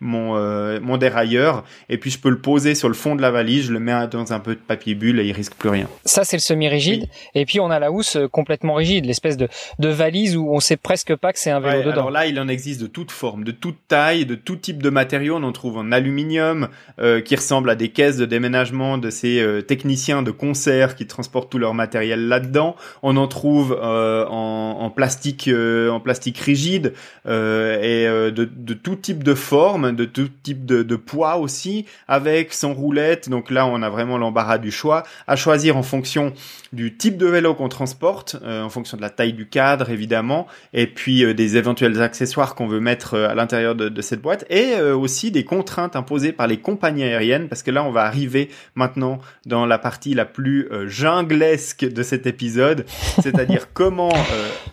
mon 0.00 0.36
euh, 0.36 0.80
mon 0.80 0.96
dérailleur 0.96 1.64
et 1.90 1.98
puis 1.98 2.10
je 2.10 2.18
peux 2.18 2.30
le 2.30 2.40
poser 2.40 2.74
sur 2.74 2.88
le 2.88 2.94
fond 2.94 3.14
de 3.14 3.22
la 3.22 3.30
valise, 3.30 3.66
je 3.66 3.72
le 3.72 3.80
mets 3.80 4.06
dans 4.10 4.32
un 4.32 4.40
peu 4.40 4.54
de 4.54 4.60
papier 4.60 4.94
bulle 4.94 5.20
et 5.20 5.26
il 5.26 5.32
risque 5.32 5.54
plus 5.54 5.68
rien. 5.68 5.88
Ça 6.06 6.24
c'est 6.24 6.36
le 6.36 6.40
semi-rigide 6.40 7.06
et 7.34 7.44
puis 7.44 7.60
on 7.60 7.70
a 7.70 7.78
la 7.78 7.92
housse 7.92 8.16
euh, 8.16 8.26
complètement 8.26 8.74
rigide, 8.74 9.04
l'espèce 9.04 9.36
de 9.36 9.48
de 9.78 9.88
valise 9.88 10.36
où 10.36 10.48
on 10.50 10.60
sait 10.60 10.78
presque 10.78 11.14
pas 11.16 11.32
que 11.32 11.38
c'est 11.38 11.50
un 11.50 11.60
vélo 11.60 11.82
dedans. 11.82 11.92
Alors 11.92 12.10
là, 12.10 12.26
il 12.26 12.38
en 12.40 12.48
existe 12.48 12.80
de 12.80 12.86
toutes 12.86 13.10
formes, 13.10 13.44
de 13.44 13.50
toutes 13.50 13.78
tailles, 13.88 14.24
de 14.24 14.34
tout 14.34 14.56
type 14.56 14.82
de 14.82 14.90
matériaux. 14.90 15.36
On 15.36 15.42
en 15.42 15.52
trouve 15.52 15.76
en 15.76 15.92
aluminium 15.92 16.68
euh, 16.98 17.20
qui 17.20 17.36
ressemble 17.36 17.68
à 17.68 17.74
des 17.74 17.90
caisses 17.90 18.16
de 18.16 18.24
déménagement 18.24 18.96
de 18.96 19.10
ces 19.10 19.62
techniciens 19.66 20.22
de 20.22 20.30
concert 20.30 20.96
qui 20.96 21.06
transportent 21.06 21.50
tout 21.50 21.58
leur 21.58 21.74
matériel 21.74 22.28
là-dedans. 22.28 22.76
On 23.02 23.16
en 23.16 23.28
trouve 23.28 23.78
en, 23.80 24.76
en, 24.80 24.90
plastique 24.90 25.50
en 25.52 26.00
plastique 26.00 26.38
rigide 26.38 26.94
et 27.26 27.28
de, 27.28 28.30
de 28.30 28.74
tout 28.74 28.96
type 28.96 29.22
de 29.22 29.34
forme 29.34 29.89
de 29.92 30.04
tout 30.04 30.28
type 30.42 30.64
de, 30.66 30.96
poids 30.96 31.36
aussi, 31.36 31.86
avec 32.08 32.52
son 32.52 32.74
roulette. 32.74 33.28
Donc 33.28 33.50
là, 33.50 33.66
on 33.66 33.82
a 33.82 33.88
vraiment 33.88 34.18
l'embarras 34.18 34.58
du 34.58 34.70
choix 34.70 35.02
à 35.26 35.36
choisir 35.36 35.76
en 35.76 35.82
fonction 35.82 36.32
du 36.72 36.96
type 36.96 37.16
de 37.16 37.26
vélo 37.26 37.54
qu'on 37.54 37.68
transporte, 37.68 38.36
euh, 38.42 38.62
en 38.62 38.68
fonction 38.68 38.96
de 38.96 39.02
la 39.02 39.10
taille 39.10 39.32
du 39.32 39.48
cadre 39.48 39.90
évidemment, 39.90 40.46
et 40.72 40.86
puis 40.86 41.24
euh, 41.24 41.34
des 41.34 41.56
éventuels 41.56 42.00
accessoires 42.00 42.54
qu'on 42.54 42.68
veut 42.68 42.80
mettre 42.80 43.14
euh, 43.14 43.28
à 43.28 43.34
l'intérieur 43.34 43.74
de, 43.74 44.00
cette 44.02 44.22
boîte, 44.22 44.44
et 44.50 44.80
aussi 44.80 45.30
des 45.30 45.44
contraintes 45.44 45.94
imposées 45.94 46.32
par 46.32 46.46
les 46.46 46.58
compagnies 46.58 47.02
aériennes, 47.02 47.48
parce 47.48 47.62
que 47.62 47.70
là, 47.70 47.84
on 47.84 47.90
va 47.90 48.04
arriver 48.04 48.48
maintenant 48.74 49.18
dans 49.46 49.66
la 49.66 49.78
partie 49.78 50.14
la 50.14 50.24
plus 50.24 50.68
junglesque 50.86 51.84
de 51.84 52.02
cet 52.02 52.26
épisode, 52.26 52.86
c'est-à-dire 53.22 53.68
comment 53.74 54.12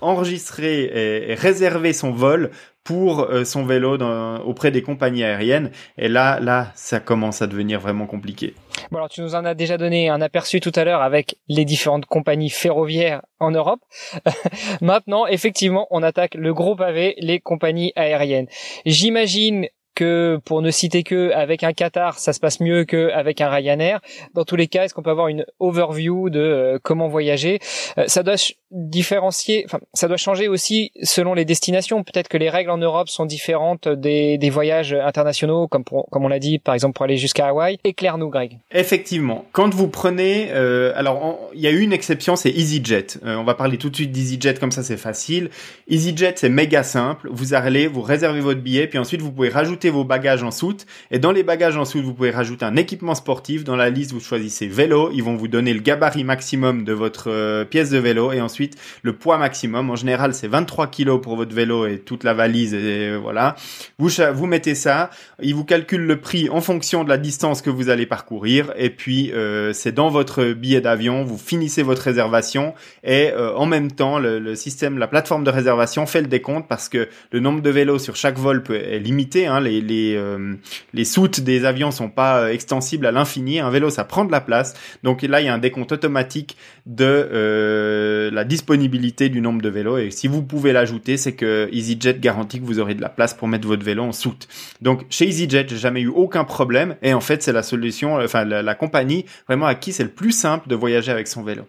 enregistrer 0.01 1.29
et 1.29 1.33
réserver 1.35 1.93
son 1.93 2.11
vol 2.11 2.51
pour 2.87 3.23
euh, 3.23 3.43
son 3.43 3.65
vélo 3.65 3.97
dans, 3.97 4.37
auprès 4.45 4.71
des 4.71 4.81
compagnies 4.81 5.21
aériennes. 5.21 5.71
Et 5.97 6.07
là, 6.07 6.39
là, 6.39 6.71
ça 6.73 7.01
commence 7.01 7.41
à 7.41 7.47
devenir 7.47 7.81
vraiment 7.81 8.05
compliqué. 8.05 8.55
Bon, 8.91 8.99
alors 8.99 9.09
tu 9.09 9.19
nous 9.19 9.35
en 9.35 9.43
as 9.43 9.55
déjà 9.55 9.77
donné 9.77 10.07
un 10.07 10.21
aperçu 10.21 10.61
tout 10.61 10.71
à 10.73 10.85
l'heure 10.85 11.01
avec 11.01 11.35
les 11.49 11.65
différentes 11.65 12.05
compagnies 12.05 12.49
ferroviaires 12.49 13.23
en 13.41 13.51
Europe. 13.51 13.81
Maintenant, 14.81 15.27
effectivement, 15.27 15.87
on 15.91 16.01
attaque 16.01 16.35
le 16.35 16.53
gros 16.53 16.77
pavé, 16.77 17.15
les 17.17 17.41
compagnies 17.41 17.91
aériennes. 17.97 18.47
J'imagine 18.85 19.67
que 19.97 20.39
pour 20.45 20.61
ne 20.61 20.69
citer 20.69 21.01
que 21.01 21.31
avec 21.31 21.63
un 21.63 21.73
Qatar, 21.73 22.19
ça 22.19 22.31
se 22.31 22.39
passe 22.39 22.59
mieux 22.59 22.85
qu'avec 22.85 23.41
un 23.41 23.49
Ryanair. 23.49 23.99
Dans 24.35 24.45
tous 24.45 24.55
les 24.55 24.67
cas, 24.67 24.83
est-ce 24.83 24.93
qu'on 24.93 25.01
peut 25.01 25.09
avoir 25.09 25.27
une 25.27 25.43
overview 25.59 26.29
de 26.29 26.39
euh, 26.39 26.79
comment 26.81 27.07
voyager? 27.07 27.59
Euh, 27.97 28.03
Ça 28.05 28.21
doit 28.21 28.35
différencier, 28.71 29.63
enfin, 29.65 29.79
ça 29.93 30.07
doit 30.07 30.17
changer 30.17 30.47
aussi 30.47 30.91
selon 31.01 31.33
les 31.33 31.45
destinations. 31.45 32.03
Peut-être 32.03 32.27
que 32.27 32.37
les 32.37 32.49
règles 32.49 32.69
en 32.69 32.77
Europe 32.77 33.09
sont 33.09 33.25
différentes 33.25 33.87
des, 33.87 34.49
voyages 34.49 34.93
internationaux, 34.93 35.67
comme 35.67 35.83
comme 35.83 36.25
on 36.25 36.27
l'a 36.27 36.39
dit, 36.39 36.59
par 36.59 36.73
exemple 36.73 36.95
pour 36.95 37.05
aller 37.05 37.17
jusqu'à 37.17 37.47
Hawaï. 37.47 37.77
Éclaire-nous, 37.83 38.29
Greg. 38.29 38.59
Effectivement, 38.71 39.45
quand 39.51 39.73
vous 39.73 39.87
prenez, 39.87 40.49
euh, 40.51 40.91
alors 40.95 41.49
il 41.53 41.61
y 41.61 41.67
a 41.67 41.71
une 41.71 41.93
exception, 41.93 42.35
c'est 42.35 42.49
EasyJet. 42.49 43.19
on 43.23 43.43
va 43.43 43.55
parler 43.55 43.77
tout 43.77 43.89
de 43.89 43.95
suite 43.95 44.11
d'EasyJet, 44.11 44.55
comme 44.55 44.71
ça 44.71 44.83
c'est 44.83 44.97
facile. 44.97 45.49
EasyJet 45.89 46.33
c'est 46.35 46.49
méga 46.49 46.83
simple. 46.83 47.29
Vous 47.31 47.53
allez, 47.53 47.87
vous 47.87 48.01
réservez 48.01 48.41
votre 48.41 48.61
billet, 48.61 48.87
puis 48.87 48.99
ensuite 48.99 49.21
vous 49.21 49.31
pouvez 49.31 49.49
rajouter 49.49 49.89
vos 49.89 50.03
bagages 50.03 50.43
en 50.43 50.51
soute. 50.51 50.85
Et 51.11 51.19
dans 51.19 51.31
les 51.31 51.43
bagages 51.43 51.77
en 51.77 51.85
soute, 51.85 52.03
vous 52.03 52.13
pouvez 52.13 52.31
rajouter 52.31 52.65
un 52.65 52.75
équipement 52.75 53.15
sportif. 53.15 53.63
Dans 53.63 53.75
la 53.75 53.89
liste, 53.89 54.11
vous 54.11 54.19
choisissez 54.19 54.67
vélo. 54.67 55.11
Ils 55.13 55.23
vont 55.23 55.35
vous 55.35 55.47
donner 55.47 55.73
le 55.73 55.79
gabarit 55.79 56.23
maximum 56.23 56.83
de 56.83 56.93
votre 56.93 57.29
euh, 57.29 57.65
pièce 57.65 57.89
de 57.89 57.97
vélo 57.97 58.31
et 58.31 58.41
ensuite 58.41 58.56
le 59.01 59.13
poids 59.13 59.37
maximum. 59.37 59.89
En 59.89 59.95
général, 59.95 60.33
c'est 60.33 60.47
23 60.47 60.87
kilos 60.87 61.21
pour 61.21 61.35
votre 61.35 61.53
vélo 61.53 61.85
et 61.87 61.99
toute 61.99 62.23
la 62.23 62.33
valise. 62.33 62.73
Et 62.73 63.09
euh, 63.09 63.17
voilà. 63.17 63.55
Vous, 63.97 64.09
vous 64.33 64.45
mettez 64.45 64.75
ça. 64.75 65.09
Ils 65.41 65.55
vous 65.55 65.65
calculent 65.65 66.05
le 66.05 66.19
prix 66.19 66.49
en 66.49 66.61
fonction 66.61 67.03
de 67.03 67.09
la 67.09 67.17
distance 67.17 67.61
que 67.61 67.69
vous 67.69 67.89
allez 67.89 68.05
parcourir. 68.05 68.73
Et 68.77 68.89
puis, 68.89 69.31
euh, 69.33 69.73
c'est 69.73 69.91
dans 69.91 70.09
votre 70.09 70.53
billet 70.53 70.81
d'avion. 70.81 71.23
Vous 71.23 71.37
finissez 71.37 71.83
votre 71.83 72.01
réservation 72.01 72.73
et 73.03 73.31
en 73.33 73.65
même 73.65 73.91
temps, 73.91 74.19
le, 74.19 74.55
système, 74.55 74.97
la 74.97 75.07
plateforme 75.07 75.43
de 75.43 75.49
réservation 75.49 76.05
fait 76.05 76.21
le 76.21 76.27
décompte 76.27 76.67
parce 76.67 76.89
que 76.89 77.07
le 77.31 77.39
nombre 77.39 77.61
de 77.61 77.69
vélos 77.69 77.99
sur 77.99 78.15
chaque 78.15 78.37
vol 78.37 78.63
est 78.69 78.99
limité. 78.99 79.47
Hein, 79.47 79.63
euh, 79.65 80.55
les 80.93 81.05
soutes 81.05 81.41
des 81.41 81.65
avions 81.65 81.91
sont 81.91 82.09
pas 82.09 82.39
euh, 82.39 82.49
extensibles 82.49 83.05
à 83.05 83.11
l'infini. 83.11 83.59
Un 83.59 83.69
vélo, 83.69 83.89
ça 83.89 84.03
prend 84.03 84.25
de 84.25 84.31
la 84.31 84.41
place. 84.41 84.73
Donc 85.03 85.21
là, 85.21 85.41
il 85.41 85.45
y 85.45 85.49
a 85.49 85.53
un 85.53 85.57
décompte 85.57 85.91
automatique 85.91 86.57
de 86.85 87.05
euh, 87.05 88.31
la 88.31 88.43
disponibilité 88.47 89.29
du 89.29 89.41
nombre 89.41 89.61
de 89.61 89.69
vélos. 89.69 89.97
Et 89.99 90.09
si 90.09 90.27
vous 90.27 90.41
pouvez 90.41 90.73
l'ajouter, 90.73 91.17
c'est 91.17 91.33
que 91.33 91.69
EasyJet 91.71 92.19
garantit 92.19 92.59
que 92.59 92.65
vous 92.65 92.79
aurez 92.79 92.95
de 92.95 93.01
la 93.01 93.09
place 93.09 93.33
pour 93.33 93.47
mettre 93.47 93.67
votre 93.67 93.85
vélo 93.85 94.03
en 94.03 94.11
soute. 94.11 94.47
Donc 94.81 95.05
chez 95.09 95.27
EasyJet, 95.27 95.67
j'ai 95.69 95.77
jamais 95.77 96.01
eu 96.01 96.07
aucun 96.07 96.43
problème. 96.43 96.95
Et 97.03 97.13
en 97.13 97.21
fait, 97.21 97.43
c'est 97.43 97.53
la 97.53 97.63
solution, 97.63 98.15
enfin 98.15 98.45
la, 98.45 98.75
compagnie 98.75 99.25
vraiment 99.47 99.67
à 99.67 99.75
qui 99.75 99.93
c'est 99.93 100.03
le 100.03 100.09
plus 100.09 100.31
simple 100.31 100.67
de 100.67 100.75
voyager 100.75 101.11
avec 101.11 101.27
son 101.27 101.43
vélo. 101.43 101.63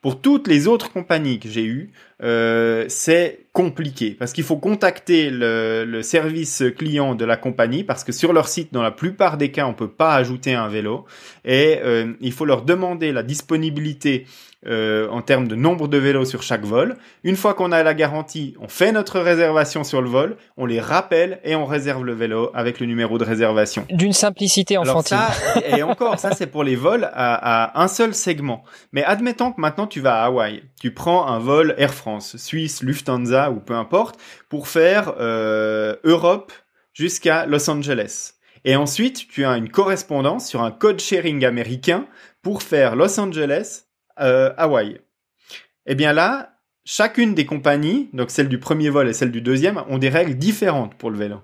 Pour 0.00 0.20
toutes 0.22 0.48
les 0.48 0.66
autres 0.66 0.90
compagnies 0.90 1.38
que 1.38 1.48
j'ai 1.48 1.64
eues, 1.64 1.90
euh, 2.22 2.86
c'est 2.88 3.40
compliqué 3.52 4.16
parce 4.18 4.32
qu'il 4.32 4.44
faut 4.44 4.56
contacter 4.56 5.30
le, 5.30 5.84
le, 5.86 6.02
service 6.02 6.62
client 6.76 7.14
de 7.14 7.24
la 7.24 7.36
compagnie 7.36 7.84
parce 7.84 8.04
que 8.04 8.12
sur 8.12 8.32
leur 8.32 8.48
site, 8.48 8.72
dans 8.72 8.82
la 8.82 8.90
plupart 8.90 9.36
des 9.36 9.50
cas, 9.50 9.66
on 9.66 9.74
peut 9.74 9.90
pas 9.90 10.14
ajouter 10.14 10.54
un 10.54 10.68
vélo 10.68 11.04
et 11.44 11.78
euh, 11.82 12.12
il 12.20 12.32
faut 12.32 12.44
leur 12.44 12.62
demander 12.62 13.12
la 13.12 13.22
disponibilité 13.22 14.26
euh, 14.66 15.08
en 15.08 15.22
termes 15.22 15.48
de 15.48 15.54
nombre 15.54 15.88
de 15.88 15.96
vélos 15.96 16.26
sur 16.26 16.42
chaque 16.42 16.64
vol. 16.64 16.96
Une 17.24 17.36
fois 17.36 17.54
qu'on 17.54 17.72
a 17.72 17.82
la 17.82 17.94
garantie, 17.94 18.54
on 18.60 18.68
fait 18.68 18.92
notre 18.92 19.18
réservation 19.18 19.84
sur 19.84 20.02
le 20.02 20.10
vol, 20.10 20.36
on 20.58 20.66
les 20.66 20.80
rappelle 20.80 21.40
et 21.44 21.54
on 21.54 21.64
réserve 21.64 22.04
le 22.04 22.12
vélo 22.12 22.50
avec 22.52 22.78
le 22.78 22.86
numéro 22.86 23.16
de 23.16 23.24
réservation. 23.24 23.86
D'une 23.88 24.12
simplicité 24.12 24.76
enfantine. 24.76 25.16
Alors 25.16 25.32
ça, 25.32 25.60
et 25.66 25.82
encore, 25.82 26.18
ça 26.18 26.32
c'est 26.32 26.46
pour 26.46 26.62
les 26.62 26.76
vols 26.76 27.04
à, 27.04 27.70
à, 27.70 27.82
un 27.82 27.88
seul 27.88 28.14
segment. 28.14 28.62
Mais 28.92 29.02
admettons 29.02 29.52
que 29.52 29.60
maintenant 29.60 29.86
tu 29.86 30.00
vas 30.00 30.22
à 30.22 30.26
Hawaï, 30.26 30.62
tu 30.78 30.92
prends 30.92 31.26
un 31.26 31.38
vol 31.38 31.74
Air 31.78 31.94
France, 31.94 32.36
Suisse, 32.36 32.82
Lufthansa 32.82 33.50
ou 33.50 33.60
peu 33.60 33.74
importe, 33.74 34.20
pour 34.50 34.68
faire 34.68 35.14
euh, 35.20 35.96
Europe 36.04 36.52
jusqu'à 36.92 37.46
Los 37.46 37.70
Angeles. 37.70 38.32
Et 38.64 38.76
ensuite, 38.76 39.26
tu 39.28 39.44
as 39.46 39.56
une 39.56 39.70
correspondance 39.70 40.46
sur 40.46 40.62
un 40.62 40.70
code 40.70 41.00
sharing 41.00 41.44
américain 41.46 42.06
pour 42.42 42.62
faire 42.62 42.94
Los 42.94 43.18
Angeles, 43.18 43.84
euh, 44.20 44.52
Hawaï. 44.56 45.00
Eh 45.86 45.94
bien 45.94 46.12
là, 46.12 46.58
chacune 46.84 47.34
des 47.34 47.46
compagnies, 47.46 48.10
donc 48.12 48.30
celle 48.30 48.48
du 48.48 48.58
premier 48.58 48.90
vol 48.90 49.08
et 49.08 49.12
celle 49.12 49.30
du 49.30 49.40
deuxième, 49.40 49.82
ont 49.88 49.98
des 49.98 50.08
règles 50.08 50.34
différentes 50.34 50.94
pour 50.94 51.10
le 51.10 51.18
vélo. 51.18 51.40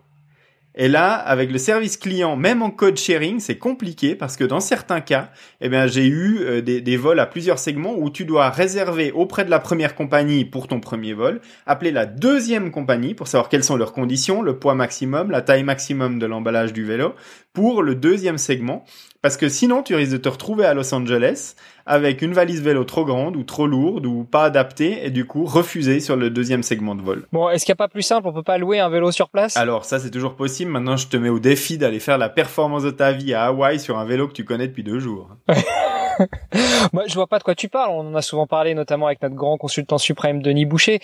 Et 0.78 0.88
là, 0.88 1.14
avec 1.14 1.50
le 1.50 1.56
service 1.56 1.96
client, 1.96 2.36
même 2.36 2.60
en 2.60 2.70
code 2.70 2.98
sharing, 2.98 3.40
c'est 3.40 3.56
compliqué 3.56 4.14
parce 4.14 4.36
que 4.36 4.44
dans 4.44 4.60
certains 4.60 5.00
cas, 5.00 5.30
eh 5.62 5.70
bien, 5.70 5.86
j'ai 5.86 6.06
eu 6.06 6.40
euh, 6.40 6.60
des, 6.60 6.82
des, 6.82 6.96
vols 6.98 7.18
à 7.18 7.24
plusieurs 7.24 7.58
segments 7.58 7.94
où 7.96 8.10
tu 8.10 8.26
dois 8.26 8.50
réserver 8.50 9.10
auprès 9.10 9.46
de 9.46 9.50
la 9.50 9.58
première 9.58 9.94
compagnie 9.94 10.44
pour 10.44 10.68
ton 10.68 10.78
premier 10.78 11.14
vol, 11.14 11.40
appeler 11.64 11.92
la 11.92 12.04
deuxième 12.04 12.70
compagnie 12.70 13.14
pour 13.14 13.26
savoir 13.26 13.48
quelles 13.48 13.64
sont 13.64 13.76
leurs 13.76 13.94
conditions, 13.94 14.42
le 14.42 14.58
poids 14.58 14.74
maximum, 14.74 15.30
la 15.30 15.40
taille 15.40 15.62
maximum 15.62 16.18
de 16.18 16.26
l'emballage 16.26 16.74
du 16.74 16.84
vélo 16.84 17.14
pour 17.54 17.82
le 17.82 17.94
deuxième 17.94 18.36
segment. 18.36 18.84
Parce 19.26 19.36
que 19.36 19.48
sinon, 19.48 19.82
tu 19.82 19.96
risques 19.96 20.12
de 20.12 20.18
te 20.18 20.28
retrouver 20.28 20.66
à 20.66 20.72
Los 20.72 20.94
Angeles 20.94 21.56
avec 21.84 22.22
une 22.22 22.32
valise 22.32 22.62
vélo 22.62 22.84
trop 22.84 23.04
grande 23.04 23.34
ou 23.34 23.42
trop 23.42 23.66
lourde 23.66 24.06
ou 24.06 24.22
pas 24.22 24.44
adaptée 24.44 25.04
et 25.04 25.10
du 25.10 25.24
coup 25.24 25.44
refuser 25.44 25.98
sur 25.98 26.14
le 26.14 26.30
deuxième 26.30 26.62
segment 26.62 26.94
de 26.94 27.02
vol. 27.02 27.26
Bon, 27.32 27.50
est-ce 27.50 27.64
qu'il 27.64 27.72
n'y 27.72 27.76
a 27.76 27.82
pas 27.82 27.88
plus 27.88 28.02
simple? 28.02 28.28
On 28.28 28.32
peut 28.32 28.44
pas 28.44 28.56
louer 28.56 28.78
un 28.78 28.88
vélo 28.88 29.10
sur 29.10 29.28
place? 29.28 29.56
Alors 29.56 29.84
ça, 29.84 29.98
c'est 29.98 30.12
toujours 30.12 30.36
possible. 30.36 30.70
Maintenant, 30.70 30.96
je 30.96 31.08
te 31.08 31.16
mets 31.16 31.28
au 31.28 31.40
défi 31.40 31.76
d'aller 31.76 31.98
faire 31.98 32.18
la 32.18 32.28
performance 32.28 32.84
de 32.84 32.92
ta 32.92 33.10
vie 33.10 33.34
à 33.34 33.46
Hawaï 33.46 33.80
sur 33.80 33.98
un 33.98 34.04
vélo 34.04 34.28
que 34.28 34.32
tu 34.32 34.44
connais 34.44 34.68
depuis 34.68 34.84
deux 34.84 35.00
jours. 35.00 35.28
Moi, 36.92 37.02
je 37.08 37.14
vois 37.14 37.26
pas 37.26 37.40
de 37.40 37.42
quoi 37.42 37.56
tu 37.56 37.68
parles. 37.68 37.90
On 37.90 38.06
en 38.06 38.14
a 38.14 38.22
souvent 38.22 38.46
parlé, 38.46 38.74
notamment 38.74 39.06
avec 39.06 39.20
notre 39.22 39.34
grand 39.34 39.58
consultant 39.58 39.98
suprême 39.98 40.40
Denis 40.40 40.66
Boucher. 40.66 41.00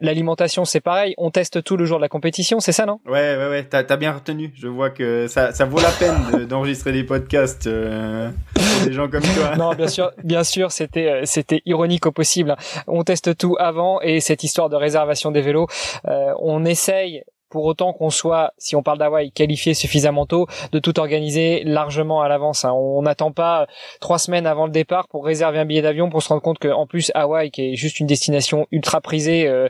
L'alimentation, 0.00 0.64
c'est 0.64 0.80
pareil. 0.80 1.14
On 1.18 1.30
teste 1.30 1.62
tout 1.62 1.76
le 1.76 1.84
jour 1.84 1.98
de 1.98 2.02
la 2.02 2.08
compétition, 2.08 2.58
c'est 2.58 2.72
ça, 2.72 2.84
non? 2.84 2.98
Ouais, 3.06 3.36
ouais, 3.36 3.48
ouais. 3.48 3.64
T'as 3.64 3.84
as 3.88 3.96
bien 3.96 4.12
retenu. 4.12 4.52
Je 4.56 4.66
vois 4.66 4.90
que 4.90 5.28
ça, 5.28 5.52
ça 5.52 5.64
vaut 5.64 5.80
la 5.80 5.90
peine 5.90 6.46
d'enregistrer 6.46 6.92
des 6.92 7.04
podcasts 7.04 7.68
euh, 7.68 8.30
pour 8.54 8.86
des 8.86 8.92
gens 8.92 9.08
comme 9.08 9.22
toi. 9.22 9.54
non, 9.56 9.72
bien 9.74 9.86
sûr, 9.86 10.10
bien 10.24 10.42
sûr, 10.42 10.72
c'était 10.72 11.08
euh, 11.08 11.20
c'était 11.24 11.62
ironique 11.64 12.06
au 12.06 12.12
possible. 12.12 12.56
On 12.88 13.04
teste 13.04 13.36
tout 13.36 13.56
avant 13.60 14.00
et 14.00 14.18
cette 14.18 14.42
histoire 14.42 14.68
de 14.68 14.76
réservation 14.76 15.30
des 15.30 15.42
vélos, 15.42 15.68
euh, 16.08 16.32
on 16.40 16.64
essaye 16.64 17.22
pour 17.54 17.66
autant 17.66 17.92
qu'on 17.92 18.10
soit, 18.10 18.52
si 18.58 18.74
on 18.74 18.82
parle 18.82 18.98
d'Hawaï, 18.98 19.30
qualifié 19.30 19.74
suffisamment 19.74 20.26
tôt, 20.26 20.48
de 20.72 20.80
tout 20.80 20.98
organiser 20.98 21.62
largement 21.62 22.20
à 22.20 22.26
l'avance. 22.28 22.64
Hein. 22.64 22.72
On 22.72 23.02
n'attend 23.02 23.30
pas 23.30 23.68
trois 24.00 24.18
semaines 24.18 24.44
avant 24.44 24.66
le 24.66 24.72
départ 24.72 25.06
pour 25.06 25.24
réserver 25.24 25.60
un 25.60 25.64
billet 25.64 25.80
d'avion 25.80 26.10
pour 26.10 26.20
se 26.20 26.30
rendre 26.30 26.42
compte 26.42 26.58
qu'en 26.58 26.88
plus 26.88 27.12
Hawaï, 27.14 27.52
qui 27.52 27.62
est 27.62 27.76
juste 27.76 28.00
une 28.00 28.08
destination 28.08 28.66
ultra 28.72 29.00
prisée 29.00 29.46
euh, 29.46 29.68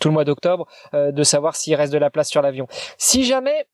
tout 0.00 0.08
le 0.08 0.14
mois 0.14 0.24
d'octobre, 0.24 0.66
euh, 0.94 1.12
de 1.12 1.22
savoir 1.22 1.56
s'il 1.56 1.74
reste 1.74 1.92
de 1.92 1.98
la 1.98 2.08
place 2.08 2.30
sur 2.30 2.40
l'avion. 2.40 2.66
Si 2.96 3.24
jamais 3.24 3.66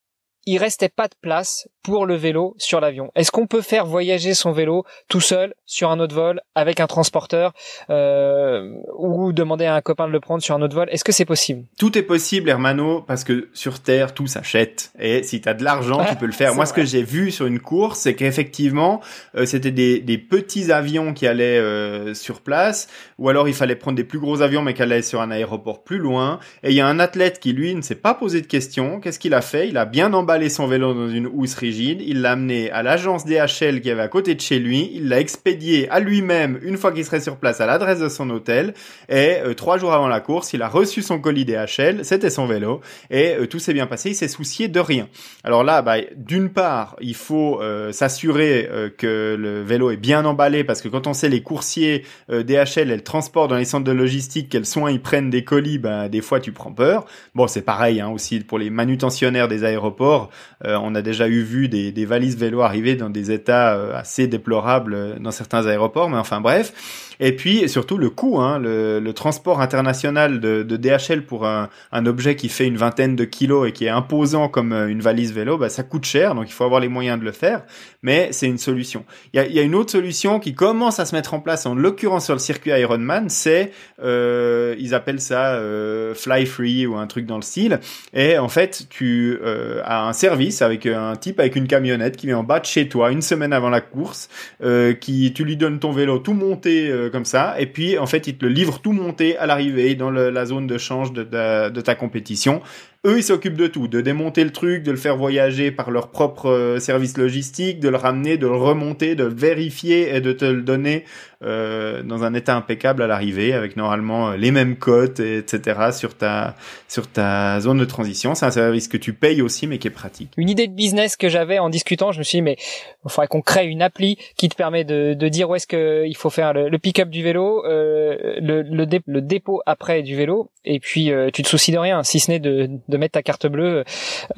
il 0.46 0.58
restait 0.58 0.88
pas 0.88 1.08
de 1.08 1.14
place 1.20 1.68
pour 1.82 2.06
le 2.06 2.14
vélo 2.14 2.54
sur 2.58 2.80
l'avion. 2.80 3.10
Est-ce 3.14 3.30
qu'on 3.30 3.46
peut 3.46 3.60
faire 3.60 3.84
voyager 3.84 4.32
son 4.34 4.52
vélo 4.52 4.84
tout 5.08 5.20
seul 5.20 5.54
sur 5.66 5.90
un 5.90 6.00
autre 6.00 6.14
vol 6.14 6.40
avec 6.54 6.80
un 6.80 6.86
transporteur 6.86 7.52
euh, 7.90 8.72
ou 8.96 9.32
demander 9.32 9.66
à 9.66 9.74
un 9.74 9.80
copain 9.80 10.06
de 10.06 10.12
le 10.12 10.20
prendre 10.20 10.42
sur 10.42 10.54
un 10.54 10.62
autre 10.62 10.74
vol? 10.74 10.88
Est-ce 10.90 11.04
que 11.04 11.12
c'est 11.12 11.24
possible? 11.24 11.64
Tout 11.78 11.98
est 11.98 12.02
possible, 12.02 12.48
Hermano, 12.48 13.02
parce 13.02 13.24
que 13.24 13.50
sur 13.54 13.80
Terre, 13.80 14.14
tout 14.14 14.26
s'achète. 14.26 14.92
Et 14.98 15.22
si 15.24 15.40
tu 15.40 15.48
as 15.48 15.54
de 15.54 15.64
l'argent, 15.64 16.04
tu 16.08 16.16
peux 16.20 16.26
le 16.26 16.32
faire. 16.32 16.54
Moi, 16.54 16.66
ce 16.66 16.72
que 16.72 16.84
j'ai 16.84 17.02
vu 17.02 17.30
sur 17.30 17.46
une 17.46 17.60
course, 17.60 18.00
c'est 18.00 18.14
qu'effectivement, 18.14 19.00
euh, 19.36 19.46
c'était 19.46 19.72
des, 19.72 20.00
des, 20.00 20.18
petits 20.18 20.72
avions 20.72 21.12
qui 21.12 21.26
allaient 21.26 21.58
euh, 21.58 22.14
sur 22.14 22.40
place, 22.40 22.88
ou 23.18 23.28
alors 23.28 23.48
il 23.48 23.54
fallait 23.54 23.76
prendre 23.76 23.96
des 23.96 24.04
plus 24.04 24.18
gros 24.18 24.42
avions, 24.42 24.62
mais 24.62 24.74
qui 24.74 24.82
allaient 24.82 25.02
sur 25.02 25.20
un 25.20 25.30
aéroport 25.30 25.84
plus 25.84 25.98
loin. 25.98 26.38
Et 26.62 26.70
il 26.70 26.76
y 26.76 26.80
a 26.80 26.86
un 26.86 26.98
athlète 26.98 27.38
qui, 27.40 27.52
lui, 27.52 27.74
ne 27.74 27.82
s'est 27.82 27.94
pas 27.94 28.14
posé 28.14 28.40
de 28.40 28.46
questions. 28.46 29.00
Qu'est-ce 29.00 29.18
qu'il 29.20 29.34
a 29.34 29.40
fait? 29.40 29.68
Il 29.68 29.76
a 29.76 29.84
bien 29.84 30.12
emballé 30.12 30.35
son 30.48 30.66
vélo 30.66 30.94
dans 30.94 31.08
une 31.08 31.26
housse 31.26 31.54
rigide, 31.54 32.02
il 32.04 32.20
l'a 32.20 32.32
amené 32.32 32.70
à 32.70 32.82
l'agence 32.82 33.24
DHL 33.24 33.80
qui 33.80 33.90
avait 33.90 34.02
à 34.02 34.08
côté 34.08 34.34
de 34.34 34.40
chez 34.40 34.58
lui, 34.58 34.90
il 34.94 35.08
l'a 35.08 35.18
expédié 35.18 35.88
à 35.90 36.00
lui-même 36.00 36.58
une 36.62 36.76
fois 36.76 36.92
qu'il 36.92 37.04
serait 37.04 37.20
sur 37.20 37.36
place 37.36 37.60
à 37.60 37.66
l'adresse 37.66 38.00
de 38.00 38.08
son 38.08 38.28
hôtel, 38.30 38.74
et 39.08 39.38
euh, 39.44 39.54
trois 39.54 39.78
jours 39.78 39.92
avant 39.92 40.08
la 40.08 40.20
course, 40.20 40.52
il 40.52 40.62
a 40.62 40.68
reçu 40.68 41.02
son 41.02 41.18
colis 41.18 41.44
DHL, 41.44 42.04
c'était 42.04 42.30
son 42.30 42.46
vélo, 42.46 42.80
et 43.10 43.34
euh, 43.34 43.46
tout 43.46 43.58
s'est 43.58 43.72
bien 43.72 43.86
passé, 43.86 44.10
il 44.10 44.14
s'est 44.14 44.28
soucié 44.28 44.68
de 44.68 44.80
rien. 44.80 45.08
Alors 45.42 45.64
là, 45.64 45.82
bah, 45.82 45.96
d'une 46.16 46.50
part, 46.50 46.96
il 47.00 47.16
faut 47.16 47.60
euh, 47.60 47.92
s'assurer 47.92 48.68
que 48.98 49.36
le 49.38 49.62
vélo 49.62 49.90
est 49.90 49.96
bien 49.96 50.24
emballé, 50.24 50.62
parce 50.62 50.82
que 50.82 50.88
quand 50.88 51.06
on 51.06 51.14
sait 51.14 51.28
les 51.28 51.42
coursiers 51.42 52.04
DHL 52.28 52.90
et 52.90 52.96
le 52.96 53.00
transport 53.00 53.48
dans 53.48 53.56
les 53.56 53.64
centres 53.64 53.84
de 53.84 53.92
logistique, 53.92 54.48
quels 54.48 54.66
soins 54.66 54.90
ils 54.90 55.00
prennent 55.00 55.30
des 55.30 55.44
colis, 55.44 55.78
bah, 55.78 56.08
des 56.08 56.20
fois 56.20 56.40
tu 56.40 56.52
prends 56.52 56.72
peur. 56.72 57.06
Bon, 57.34 57.46
c'est 57.46 57.62
pareil 57.62 58.00
hein, 58.00 58.08
aussi 58.08 58.40
pour 58.40 58.58
les 58.58 58.70
manutentionnaires 58.70 59.48
des 59.48 59.64
aéroports, 59.64 60.25
on 60.64 60.94
a 60.94 61.02
déjà 61.02 61.28
eu 61.28 61.42
vu 61.42 61.68
des, 61.68 62.04
valises 62.04 62.36
vélo 62.36 62.62
arriver 62.62 62.96
dans 62.96 63.10
des 63.10 63.30
états 63.30 63.72
assez 63.96 64.26
déplorables 64.26 65.20
dans 65.20 65.30
certains 65.30 65.66
aéroports, 65.66 66.10
mais 66.10 66.18
enfin 66.18 66.40
bref. 66.40 66.72
Et 67.20 67.34
puis 67.34 67.68
surtout 67.68 67.98
le 67.98 68.10
coût, 68.10 68.40
hein, 68.40 68.58
le, 68.58 69.12
transport 69.12 69.60
international 69.60 70.40
de, 70.40 70.62
DHL 70.62 71.24
pour 71.24 71.46
un, 71.46 71.68
objet 72.06 72.36
qui 72.36 72.48
fait 72.48 72.66
une 72.66 72.76
vingtaine 72.76 73.16
de 73.16 73.24
kilos 73.24 73.68
et 73.68 73.72
qui 73.72 73.86
est 73.86 73.90
imposant 73.90 74.48
comme 74.48 74.72
euh, 74.72 74.88
une 74.88 75.00
valise 75.00 75.32
vélo, 75.32 75.56
bah, 75.56 75.68
ça 75.68 75.82
coûte 75.82 76.04
cher, 76.04 76.34
donc 76.34 76.48
il 76.48 76.52
faut 76.52 76.64
avoir 76.64 76.80
les 76.80 76.88
moyens 76.88 77.18
de 77.18 77.24
le 77.24 77.32
faire, 77.32 77.62
mais 78.02 78.28
c'est 78.32 78.46
une 78.46 78.58
solution. 78.58 79.04
Il 79.32 79.40
y 79.40 79.58
a, 79.58 79.62
une 79.62 79.74
autre 79.74 79.90
solution 79.90 80.38
qui 80.38 80.54
commence 80.54 81.00
à 81.00 81.06
se 81.06 81.14
mettre 81.14 81.34
en 81.34 81.40
place, 81.40 81.66
en 81.66 81.74
l'occurrence 81.74 82.26
sur 82.26 82.34
le 82.34 82.38
circuit 82.38 82.70
Ironman, 82.70 83.28
c'est, 83.28 83.72
euh, 84.02 84.76
ils 84.78 84.94
appellent 84.94 85.20
ça 85.20 85.54
euh, 85.54 86.14
Fly 86.14 86.46
Free 86.46 86.86
ou 86.86 86.96
un 86.96 87.06
truc 87.06 87.26
dans 87.26 87.36
le 87.36 87.42
style, 87.42 87.80
et 88.12 88.38
en 88.38 88.48
fait 88.48 88.86
tu 88.90 89.38
euh, 89.42 89.80
as 89.84 90.06
un 90.06 90.12
service 90.16 90.62
avec 90.62 90.86
un 90.86 91.14
type 91.16 91.40
avec 91.40 91.56
une 91.56 91.66
camionnette 91.66 92.16
qui 92.16 92.26
vient 92.26 92.38
en 92.38 92.44
bas 92.44 92.60
de 92.60 92.64
chez 92.64 92.88
toi 92.88 93.10
une 93.10 93.22
semaine 93.22 93.52
avant 93.52 93.70
la 93.70 93.80
course, 93.80 94.28
euh, 94.62 94.92
qui 94.92 95.32
tu 95.32 95.44
lui 95.44 95.56
donnes 95.56 95.78
ton 95.78 95.92
vélo 95.92 96.18
tout 96.18 96.32
monté 96.32 96.88
euh, 96.88 97.10
comme 97.10 97.24
ça, 97.24 97.54
et 97.58 97.66
puis 97.66 97.98
en 97.98 98.06
fait 98.06 98.26
il 98.26 98.36
te 98.36 98.44
le 98.44 98.50
livre 98.50 98.80
tout 98.80 98.92
monté 98.92 99.36
à 99.38 99.46
l'arrivée 99.46 99.94
dans 99.94 100.10
la 100.10 100.46
zone 100.46 100.66
de 100.66 100.78
change 100.78 101.12
de 101.12 101.80
ta 101.80 101.94
compétition. 101.94 102.62
Eux, 103.04 103.18
ils 103.18 103.22
s'occupent 103.22 103.56
de 103.56 103.66
tout, 103.66 103.88
de 103.88 104.00
démonter 104.00 104.44
le 104.44 104.52
truc, 104.52 104.82
de 104.82 104.90
le 104.90 104.96
faire 104.96 105.16
voyager 105.16 105.70
par 105.70 105.90
leur 105.90 106.08
propre 106.10 106.48
euh, 106.48 106.78
service 106.78 107.16
logistique, 107.16 107.80
de 107.80 107.88
le 107.88 107.96
ramener, 107.96 108.36
de 108.36 108.46
le 108.46 108.56
remonter, 108.56 109.14
de 109.14 109.24
le 109.24 109.34
vérifier 109.34 110.14
et 110.14 110.20
de 110.20 110.32
te 110.32 110.44
le 110.44 110.62
donner 110.62 111.04
euh, 111.42 112.02
dans 112.02 112.24
un 112.24 112.32
état 112.34 112.56
impeccable 112.56 113.02
à 113.02 113.06
l'arrivée, 113.06 113.52
avec 113.52 113.76
normalement 113.76 114.30
euh, 114.30 114.36
les 114.36 114.50
mêmes 114.50 114.76
cotes, 114.76 115.20
etc. 115.20 115.90
sur 115.92 116.16
ta 116.16 116.56
sur 116.88 117.06
ta 117.06 117.60
zone 117.60 117.78
de 117.78 117.84
transition. 117.84 118.34
C'est 118.34 118.46
un 118.46 118.50
service 118.50 118.88
que 118.88 118.96
tu 118.96 119.12
payes 119.12 119.42
aussi, 119.42 119.66
mais 119.66 119.78
qui 119.78 119.88
est 119.88 119.90
pratique. 119.90 120.32
Une 120.36 120.48
idée 120.48 120.66
de 120.66 120.74
business 120.74 121.16
que 121.16 121.28
j'avais 121.28 121.58
en 121.58 121.68
discutant, 121.68 122.10
je 122.10 122.18
me 122.18 122.24
suis 122.24 122.38
dit 122.38 122.42
mais 122.42 122.56
il 123.04 123.10
faudrait 123.10 123.28
qu'on 123.28 123.42
crée 123.42 123.66
une 123.66 123.82
appli 123.82 124.16
qui 124.36 124.48
te 124.48 124.56
permet 124.56 124.84
de, 124.84 125.14
de 125.14 125.28
dire 125.28 125.50
où 125.50 125.54
est-ce 125.54 125.66
que 125.66 126.04
il 126.06 126.16
faut 126.16 126.30
faire 126.30 126.52
le, 126.52 126.68
le 126.68 126.78
pick-up 126.78 127.10
du 127.10 127.22
vélo, 127.22 127.64
euh, 127.66 128.16
le, 128.40 128.62
le, 128.62 128.86
le, 129.06 129.20
dépôt 129.20 129.60
après 129.66 130.02
du 130.02 130.16
vélo, 130.16 130.50
et 130.64 130.80
puis 130.80 131.10
euh, 131.10 131.30
tu 131.32 131.42
te 131.42 131.48
soucies 131.48 131.72
de 131.72 131.78
rien, 131.78 132.02
si 132.02 132.18
ce 132.18 132.30
n'est 132.30 132.38
de, 132.38 132.70
de 132.88 132.96
mettre 132.96 133.12
ta 133.12 133.22
carte 133.22 133.46
bleue 133.46 133.84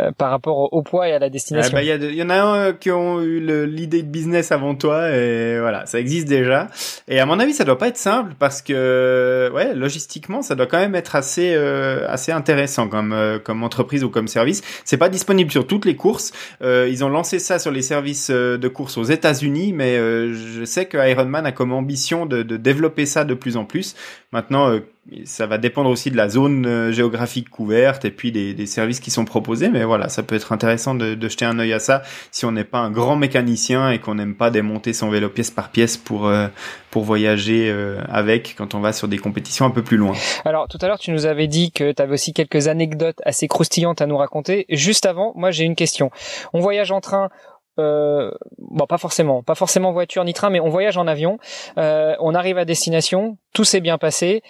euh, 0.00 0.10
par 0.16 0.30
rapport 0.30 0.58
au, 0.58 0.68
au, 0.72 0.82
poids 0.82 1.08
et 1.08 1.12
à 1.12 1.18
la 1.18 1.30
destination. 1.30 1.76
Il 1.78 1.90
ah 1.90 1.98
bah, 1.98 2.06
y, 2.06 2.16
y, 2.16 2.22
en 2.22 2.30
a 2.30 2.40
un 2.40 2.72
qui 2.72 2.90
ont 2.90 3.20
eu 3.20 3.40
l'idée 3.66 4.02
de 4.02 4.08
business 4.08 4.52
avant 4.52 4.74
toi, 4.74 5.10
et 5.10 5.58
voilà, 5.60 5.86
ça 5.86 6.00
existe 6.00 6.28
déjà. 6.28 6.68
Et 7.08 7.20
à 7.20 7.26
mon 7.26 7.38
avis, 7.38 7.52
ça 7.52 7.64
doit 7.64 7.78
pas 7.78 7.88
être 7.88 7.96
simple 7.96 8.34
parce 8.38 8.62
que, 8.62 9.50
ouais, 9.54 9.74
logistiquement, 9.74 10.42
ça 10.42 10.54
doit 10.54 10.66
quand 10.66 10.78
même 10.78 10.94
être 10.94 11.16
assez, 11.16 11.54
euh, 11.54 12.06
assez 12.08 12.32
intéressant 12.32 12.88
comme, 12.88 13.12
euh, 13.12 13.38
comme 13.38 13.62
entreprise 13.62 14.04
ou 14.04 14.10
comme 14.10 14.28
service. 14.28 14.62
C'est 14.84 14.96
pas 14.96 15.08
disponible 15.08 15.50
sur 15.50 15.66
toutes 15.66 15.84
les 15.84 15.96
courses. 15.96 16.32
Euh, 16.62 16.88
ils 16.90 17.04
ont 17.04 17.08
lancé 17.08 17.38
ça 17.38 17.58
sur 17.58 17.70
les 17.70 17.82
services 17.82 18.30
euh, 18.30 18.58
de 18.58 18.68
course 18.68 18.96
aux 18.98 19.04
États-Unis, 19.04 19.72
mais 19.72 19.96
euh, 19.96 20.32
je 20.34 20.64
sais 20.64 20.86
que 20.86 20.96
Ironman 20.96 21.46
a 21.46 21.52
comme 21.52 21.72
ambition 21.72 22.26
de, 22.26 22.42
de 22.42 22.56
développer 22.56 23.06
ça 23.06 23.24
de 23.24 23.34
plus 23.34 23.56
en 23.56 23.64
plus. 23.64 23.94
Maintenant, 24.32 24.78
ça 25.24 25.46
va 25.46 25.58
dépendre 25.58 25.88
aussi 25.88 26.10
de 26.10 26.16
la 26.16 26.28
zone 26.28 26.66
euh, 26.66 26.92
géographique 26.92 27.48
couverte 27.48 28.04
et 28.04 28.10
puis 28.10 28.32
des, 28.32 28.54
des, 28.54 28.66
services 28.66 29.00
qui 29.00 29.10
sont 29.10 29.24
proposés. 29.24 29.68
Mais 29.68 29.84
voilà, 29.84 30.08
ça 30.08 30.22
peut 30.22 30.34
être 30.34 30.52
intéressant 30.52 30.94
de, 30.94 31.14
de 31.14 31.28
jeter 31.28 31.44
un 31.44 31.58
œil 31.58 31.72
à 31.72 31.78
ça 31.78 32.02
si 32.30 32.44
on 32.44 32.52
n'est 32.52 32.64
pas 32.64 32.78
un 32.78 32.90
grand 32.90 33.16
mécanicien 33.16 33.90
et 33.90 33.98
qu'on 33.98 34.14
n'aime 34.16 34.34
pas 34.34 34.50
démonter 34.50 34.92
son 34.92 35.08
vélo 35.08 35.28
pièce 35.28 35.50
par 35.50 35.70
pièce 35.70 35.96
pour 35.96 36.26
euh, 36.26 36.48
pour 36.90 37.04
voyager 37.04 37.70
euh, 37.70 38.00
avec 38.08 38.54
quand 38.56 38.74
on 38.74 38.80
va 38.80 38.92
sur 38.92 39.08
des 39.08 39.18
compétitions 39.18 39.64
un 39.64 39.70
peu 39.70 39.82
plus 39.82 39.96
loin. 39.96 40.14
Alors 40.44 40.68
tout 40.68 40.78
à 40.80 40.86
l'heure, 40.86 40.98
tu 40.98 41.10
nous 41.10 41.26
avais 41.26 41.46
dit 41.46 41.72
que 41.72 41.92
tu 41.92 42.02
avais 42.02 42.14
aussi 42.14 42.32
quelques 42.32 42.68
anecdotes 42.68 43.20
assez 43.24 43.48
croustillantes 43.48 44.02
à 44.02 44.06
nous 44.06 44.16
raconter. 44.16 44.66
Juste 44.68 45.06
avant, 45.06 45.32
moi 45.36 45.50
j'ai 45.50 45.64
une 45.64 45.76
question. 45.76 46.10
On 46.52 46.60
voyage 46.60 46.92
en 46.92 47.00
train. 47.00 47.30
Euh, 47.78 48.32
bon, 48.58 48.86
pas 48.86 48.98
forcément, 48.98 49.42
pas 49.42 49.54
forcément 49.54 49.92
voiture 49.92 50.24
ni 50.24 50.34
train, 50.34 50.50
mais 50.50 50.58
on 50.58 50.68
voyage 50.68 50.96
en 50.96 51.06
avion. 51.06 51.38
Euh, 51.78 52.16
on 52.18 52.34
arrive 52.34 52.58
à 52.58 52.64
destination, 52.64 53.38
tout 53.52 53.64
s'est 53.64 53.80
bien 53.80 53.98
passé 53.98 54.42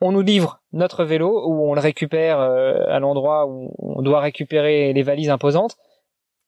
on 0.00 0.12
nous 0.12 0.22
livre 0.22 0.60
notre 0.72 1.04
vélo 1.04 1.46
ou 1.46 1.70
on 1.70 1.74
le 1.74 1.80
récupère 1.80 2.40
euh, 2.40 2.84
à 2.88 2.98
l'endroit 2.98 3.46
où 3.46 3.74
on 3.78 4.02
doit 4.02 4.20
récupérer 4.20 4.92
les 4.92 5.02
valises 5.02 5.30
imposantes 5.30 5.76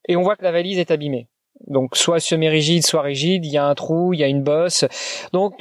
et 0.09 0.17
on 0.17 0.23
voit 0.23 0.37
que 0.37 0.45
la 0.45 0.53
valise 0.53 0.79
est 0.79 0.91
abîmée. 0.91 1.29
Donc 1.67 1.97
soit 1.97 2.21
semi-rigide, 2.21 2.85
soit 2.85 3.03
rigide, 3.03 3.45
il 3.45 3.53
y 3.53 3.59
a 3.59 3.65
un 3.65 3.75
trou, 3.75 4.13
il 4.13 4.21
y 4.21 4.25
a 4.25 4.29
une 4.29 4.43
bosse. 4.43 4.85
Donc 5.33 5.55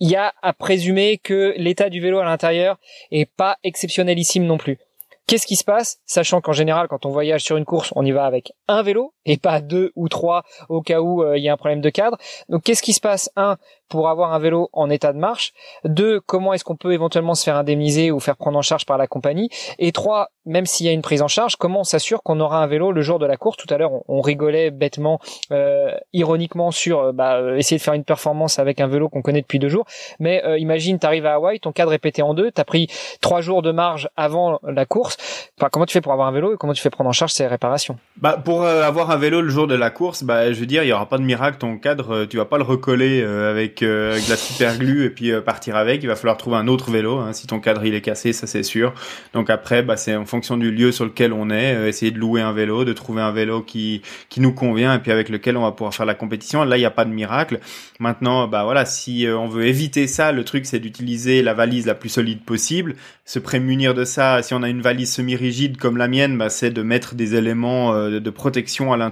il 0.00 0.10
y 0.10 0.16
a 0.16 0.32
à 0.42 0.52
présumer 0.52 1.18
que 1.18 1.54
l'état 1.56 1.90
du 1.90 2.00
vélo 2.00 2.18
à 2.18 2.24
l'intérieur 2.24 2.78
est 3.10 3.30
pas 3.30 3.58
exceptionnelissime 3.64 4.44
non 4.44 4.58
plus. 4.58 4.78
Qu'est-ce 5.26 5.46
qui 5.46 5.56
se 5.56 5.64
passe, 5.64 6.00
sachant 6.06 6.40
qu'en 6.40 6.52
général, 6.52 6.88
quand 6.88 7.04
on 7.04 7.10
voyage 7.10 7.42
sur 7.42 7.58
une 7.58 7.66
course, 7.66 7.92
on 7.94 8.04
y 8.06 8.12
va 8.12 8.24
avec 8.24 8.52
un 8.66 8.82
vélo 8.82 9.12
et 9.28 9.36
pas 9.36 9.60
deux 9.60 9.92
ou 9.94 10.08
trois 10.08 10.42
au 10.68 10.82
cas 10.82 11.00
où 11.00 11.22
euh, 11.22 11.38
il 11.38 11.44
y 11.44 11.48
a 11.48 11.52
un 11.52 11.56
problème 11.56 11.80
de 11.80 11.90
cadre. 11.90 12.16
Donc, 12.48 12.64
qu'est-ce 12.64 12.82
qui 12.82 12.92
se 12.92 13.00
passe 13.00 13.30
Un, 13.36 13.56
pour 13.88 14.08
avoir 14.08 14.32
un 14.32 14.38
vélo 14.38 14.68
en 14.72 14.90
état 14.90 15.12
de 15.12 15.18
marche? 15.18 15.52
Deux, 15.84 16.20
comment 16.20 16.52
est-ce 16.52 16.64
qu'on 16.64 16.76
peut 16.76 16.92
éventuellement 16.92 17.34
se 17.34 17.44
faire 17.44 17.56
indemniser 17.56 18.10
ou 18.10 18.18
faire 18.18 18.36
prendre 18.36 18.58
en 18.58 18.62
charge 18.62 18.86
par 18.86 18.98
la 18.98 19.06
compagnie? 19.06 19.50
Et 19.78 19.92
trois, 19.92 20.30
même 20.44 20.66
s'il 20.66 20.86
y 20.86 20.88
a 20.88 20.92
une 20.92 21.02
prise 21.02 21.22
en 21.22 21.28
charge, 21.28 21.56
comment 21.56 21.80
on 21.80 21.84
s'assure 21.84 22.22
qu'on 22.22 22.40
aura 22.40 22.62
un 22.62 22.66
vélo 22.66 22.90
le 22.90 23.02
jour 23.02 23.18
de 23.18 23.26
la 23.26 23.36
course? 23.36 23.56
Tout 23.56 23.72
à 23.72 23.78
l'heure, 23.78 23.92
on, 24.08 24.20
rigolait 24.20 24.70
bêtement, 24.70 25.20
euh, 25.52 25.92
ironiquement 26.12 26.70
sur 26.70 26.98
euh, 26.98 27.12
bah, 27.12 27.56
essayer 27.56 27.78
de 27.78 27.82
faire 27.82 27.94
une 27.94 28.04
performance 28.04 28.58
avec 28.58 28.80
un 28.80 28.88
vélo 28.88 29.08
qu'on 29.08 29.22
connaît 29.22 29.42
depuis 29.42 29.58
deux 29.58 29.68
jours. 29.68 29.84
Mais 30.18 30.42
euh, 30.44 30.58
imagine, 30.58 30.98
t'arrives 30.98 31.26
à 31.26 31.34
Hawaï, 31.34 31.60
ton 31.60 31.72
cadre 31.72 31.92
est 31.92 31.98
pété 31.98 32.22
en 32.22 32.34
deux, 32.34 32.50
t'as 32.50 32.64
pris 32.64 32.88
trois 33.20 33.40
jours 33.40 33.62
de 33.62 33.70
marge 33.70 34.08
avant 34.16 34.58
la 34.64 34.86
course. 34.86 35.16
Enfin, 35.58 35.68
comment 35.70 35.86
tu 35.86 35.92
fais 35.92 36.00
pour 36.00 36.12
avoir 36.12 36.28
un 36.28 36.32
vélo 36.32 36.54
et 36.54 36.56
comment 36.56 36.72
tu 36.72 36.82
fais 36.82 36.90
prendre 36.90 37.10
en 37.10 37.12
charge 37.12 37.32
ces 37.32 37.46
réparations? 37.46 37.98
Bah, 38.16 38.36
pour 38.36 38.62
euh, 38.62 38.82
avoir 38.82 39.10
un 39.10 39.17
vélo 39.18 39.40
le 39.40 39.50
jour 39.50 39.66
de 39.66 39.74
la 39.74 39.90
course, 39.90 40.24
bah, 40.24 40.52
je 40.52 40.58
veux 40.58 40.66
dire, 40.66 40.82
il 40.84 40.88
y 40.88 40.92
aura 40.92 41.08
pas 41.08 41.18
de 41.18 41.24
miracle. 41.24 41.58
Ton 41.58 41.76
cadre, 41.76 42.24
tu 42.24 42.36
vas 42.38 42.44
pas 42.44 42.58
le 42.58 42.64
recoller 42.64 43.22
avec 43.22 43.58
avec, 43.58 43.80
de 43.82 44.30
la 44.30 44.36
super 44.36 44.78
glue 44.78 45.04
et 45.04 45.10
puis 45.10 45.32
euh, 45.32 45.40
partir 45.40 45.76
avec. 45.76 46.02
Il 46.02 46.06
va 46.06 46.16
falloir 46.16 46.36
trouver 46.36 46.56
un 46.56 46.68
autre 46.68 46.90
vélo. 46.90 47.18
Hein, 47.18 47.32
si 47.32 47.46
ton 47.46 47.60
cadre 47.60 47.84
il 47.84 47.94
est 47.94 48.00
cassé, 48.00 48.32
ça 48.32 48.46
c'est 48.46 48.62
sûr. 48.62 48.94
Donc 49.34 49.50
après, 49.50 49.82
bah, 49.82 49.96
c'est 49.96 50.14
en 50.16 50.24
fonction 50.24 50.56
du 50.56 50.70
lieu 50.70 50.92
sur 50.92 51.04
lequel 51.04 51.32
on 51.32 51.50
est, 51.50 51.74
euh, 51.74 51.88
essayer 51.88 52.10
de 52.10 52.18
louer 52.18 52.40
un 52.40 52.52
vélo, 52.52 52.84
de 52.84 52.92
trouver 52.92 53.22
un 53.22 53.32
vélo 53.32 53.62
qui 53.62 54.02
qui 54.28 54.40
nous 54.40 54.52
convient 54.52 54.94
et 54.94 54.98
puis 54.98 55.12
avec 55.12 55.28
lequel 55.28 55.56
on 55.56 55.62
va 55.62 55.72
pouvoir 55.72 55.94
faire 55.94 56.06
la 56.06 56.14
compétition. 56.14 56.64
Là, 56.64 56.76
il 56.76 56.80
n'y 56.80 56.86
a 56.86 56.90
pas 56.90 57.04
de 57.04 57.10
miracle. 57.10 57.60
Maintenant, 57.98 58.46
bah 58.46 58.64
voilà, 58.64 58.84
si 58.84 59.26
euh, 59.26 59.36
on 59.36 59.48
veut 59.48 59.66
éviter 59.66 60.06
ça, 60.06 60.32
le 60.32 60.44
truc 60.44 60.66
c'est 60.66 60.78
d'utiliser 60.78 61.42
la 61.42 61.54
valise 61.54 61.86
la 61.86 61.94
plus 61.94 62.08
solide 62.08 62.44
possible, 62.44 62.94
se 63.24 63.38
prémunir 63.38 63.94
de 63.94 64.04
ça. 64.04 64.42
Si 64.42 64.54
on 64.54 64.62
a 64.62 64.68
une 64.68 64.82
valise 64.82 65.12
semi-rigide 65.12 65.76
comme 65.76 65.96
la 65.96 66.08
mienne, 66.08 66.38
bah, 66.38 66.50
c'est 66.50 66.70
de 66.70 66.82
mettre 66.82 67.14
des 67.14 67.34
éléments 67.34 68.08
de 68.08 68.30
protection 68.30 68.92
à 68.92 68.96
l'intérieur, 68.96 69.07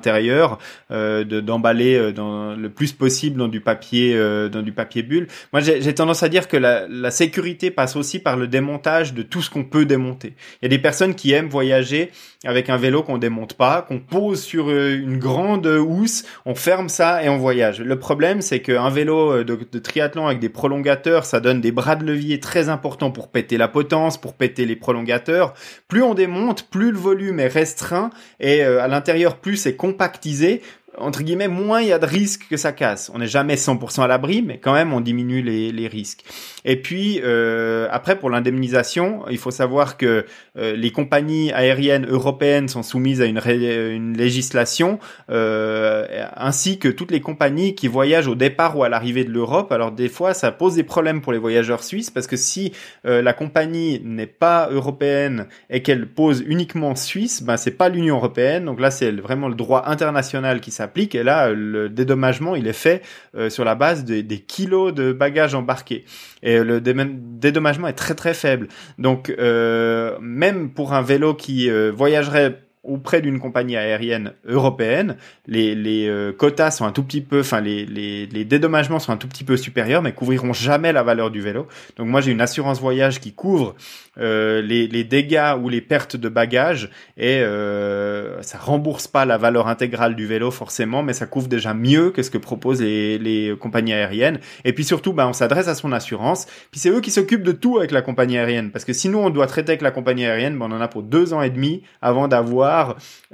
euh, 0.90 1.24
d'emballer 1.24 2.12
dans 2.12 2.55
le 2.55 2.68
plus 2.70 2.92
possible 2.92 3.38
dans 3.38 3.49
du 3.49 3.61
papier, 3.61 4.18
dans 4.51 4.62
du 4.62 4.72
papier 4.72 5.03
bulle. 5.03 5.26
Moi, 5.53 5.61
j'ai 5.62 5.94
tendance 5.94 6.22
à 6.22 6.28
dire 6.28 6.49
que 6.49 6.57
la, 6.57 7.11
sécurité 7.11 7.70
passe 7.70 7.97
aussi 7.97 8.18
par 8.18 8.36
le 8.36 8.47
démontage 8.47 9.14
de 9.14 9.22
tout 9.22 9.40
ce 9.40 9.49
qu'on 9.49 9.64
peut 9.64 9.86
démonter. 9.86 10.34
Il 10.61 10.64
y 10.64 10.66
a 10.66 10.68
des 10.68 10.78
personnes 10.78 11.14
qui 11.14 11.32
aiment 11.32 11.49
voyager 11.49 12.11
avec 12.44 12.68
un 12.68 12.76
vélo 12.76 13.03
qu'on 13.03 13.18
démonte 13.18 13.55
pas, 13.55 13.82
qu'on 13.82 14.01
pose 14.01 14.42
sur 14.42 14.70
une 14.70 15.18
grande 15.18 15.66
housse, 15.66 16.24
on 16.44 16.55
ferme 16.55 16.88
ça 16.88 17.22
et 17.22 17.28
on 17.28 17.38
voyage. 17.38 17.80
Le 17.80 17.99
problème, 17.99 18.42
c'est 18.42 18.61
qu'un 18.61 18.90
vélo 18.90 19.44
de, 19.44 19.78
triathlon 19.78 20.26
avec 20.26 20.40
des 20.40 20.49
prolongateurs, 20.49 21.24
ça 21.24 21.40
donne 21.40 21.61
des 21.61 21.72
bras 21.72 21.97
de 21.97 22.05
levier 22.05 22.40
très 22.40 22.68
importants 22.68 23.11
pour 23.11 23.28
péter 23.28 23.57
la 23.57 23.68
potence, 23.68 24.18
pour 24.18 24.34
péter 24.34 24.66
les 24.66 24.76
prolongateurs. 24.76 25.55
Plus 25.88 26.03
on 26.03 26.14
démonte, 26.14 26.64
plus 26.68 26.90
le 26.90 26.99
volume 26.99 27.40
est 27.40 27.49
restreint 27.49 28.11
et 28.40 28.64
euh, 28.64 28.82
à 28.82 28.88
l'intérieur 28.88 29.36
plus 29.36 29.57
c'est 29.57 29.75
compactisé 29.76 30.62
entre 30.99 31.22
guillemets, 31.22 31.49
moins 31.49 31.80
il 31.80 31.88
y 31.88 31.92
a 31.92 31.99
de 31.99 32.07
risques 32.07 32.47
que 32.49 32.57
ça 32.57 32.72
casse. 32.72 33.11
On 33.14 33.18
n'est 33.18 33.26
jamais 33.26 33.57
100% 33.57 34.03
à 34.03 34.07
l'abri, 34.07 34.42
mais 34.42 34.59
quand 34.59 34.72
même, 34.72 34.92
on 34.92 35.01
diminue 35.01 35.42
les, 35.42 35.86
risques. 35.88 36.24
Et 36.64 36.76
puis, 36.76 37.20
euh, 37.22 37.86
après, 37.90 38.18
pour 38.18 38.30
l'indemnisation, 38.30 39.22
il 39.30 39.38
faut 39.38 39.51
savoir 39.51 39.97
que 39.97 40.26
euh, 40.59 40.74
les 40.74 40.90
compagnies 40.90 41.53
aériennes 41.53 42.07
européennes 42.09 42.68
sont 42.68 42.82
soumises 42.82 43.20
à 43.20 43.26
une, 43.26 44.16
législation, 44.16 44.99
euh, 45.30 46.26
ainsi 46.36 46.78
que 46.78 46.88
toutes 46.88 47.11
les 47.11 47.20
compagnies 47.20 47.74
qui 47.74 47.86
voyagent 47.86 48.28
au 48.28 48.34
départ 48.34 48.76
ou 48.76 48.82
à 48.82 48.88
l'arrivée 48.88 49.24
de 49.24 49.30
l'Europe. 49.30 49.70
Alors, 49.70 49.92
des 49.92 50.09
fois, 50.09 50.34
ça 50.34 50.51
pose 50.51 50.74
des 50.74 50.82
problèmes 50.82 51.20
pour 51.20 51.32
les 51.32 51.38
voyageurs 51.38 51.84
suisses, 51.84 52.11
parce 52.11 52.26
que 52.26 52.36
si 52.36 52.72
la 53.05 53.32
compagnie 53.32 54.01
n'est 54.05 54.26
pas 54.26 54.68
européenne 54.70 55.47
et 55.70 55.82
qu'elle 55.82 56.09
pose 56.09 56.42
uniquement 56.47 56.94
suisse, 56.97 57.42
ben, 57.42 57.57
c'est 57.57 57.70
pas 57.70 57.88
l'Union 57.88 58.16
européenne. 58.16 58.64
Donc 58.64 58.80
là, 58.80 58.90
c'est 58.90 59.12
vraiment 59.12 59.49
le 59.49 59.55
droit 59.55 59.84
international 59.86 60.61
qui 60.61 60.70
s'applique 60.70 60.86
applique. 60.87 61.14
Et 61.14 61.22
là, 61.22 61.51
le 61.51 61.89
dédommagement, 61.89 62.57
il 62.57 62.66
est 62.66 62.72
fait 62.72 63.03
euh, 63.37 63.51
sur 63.51 63.64
la 63.64 63.74
base 63.74 64.05
des 64.05 64.41
kilos 64.41 64.95
de 64.95 65.12
bagages 65.12 65.55
embarqués. 65.55 66.05
Et 66.43 66.62
le 66.62 66.80
dédommagement 66.80 67.89
est 67.89 67.93
très 67.93 68.14
très 68.14 68.34
faible. 68.34 68.68
Donc, 68.99 69.30
euh, 69.30 70.16
même 70.20 70.70
pour 70.70 70.95
un 70.95 71.03
vélo 71.03 71.34
qui 71.34 71.70
euh, 71.70 71.93
voyagerait 71.95 72.65
auprès 72.87 73.20
d'une 73.20 73.41
compagnie 73.41 73.76
aérienne 73.76 74.32
européenne, 74.47 75.16
les, 75.47 75.74
les 75.74 76.09
euh, 76.09 76.32
quotas 76.32 76.70
sont 76.70 76.84
un 76.84 76.93
tout 76.93 77.03
petit 77.03 77.20
peu, 77.20 77.41
enfin 77.41 77.61
les, 77.61 77.84
les, 77.84 78.26
les, 78.26 78.45
dédommagements 78.45 78.99
sont 78.99 79.12
un 79.12 79.16
tout 79.16 79.28
petit 79.28 79.45
peu 79.45 79.57
supérieurs, 79.57 80.03
mais 80.03 80.12
couvriront 80.12 80.53
jamais 80.53 80.93
la 80.93 81.03
valeur 81.03 81.30
du 81.30 81.41
vélo. 81.41 81.66
Donc 81.97 82.07
moi 82.07 82.20
j'ai 82.20 82.30
une 82.30 82.41
assurance 82.41 82.80
voyage 82.80 83.20
qui 83.20 83.32
couvre 83.32 83.74
euh, 84.18 84.62
les, 84.62 84.87
les, 84.87 85.05
dégâts 85.05 85.55
ou 85.61 85.68
les 85.68 85.80
pertes 85.80 86.16
de 86.16 86.28
bagages 86.28 86.91
et 87.16 87.41
euh, 87.41 88.41
ça 88.43 88.59
rembourse 88.59 89.09
pas 89.09 89.24
la 89.24 89.37
valeur 89.37 89.68
intégrale 89.68 90.14
du 90.14 90.26
vélo 90.26 90.51
forcément, 90.51 91.03
mais 91.03 91.12
ça 91.12 91.26
couvre 91.26 91.49
déjà 91.49 91.74
mieux 91.74 92.11
que 92.11 92.22
ce 92.22 92.30
que 92.30 92.39
proposent 92.39 92.82
les, 92.82 93.18
les 93.18 93.55
compagnies 93.59 93.93
aériennes. 93.93 94.39
Et 94.64 94.72
puis 94.72 94.84
surtout, 94.84 95.12
bah, 95.12 95.26
on 95.28 95.32
s'adresse 95.32 95.68
à 95.68 95.74
son 95.74 95.93
assurance. 95.93 96.47
Puis 96.70 96.80
c'est 96.80 96.91
eux 96.91 97.01
qui 97.01 97.11
s'occupent 97.11 97.43
de 97.43 97.53
tout 97.53 97.78
avec 97.78 97.91
la 97.91 98.03
compagnie 98.03 98.39
aérienne, 98.39 98.70
parce 98.70 98.84
que 98.84 98.93
sinon 98.93 99.26
on 99.26 99.30
doit 99.30 99.47
traiter 99.47 99.72
avec 99.72 99.82
la 99.82 99.91
compagnie 99.91 100.24
aérienne, 100.24 100.57
bah, 100.59 100.66
on 100.68 100.72
en 100.72 100.80
a 100.80 100.89
pour 100.89 101.03
deux 101.03 101.34
ans 101.34 101.43
et 101.43 101.51
demi 101.51 101.82
avant 102.01 102.28
d'avoir 102.28 102.75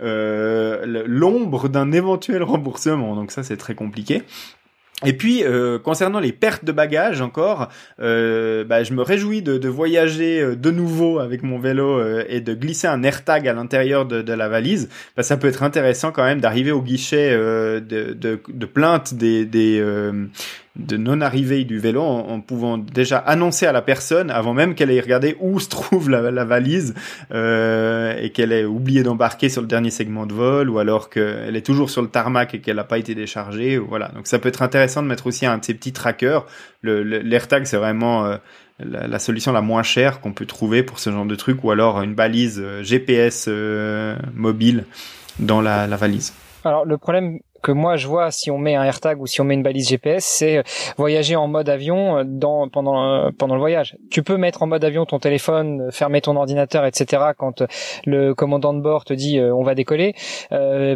euh, 0.01 1.05
l'ombre 1.07 1.68
d'un 1.68 1.93
éventuel 1.93 2.43
remboursement. 2.43 3.14
Donc 3.14 3.30
ça, 3.30 3.43
c'est 3.43 3.57
très 3.57 3.74
compliqué. 3.74 4.22
Et 5.05 5.14
puis 5.14 5.43
euh, 5.43 5.80
concernant 5.80 6.20
les 6.20 6.30
pertes 6.30 6.64
de 6.64 6.70
bagages 6.70 7.20
encore, 7.22 7.68
euh, 8.01 8.62
bah, 8.62 8.84
je 8.84 8.93
me 8.93 9.03
réjouis 9.03 9.43
de, 9.43 9.68
voyager 9.68 10.55
de 10.55 10.70
nouveau 10.70 11.18
avec 11.18 11.43
mon 11.43 11.59
vélo 11.59 12.01
et 12.28 12.40
de 12.40 12.55
glisser 12.55 12.86
un 12.86 13.03
AirTag 13.03 13.49
à 13.49 13.53
l'intérieur 13.53 14.07
de, 14.07 14.32
la 14.32 14.49
valise. 14.49 14.88
Bah, 15.16 15.24
ça 15.24 15.36
peut 15.36 15.49
être 15.49 15.64
intéressant 15.64 16.12
quand 16.12 16.22
même 16.22 16.40
d'arriver 16.40 16.70
au 16.70 16.82
guichet 16.82 17.32
de, 17.36 18.66
plainte 18.66 19.14
des, 19.14 19.82
de 20.77 20.97
non-arrivée 20.97 21.64
du 21.64 21.79
vélo 21.79 22.03
en, 22.03 22.41
pouvant 22.41 22.79
déjà 22.79 23.18
annoncer 23.18 23.66
à 23.66 23.73
la 23.73 23.83
personne 23.83 24.31
avant 24.31 24.55
même 24.55 24.75
qu'elle 24.75 24.91
ait 24.91 25.01
regardé 25.01 25.37
où 25.39 25.61
se 25.61 25.68
trouve 25.68 26.09
la, 26.09 26.45
valise 26.45 26.95
euh, 27.33 28.14
et 28.18 28.31
qu'elle 28.31 28.53
ait 28.53 28.64
oublié 28.64 29.03
d'embarquer 29.03 29.51
sur 29.51 29.61
le 29.61 29.68
dernier 29.68 29.91
segment 29.91 30.25
de 30.25 30.33
vol 30.33 30.70
ou 30.70 30.79
alors 30.79 31.11
qu'elle 31.11 31.57
est 31.57 31.66
toujours 31.66 31.91
sur 31.91 32.01
le 32.01 32.09
tarmac 32.09 32.55
et 32.55 32.61
qu'elle 32.61 32.77
n'a 32.77 32.85
pas 32.85 32.99
été 32.99 33.14
déchargée. 33.14 33.77
Voilà. 33.77 34.09
Donc 34.09 34.27
ça 34.27 34.39
peut 34.39 34.49
être 34.49 34.62
intéressant 34.62 35.03
de 35.03 35.09
mettre 35.09 35.27
aussi 35.27 35.45
un 35.45 35.59
de 35.59 35.64
ces 35.64 35.75
petits 35.75 35.93
trackers. 35.93 36.47
L'AirTag 36.83 37.66
c'est 37.66 37.77
vraiment 37.77 38.25
euh, 38.25 38.37
la, 38.81 39.18
solution 39.18 39.53
la 39.53 39.61
moins 39.61 39.83
chère 39.83 40.20
qu'on 40.20 40.33
peut 40.33 40.47
trouver 40.47 40.83
pour 40.83 40.99
ce 40.99 41.11
genre 41.11 41.27
de 41.27 41.35
truc 41.35 41.62
ou 41.64 41.70
alors 41.70 42.01
une 42.01 42.14
balise 42.14 42.61
euh, 42.64 42.83
GPS 42.83 43.49
mobile 44.35 44.87
dans 45.39 45.61
la 45.61 45.87
valise. 45.97 46.33
Alors 46.64 46.87
le 46.87 46.97
problème 46.97 47.41
que 47.63 47.73
moi 47.73 47.97
je 47.97 48.07
vois 48.07 48.31
si 48.31 48.51
on 48.51 48.59
met 48.59 48.75
un 48.75 48.85
AirTag 48.85 49.21
ou 49.21 49.27
si 49.27 49.41
on 49.41 49.45
met 49.45 49.55
une 49.55 49.63
balise 49.63 49.89
GPS, 49.89 50.25
c'est 50.25 50.59
euh, 50.59 50.63
voyager 50.97 51.37
en 51.37 51.49
mode 51.49 51.69
avion 51.69 52.19
euh, 52.19 52.25
euh, 52.25 52.67
pendant 52.73 53.55
le 53.55 53.59
voyage. 53.59 53.97
Tu 54.11 54.23
peux 54.23 54.37
mettre 54.37 54.63
en 54.63 54.67
mode 54.67 54.85
avion 54.85 55.07
ton 55.07 55.19
téléphone, 55.19 55.91
fermer 55.93 56.21
ton 56.21 56.37
ordinateur, 56.37 56.85
etc. 56.85 57.23
Quand 57.37 57.63
le 58.05 58.35
commandant 58.35 58.75
de 58.75 58.81
bord 58.81 59.05
te 59.05 59.15
dit 59.15 59.41
on 59.41 59.63
va 59.63 59.75
décoller, 59.75 60.15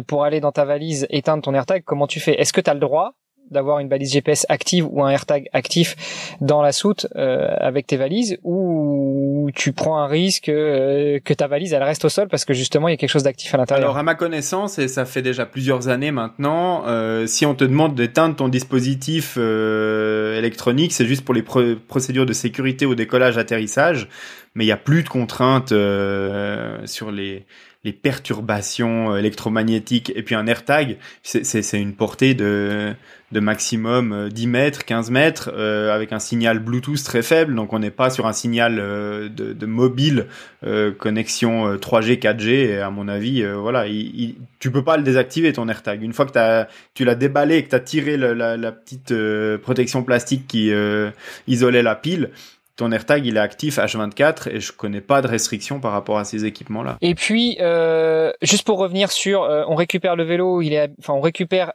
pour 0.07 0.23
aller 0.23 0.39
dans 0.39 0.51
ta 0.51 0.65
valise 0.65 1.07
éteindre 1.09 1.43
ton 1.43 1.53
AirTag, 1.53 1.83
comment 1.83 2.07
tu 2.07 2.19
fais? 2.19 2.39
Est-ce 2.39 2.53
que 2.53 2.61
tu 2.61 2.69
as 2.69 2.73
le 2.73 2.79
droit 2.79 3.13
d'avoir 3.51 3.79
une 3.79 3.87
balise 3.87 4.11
GPS 4.11 4.45
active 4.49 4.87
ou 4.89 5.03
un 5.03 5.09
AirTag 5.09 5.49
actif 5.53 5.95
dans 6.41 6.61
la 6.61 6.71
soute 6.71 7.07
euh, 7.15 7.47
avec 7.59 7.87
tes 7.87 7.97
valises 7.97 8.37
ou 8.43 9.49
tu 9.55 9.73
prends 9.73 9.99
un 9.99 10.07
risque 10.07 10.49
euh, 10.49 11.19
que 11.23 11.33
ta 11.33 11.47
valise 11.47 11.73
elle 11.73 11.83
reste 11.83 12.05
au 12.05 12.09
sol 12.09 12.27
parce 12.27 12.45
que 12.45 12.53
justement 12.53 12.87
il 12.87 12.91
y 12.91 12.93
a 12.93 12.97
quelque 12.97 13.09
chose 13.09 13.23
d'actif 13.23 13.53
à 13.53 13.57
l'intérieur. 13.57 13.85
Alors 13.85 13.97
à 13.97 14.03
ma 14.03 14.15
connaissance 14.15 14.79
et 14.79 14.87
ça 14.87 15.05
fait 15.05 15.21
déjà 15.21 15.45
plusieurs 15.45 15.87
années 15.87 16.11
maintenant, 16.11 16.83
euh, 16.87 17.27
si 17.27 17.45
on 17.45 17.55
te 17.55 17.63
demande 17.63 17.95
d'éteindre 17.95 18.35
ton 18.35 18.49
dispositif 18.49 19.37
électronique, 19.37 20.93
c'est 20.93 21.05
juste 21.05 21.23
pour 21.23 21.33
les 21.33 21.43
procédures 21.43 22.25
de 22.25 22.33
sécurité 22.33 22.85
au 22.85 22.95
décollage 22.95 23.37
atterrissage, 23.37 24.07
mais 24.55 24.65
il 24.65 24.67
y 24.67 24.71
a 24.71 24.77
plus 24.77 25.03
de 25.03 25.09
contraintes 25.09 25.73
sur 26.85 27.11
les 27.11 27.45
les 27.83 27.93
perturbations 27.93 29.15
électromagnétiques 29.15 30.11
et 30.13 30.21
puis 30.21 30.35
un 30.35 30.45
AirTag, 30.45 30.97
c'est 31.23 31.79
une 31.79 31.95
portée 31.95 32.33
de 32.33 32.93
de 33.33 33.41
maximum 33.41 34.29
10 34.29 34.45
euh, 34.45 34.49
mètres, 34.49 34.85
15 34.85 35.11
mètres, 35.11 35.51
euh, 35.53 35.93
avec 35.93 36.13
un 36.13 36.19
signal 36.19 36.59
Bluetooth 36.59 37.03
très 37.03 37.21
faible, 37.21 37.55
donc 37.55 37.73
on 37.73 37.79
n'est 37.79 37.91
pas 37.91 38.09
sur 38.09 38.25
un 38.25 38.33
signal 38.33 38.77
euh, 38.79 39.27
de, 39.27 39.65
mobile 39.65 40.27
connexion 40.97 41.75
3G, 41.75 42.19
4G, 42.19 42.49
et 42.49 42.79
à 42.79 42.89
mon 42.89 43.07
avis, 43.07 43.45
voilà, 43.45 43.85
il, 43.87 44.35
tu 44.59 44.71
peux 44.71 44.83
pas 44.83 44.97
le 44.97 45.03
désactiver 45.03 45.53
ton 45.53 45.67
AirTag. 45.67 46.01
Une 46.01 46.13
fois 46.13 46.25
que 46.25 46.37
as, 46.37 46.67
tu 46.93 47.05
l'as 47.05 47.15
déballé 47.15 47.57
et 47.57 47.63
que 47.63 47.69
tu 47.69 47.75
as 47.75 47.79
tiré 47.79 48.17
la 48.17 48.71
petite 48.71 49.13
protection 49.61 50.03
plastique 50.03 50.47
qui 50.47 50.71
isolait 51.47 51.83
la 51.83 51.95
pile, 51.95 52.31
ton 52.77 52.91
AirTag 52.91 53.25
il 53.25 53.35
est 53.35 53.41
actif 53.41 53.77
H24 53.77 54.49
et 54.49 54.59
je 54.59 54.71
connais 54.71 55.01
pas 55.01 55.21
de 55.21 55.27
restrictions 55.27 55.79
par 55.79 55.91
rapport 55.91 56.17
à 56.17 56.23
ces 56.23 56.45
équipements 56.45 56.83
là. 56.83 56.97
Et 57.01 57.15
puis 57.15 57.57
euh, 57.59 58.31
juste 58.41 58.65
pour 58.65 58.77
revenir 58.77 59.11
sur 59.11 59.43
euh, 59.43 59.63
on 59.67 59.75
récupère 59.75 60.15
le 60.15 60.23
vélo, 60.23 60.61
il 60.61 60.73
est 60.73 60.89
enfin 60.99 61.13
on 61.13 61.21
récupère 61.21 61.73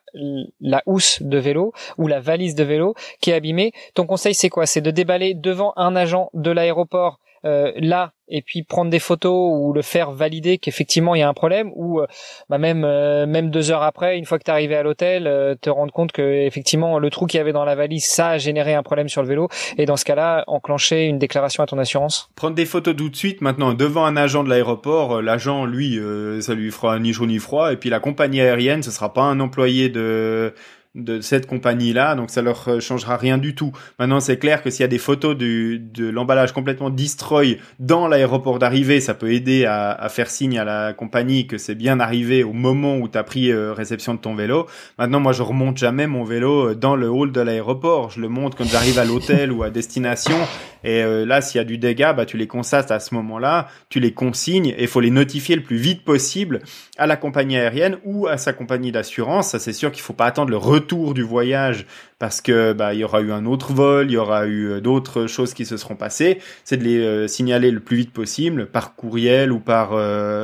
la 0.60 0.82
housse 0.86 1.20
de 1.20 1.38
vélo 1.38 1.72
ou 1.98 2.06
la 2.06 2.20
valise 2.20 2.54
de 2.54 2.64
vélo 2.64 2.94
qui 3.20 3.30
est 3.30 3.34
abîmée. 3.34 3.72
Ton 3.94 4.06
conseil 4.06 4.34
c'est 4.34 4.48
quoi? 4.48 4.64
C'est 4.64 4.80
de 4.80 4.90
déballer 4.90 5.34
devant 5.34 5.72
un 5.76 5.96
agent 5.96 6.30
de 6.34 6.50
l'aéroport 6.50 7.18
euh, 7.44 7.72
là 7.76 8.12
et 8.28 8.40
puis 8.40 8.62
prendre 8.62 8.90
des 8.90 9.00
photos 9.00 9.50
ou 9.52 9.72
le 9.72 9.82
faire 9.82 10.12
valider 10.12 10.58
qu'effectivement 10.58 11.16
il 11.16 11.18
y 11.18 11.22
a 11.22 11.28
un 11.28 11.34
problème 11.34 11.72
ou 11.74 12.00
euh, 12.00 12.06
bah 12.48 12.56
même 12.56 12.84
euh, 12.84 13.26
même 13.26 13.50
deux 13.50 13.72
heures 13.72 13.82
après 13.82 14.16
une 14.16 14.24
fois 14.24 14.38
que 14.38 14.44
tu 14.44 14.50
arrivé 14.50 14.76
à 14.76 14.84
l'hôtel 14.84 15.24
te 15.60 15.68
rendre 15.68 15.92
compte 15.92 16.12
que 16.12 16.22
effectivement 16.22 17.00
le 17.00 17.10
trou 17.10 17.26
qu'il 17.26 17.38
y 17.38 17.40
avait 17.40 17.52
dans 17.52 17.64
la 17.64 17.74
valise 17.74 18.06
ça 18.06 18.28
a 18.28 18.38
généré 18.38 18.74
un 18.74 18.84
problème 18.84 19.08
sur 19.08 19.22
le 19.22 19.28
vélo 19.28 19.48
et 19.76 19.86
dans 19.86 19.96
ce 19.96 20.04
cas-là 20.04 20.44
enclencher 20.46 21.06
une 21.06 21.18
déclaration 21.18 21.64
à 21.64 21.66
ton 21.66 21.78
assurance. 21.78 22.30
Prendre 22.36 22.54
des 22.54 22.64
photos 22.64 22.94
tout 22.94 23.08
de 23.08 23.16
suite 23.16 23.40
maintenant 23.40 23.74
devant 23.74 24.04
un 24.04 24.16
agent 24.16 24.44
de 24.44 24.48
l'aéroport 24.48 25.20
l'agent 25.20 25.64
lui 25.66 25.98
ça 26.40 26.54
lui 26.54 26.70
fera 26.70 26.98
ni 27.00 27.12
chaud 27.12 27.26
ni 27.26 27.38
froid 27.38 27.72
et 27.72 27.76
puis 27.76 27.90
la 27.90 27.98
compagnie 27.98 28.40
aérienne 28.40 28.84
ce 28.84 28.92
sera 28.92 29.12
pas 29.12 29.22
un 29.22 29.40
employé 29.40 29.88
de 29.88 30.54
de 30.94 31.22
cette 31.22 31.46
compagnie-là, 31.46 32.14
donc 32.14 32.28
ça 32.28 32.42
leur 32.42 32.68
euh, 32.68 32.78
changera 32.78 33.16
rien 33.16 33.38
du 33.38 33.54
tout. 33.54 33.72
Maintenant, 33.98 34.20
c'est 34.20 34.36
clair 34.36 34.62
que 34.62 34.68
s'il 34.68 34.82
y 34.82 34.84
a 34.84 34.88
des 34.88 34.98
photos 34.98 35.34
du, 35.34 35.78
de 35.78 36.10
l'emballage 36.10 36.52
complètement 36.52 36.90
destroy 36.90 37.58
dans 37.78 38.08
l'aéroport 38.08 38.58
d'arrivée, 38.58 39.00
ça 39.00 39.14
peut 39.14 39.32
aider 39.32 39.64
à, 39.64 40.06
faire 40.10 40.28
signe 40.28 40.58
à 40.58 40.64
la 40.64 40.92
compagnie 40.92 41.46
que 41.46 41.56
c'est 41.56 41.74
bien 41.74 41.98
arrivé 41.98 42.44
au 42.44 42.52
moment 42.52 42.98
où 42.98 43.08
tu 43.08 43.16
as 43.16 43.24
pris 43.24 43.50
euh, 43.50 43.72
réception 43.72 44.12
de 44.12 44.18
ton 44.18 44.34
vélo. 44.34 44.66
Maintenant, 44.98 45.20
moi, 45.20 45.32
je 45.32 45.42
remonte 45.42 45.78
jamais 45.78 46.06
mon 46.06 46.24
vélo 46.24 46.68
euh, 46.68 46.74
dans 46.74 46.94
le 46.94 47.08
hall 47.08 47.32
de 47.32 47.40
l'aéroport. 47.40 48.10
Je 48.10 48.20
le 48.20 48.28
monte 48.28 48.54
quand 48.54 48.66
j'arrive 48.66 48.98
à 48.98 49.06
l'hôtel 49.06 49.50
ou 49.50 49.62
à 49.62 49.70
destination. 49.70 50.36
Et 50.84 51.04
là, 51.04 51.40
s'il 51.40 51.58
y 51.58 51.60
a 51.60 51.64
du 51.64 51.78
dégât, 51.78 52.12
bah, 52.12 52.26
tu 52.26 52.36
les 52.36 52.48
constates 52.48 52.90
à 52.90 52.98
ce 52.98 53.14
moment-là, 53.14 53.68
tu 53.88 54.00
les 54.00 54.12
consignes 54.12 54.74
et 54.76 54.88
faut 54.88 54.98
les 54.98 55.10
notifier 55.10 55.54
le 55.54 55.62
plus 55.62 55.76
vite 55.76 56.04
possible 56.04 56.60
à 56.98 57.06
la 57.06 57.16
compagnie 57.16 57.56
aérienne 57.56 57.98
ou 58.04 58.26
à 58.26 58.36
sa 58.36 58.52
compagnie 58.52 58.90
d'assurance. 58.90 59.50
Ça, 59.50 59.60
c'est 59.60 59.72
sûr 59.72 59.92
qu'il 59.92 60.02
faut 60.02 60.12
pas 60.12 60.26
attendre 60.26 60.50
le 60.50 60.56
retour 60.56 60.81
retour 60.82 61.14
du 61.14 61.22
voyage 61.22 61.86
parce 62.18 62.40
que 62.40 62.72
bah 62.72 62.94
il 62.94 63.00
y 63.00 63.04
aura 63.04 63.20
eu 63.20 63.32
un 63.32 63.46
autre 63.46 63.72
vol, 63.72 64.10
il 64.10 64.14
y 64.14 64.16
aura 64.16 64.46
eu 64.46 64.80
d'autres 64.80 65.26
choses 65.26 65.54
qui 65.54 65.64
se 65.64 65.76
seront 65.76 65.96
passées, 65.96 66.40
c'est 66.64 66.76
de 66.76 66.84
les 66.84 67.28
signaler 67.28 67.70
le 67.70 67.80
plus 67.80 67.96
vite 67.96 68.12
possible 68.12 68.66
par 68.66 68.94
courriel 68.94 69.52
ou 69.52 69.58
par 69.58 69.90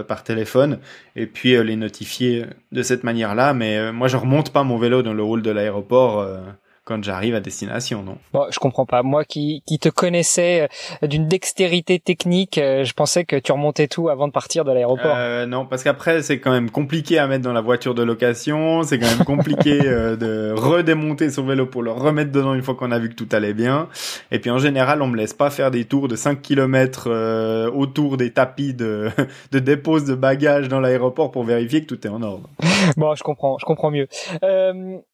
par 0.06 0.24
téléphone 0.24 0.78
et 1.14 1.26
puis 1.26 1.62
les 1.62 1.76
notifier 1.76 2.46
de 2.72 2.82
cette 2.82 3.04
manière-là. 3.04 3.54
Mais 3.54 3.92
moi 3.92 4.08
je 4.08 4.16
remonte 4.16 4.52
pas 4.52 4.64
mon 4.64 4.78
vélo 4.78 5.02
dans 5.02 5.14
le 5.14 5.22
hall 5.22 5.42
de 5.42 5.50
l'aéroport 5.50 6.26
quand 6.88 7.04
j'arrive 7.04 7.34
à 7.34 7.40
destination, 7.40 8.02
non? 8.02 8.16
Bon, 8.32 8.46
je 8.50 8.58
comprends 8.58 8.86
pas. 8.86 9.02
Moi 9.02 9.24
qui, 9.26 9.62
qui 9.66 9.78
te 9.78 9.90
connaissais 9.90 10.68
euh, 11.02 11.06
d'une 11.06 11.28
dextérité 11.28 11.98
technique, 11.98 12.56
euh, 12.56 12.82
je 12.82 12.94
pensais 12.94 13.26
que 13.26 13.36
tu 13.36 13.52
remontais 13.52 13.88
tout 13.88 14.08
avant 14.08 14.26
de 14.26 14.32
partir 14.32 14.64
de 14.64 14.72
l'aéroport. 14.72 15.14
Euh, 15.14 15.44
non, 15.44 15.66
parce 15.66 15.84
qu'après 15.84 16.22
c'est 16.22 16.40
quand 16.40 16.50
même 16.50 16.70
compliqué 16.70 17.18
à 17.18 17.26
mettre 17.26 17.44
dans 17.44 17.52
la 17.52 17.60
voiture 17.60 17.94
de 17.94 18.02
location, 18.02 18.84
c'est 18.84 18.98
quand 18.98 19.06
même 19.06 19.26
compliqué 19.26 19.80
euh, 19.84 20.16
de 20.16 20.54
redémonter 20.56 21.28
son 21.28 21.44
vélo 21.44 21.66
pour 21.66 21.82
le 21.82 21.90
remettre 21.90 22.32
dedans 22.32 22.54
une 22.54 22.62
fois 22.62 22.74
qu'on 22.74 22.90
a 22.90 22.98
vu 22.98 23.10
que 23.10 23.14
tout 23.14 23.28
allait 23.32 23.52
bien. 23.52 23.88
Et 24.30 24.38
puis 24.38 24.50
en 24.50 24.58
général, 24.58 25.02
on 25.02 25.08
me 25.08 25.16
laisse 25.16 25.34
pas 25.34 25.50
faire 25.50 25.70
des 25.70 25.84
tours 25.84 26.08
de 26.08 26.16
5 26.16 26.40
km 26.40 27.68
autour 27.68 28.16
des 28.16 28.32
tapis 28.32 28.72
de, 28.72 29.10
de 29.52 29.58
dépose 29.58 30.06
de 30.06 30.14
bagages 30.14 30.68
dans 30.68 30.80
l'aéroport 30.80 31.30
pour 31.32 31.44
vérifier 31.44 31.82
que 31.82 31.86
tout 31.86 32.06
est 32.06 32.10
en 32.10 32.22
ordre. 32.22 32.48
bon, 32.96 33.14
je 33.14 33.22
comprends, 33.22 33.58
je 33.58 33.66
comprends 33.66 33.90
mieux. 33.90 34.08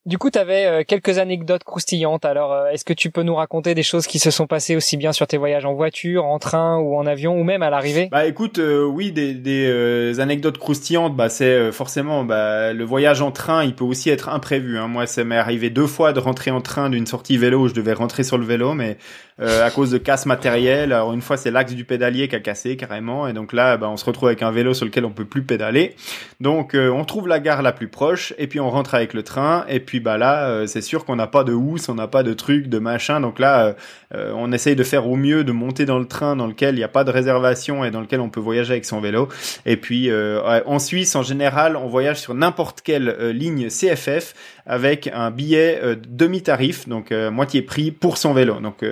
Du 0.07 0.19
coup, 0.19 0.31
tu 0.31 0.39
avais 0.39 0.85
quelques 0.85 1.19
anecdotes 1.19 1.65
croustillante. 1.65 2.25
Alors, 2.25 2.53
euh, 2.53 2.67
est-ce 2.69 2.85
que 2.85 2.93
tu 2.93 3.11
peux 3.11 3.23
nous 3.23 3.35
raconter 3.35 3.75
des 3.75 3.83
choses 3.83 4.07
qui 4.07 4.19
se 4.19 4.31
sont 4.31 4.47
passées 4.47 4.77
aussi 4.77 4.97
bien 4.97 5.13
sur 5.13 5.27
tes 5.27 5.39
voyages 5.39 5.65
en 5.65 5.75
voiture, 5.75 6.27
en 6.27 6.39
train 6.39 6.79
ou 6.79 6.97
en 6.97 7.07
avion, 7.07 7.39
ou 7.39 7.43
même 7.43 7.63
à 7.63 7.71
l'arrivée? 7.71 8.09
Bah, 8.11 8.27
écoute, 8.27 8.59
euh, 8.59 8.85
oui, 8.85 9.13
des, 9.13 9.33
des 9.33 9.67
euh, 9.67 10.21
anecdotes 10.21 10.59
croustillantes. 10.59 11.17
Bah, 11.17 11.29
c'est 11.29 11.73
forcément 11.73 12.25
bah, 12.25 12.73
le 12.73 12.85
voyage 12.85 13.23
en 13.23 13.31
train. 13.31 13.65
Il 13.65 13.75
peut 13.75 13.85
aussi 13.85 14.11
être 14.11 14.29
imprévu. 14.29 14.79
Hein. 14.79 14.89
Moi, 14.89 15.07
ça 15.07 15.25
m'est 15.25 15.37
arrivé 15.37 15.71
deux 15.71 15.87
fois 15.87 16.13
de 16.13 16.21
rentrer 16.21 16.51
en 16.51 16.61
train 16.61 16.91
d'une 16.91 17.07
sortie 17.07 17.39
vélo 17.39 17.69
je 17.69 17.75
devais 17.75 17.95
rentrer 17.95 18.25
sur 18.25 18.37
le 18.37 18.45
vélo, 18.45 18.75
mais 18.75 18.99
à 19.39 19.71
cause 19.71 19.91
de 19.91 19.99
casse 19.99 20.27
matérielle. 20.27 20.93
Alors 20.93 21.13
une 21.13 21.23
fois, 21.23 21.37
c'est 21.37 21.51
l'axe 21.51 21.73
du 21.73 21.85
pédalier 21.85 22.29
qui 22.29 22.37
a 22.37 22.41
cassé 22.41 22.77
carrément, 22.77 23.27
et 23.27 23.33
donc 23.33 23.53
là, 23.53 23.77
bah, 23.77 23.89
on 23.89 23.97
se 23.97 24.05
retrouve 24.05 24.29
avec 24.29 24.43
un 24.43 24.51
vélo 24.51 24.75
sur 24.75 24.85
lequel 24.85 25.05
on 25.05 25.11
peut 25.11 25.25
plus 25.25 25.43
pédaler. 25.43 25.97
Donc, 26.41 26.75
on 26.75 27.05
trouve 27.05 27.27
la 27.27 27.41
gare 27.41 27.63
la 27.63 27.73
plus 27.73 27.89
proche, 27.89 28.35
et 28.39 28.47
puis 28.47 28.61
on 28.61 28.71
rentre 28.71 28.95
avec 28.95 29.15
le 29.15 29.23
train, 29.23 29.65
et 29.69 29.81
puis 29.81 29.94
bah 30.01 30.19
là, 30.19 30.67
c'est 30.67 30.81
sûr 30.81 31.05
qu'on 31.05 31.17
n'a 31.17 31.27
pas 31.27 31.45
de 31.45 31.53
housse, 31.53 31.89
on 31.89 31.95
n'a 31.95 32.09
pas 32.09 32.23
de 32.23 32.33
truc, 32.33 32.69
de 32.69 32.79
machin. 32.79 33.21
Donc 33.21 33.39
là, 33.39 33.67
euh, 33.67 33.73
euh, 34.15 34.33
on 34.37 34.53
essaye 34.53 34.77
de 34.77 34.85
faire 34.85 35.09
au 35.09 35.17
mieux, 35.17 35.45
de 35.45 35.53
monter 35.53 35.87
dans 35.87 35.99
le 35.99 36.07
train 36.07 36.37
dans 36.37 36.47
lequel 36.47 36.75
il 36.75 36.79
n'y 36.79 36.85
a 36.85 36.89
pas 36.89 37.05
de 37.05 37.11
réservation 37.11 37.85
et 37.85 37.91
dans 37.91 38.01
lequel 38.01 38.21
on 38.21 38.29
peut 38.29 38.41
voyager 38.41 38.73
avec 38.73 38.85
son 38.85 39.01
vélo. 39.01 39.29
Et 39.67 39.77
puis 39.77 40.11
euh, 40.11 40.61
en 40.67 40.79
Suisse, 40.79 41.15
en 41.17 41.23
général, 41.23 41.77
on 41.77 41.89
voyage 41.89 42.21
sur 42.21 42.35
n'importe 42.35 42.81
quelle 42.83 43.31
ligne 43.31 43.69
CFF 43.69 44.35
avec 44.67 45.09
un 45.13 45.31
billet 45.31 45.81
demi-tarif, 46.09 46.89
donc 46.89 47.13
moitié 47.13 47.63
prix 47.63 47.91
pour 47.91 48.19
son 48.19 48.33
vélo. 48.33 48.61
Donc 48.61 48.85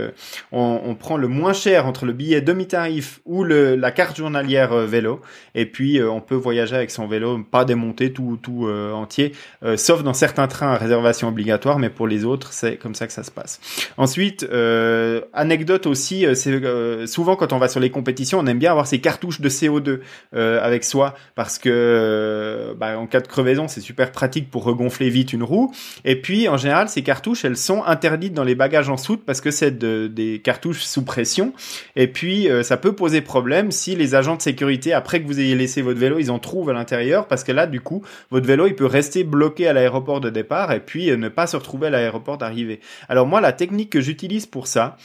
on, 0.53 0.81
on, 0.85 0.95
prend 0.95 1.17
le 1.17 1.29
moins 1.29 1.53
cher 1.53 1.87
entre 1.87 2.05
le 2.05 2.13
billet 2.13 2.41
demi-tarif 2.41 3.21
ou 3.25 3.45
le, 3.45 3.75
la 3.75 3.91
carte 3.91 4.17
journalière 4.17 4.75
vélo. 4.75 5.21
Et 5.55 5.67
puis 5.67 6.03
on 6.03 6.21
peut 6.21 6.35
voyager 6.35 6.77
avec 6.77 6.91
son 6.91 7.07
vélo, 7.07 7.39
pas 7.51 7.65
démonté 7.65 8.13
tout 8.13 8.39
tout 8.43 8.69
entier, 8.69 9.33
sauf 9.77 10.03
dans 10.03 10.15
certains 10.15 10.49
trains 10.49 10.73
à 10.73 10.77
réservation 10.77 11.29
obligatoire, 11.29 11.79
mais 11.79 11.91
pour 11.91 12.07
les 12.07 12.25
autres 12.25 12.53
c'est 12.53 12.77
comme 12.77 12.95
ça 12.95 13.07
que 13.07 13.13
ça 13.13 13.23
se 13.23 13.31
passe. 13.31 13.61
Ensuite, 13.97 14.47
euh, 14.53 15.21
anecdote 15.33 15.87
aussi, 15.87 16.27
euh, 16.27 16.35
c'est 16.35 16.51
euh, 16.51 17.07
souvent 17.07 17.37
quand 17.37 17.53
on 17.53 17.59
va 17.59 17.69
sur 17.69 17.81
les 17.81 17.91
compétitions, 17.91 18.39
on 18.39 18.47
aime 18.47 18.59
bien 18.59 18.71
avoir 18.71 18.87
ces 18.87 19.01
cartouches 19.01 19.41
de 19.41 19.49
CO2 19.49 20.01
avec 20.33 20.85
soi 20.85 21.15
parce 21.35 21.59
que 21.59 22.75
bah, 22.79 22.99
en 22.99 23.07
cas 23.07 23.21
de 23.21 23.27
crevaison, 23.27 23.69
c'est 23.69 23.81
super 23.81 24.13
pratique 24.13 24.51
pour 24.51 24.65
regonfler 24.65 25.11
vite 25.11 25.33
une 25.33 25.43
roue. 25.43 25.62
Et 26.05 26.21
puis, 26.21 26.49
en 26.49 26.57
général, 26.57 26.89
ces 26.89 27.03
cartouches, 27.03 27.45
elles 27.45 27.57
sont 27.57 27.85
interdites 27.85 28.35
dans 28.35 28.45
les 28.45 28.55
bagages 28.55 28.89
en 28.89 28.97
soute 28.97 29.25
parce 29.25 29.41
que 29.41 29.51
c'est 29.51 29.79
de, 29.79 30.07
des 30.07 30.41
cartouches 30.41 30.83
sous 30.83 31.03
pression. 31.03 31.53
Et 31.97 32.07
puis, 32.07 32.49
ça 32.63 32.77
peut 32.77 32.93
poser 32.93 33.21
problème 33.21 33.71
si 33.71 33.97
les 33.97 34.15
agents 34.15 34.37
de 34.37 34.43
sécurité, 34.43 34.93
après 34.93 35.23
que 35.23 35.27
vous 35.27 35.41
ayez 35.41 35.55
laissé 35.55 35.83
votre 35.83 35.99
vélo, 35.99 36.19
ils 36.19 36.31
en 36.31 36.39
trouvent 36.39 36.71
à 36.71 36.73
l'intérieur 36.73 37.27
parce 37.29 37.45
que 37.45 37.53
là, 37.53 37.67
du 37.67 37.81
coup, 37.81 38.03
votre 38.31 38.47
vélo, 38.47 38.67
il 38.67 38.75
peut 38.75 38.87
rester 38.87 39.25
bloqué 39.25 39.69
à 39.69 39.73
l'aéroport 39.73 40.21
de 40.21 40.31
départ 40.31 40.73
et 40.73 40.81
puis 40.81 41.17
ne 41.17 41.29
pas 41.29 41.47
se 41.47 41.57
retrouver 41.57 41.89
à 41.89 41.91
l'aéroport 41.91 42.39
d'arrivée 42.39 42.81
alors 43.09 43.27
moi, 43.27 43.41
la 43.41 43.53
technique 43.53 43.91
que 43.91 44.01
j'utilise 44.01 44.47
pour 44.47 44.67
ça, 44.67 44.97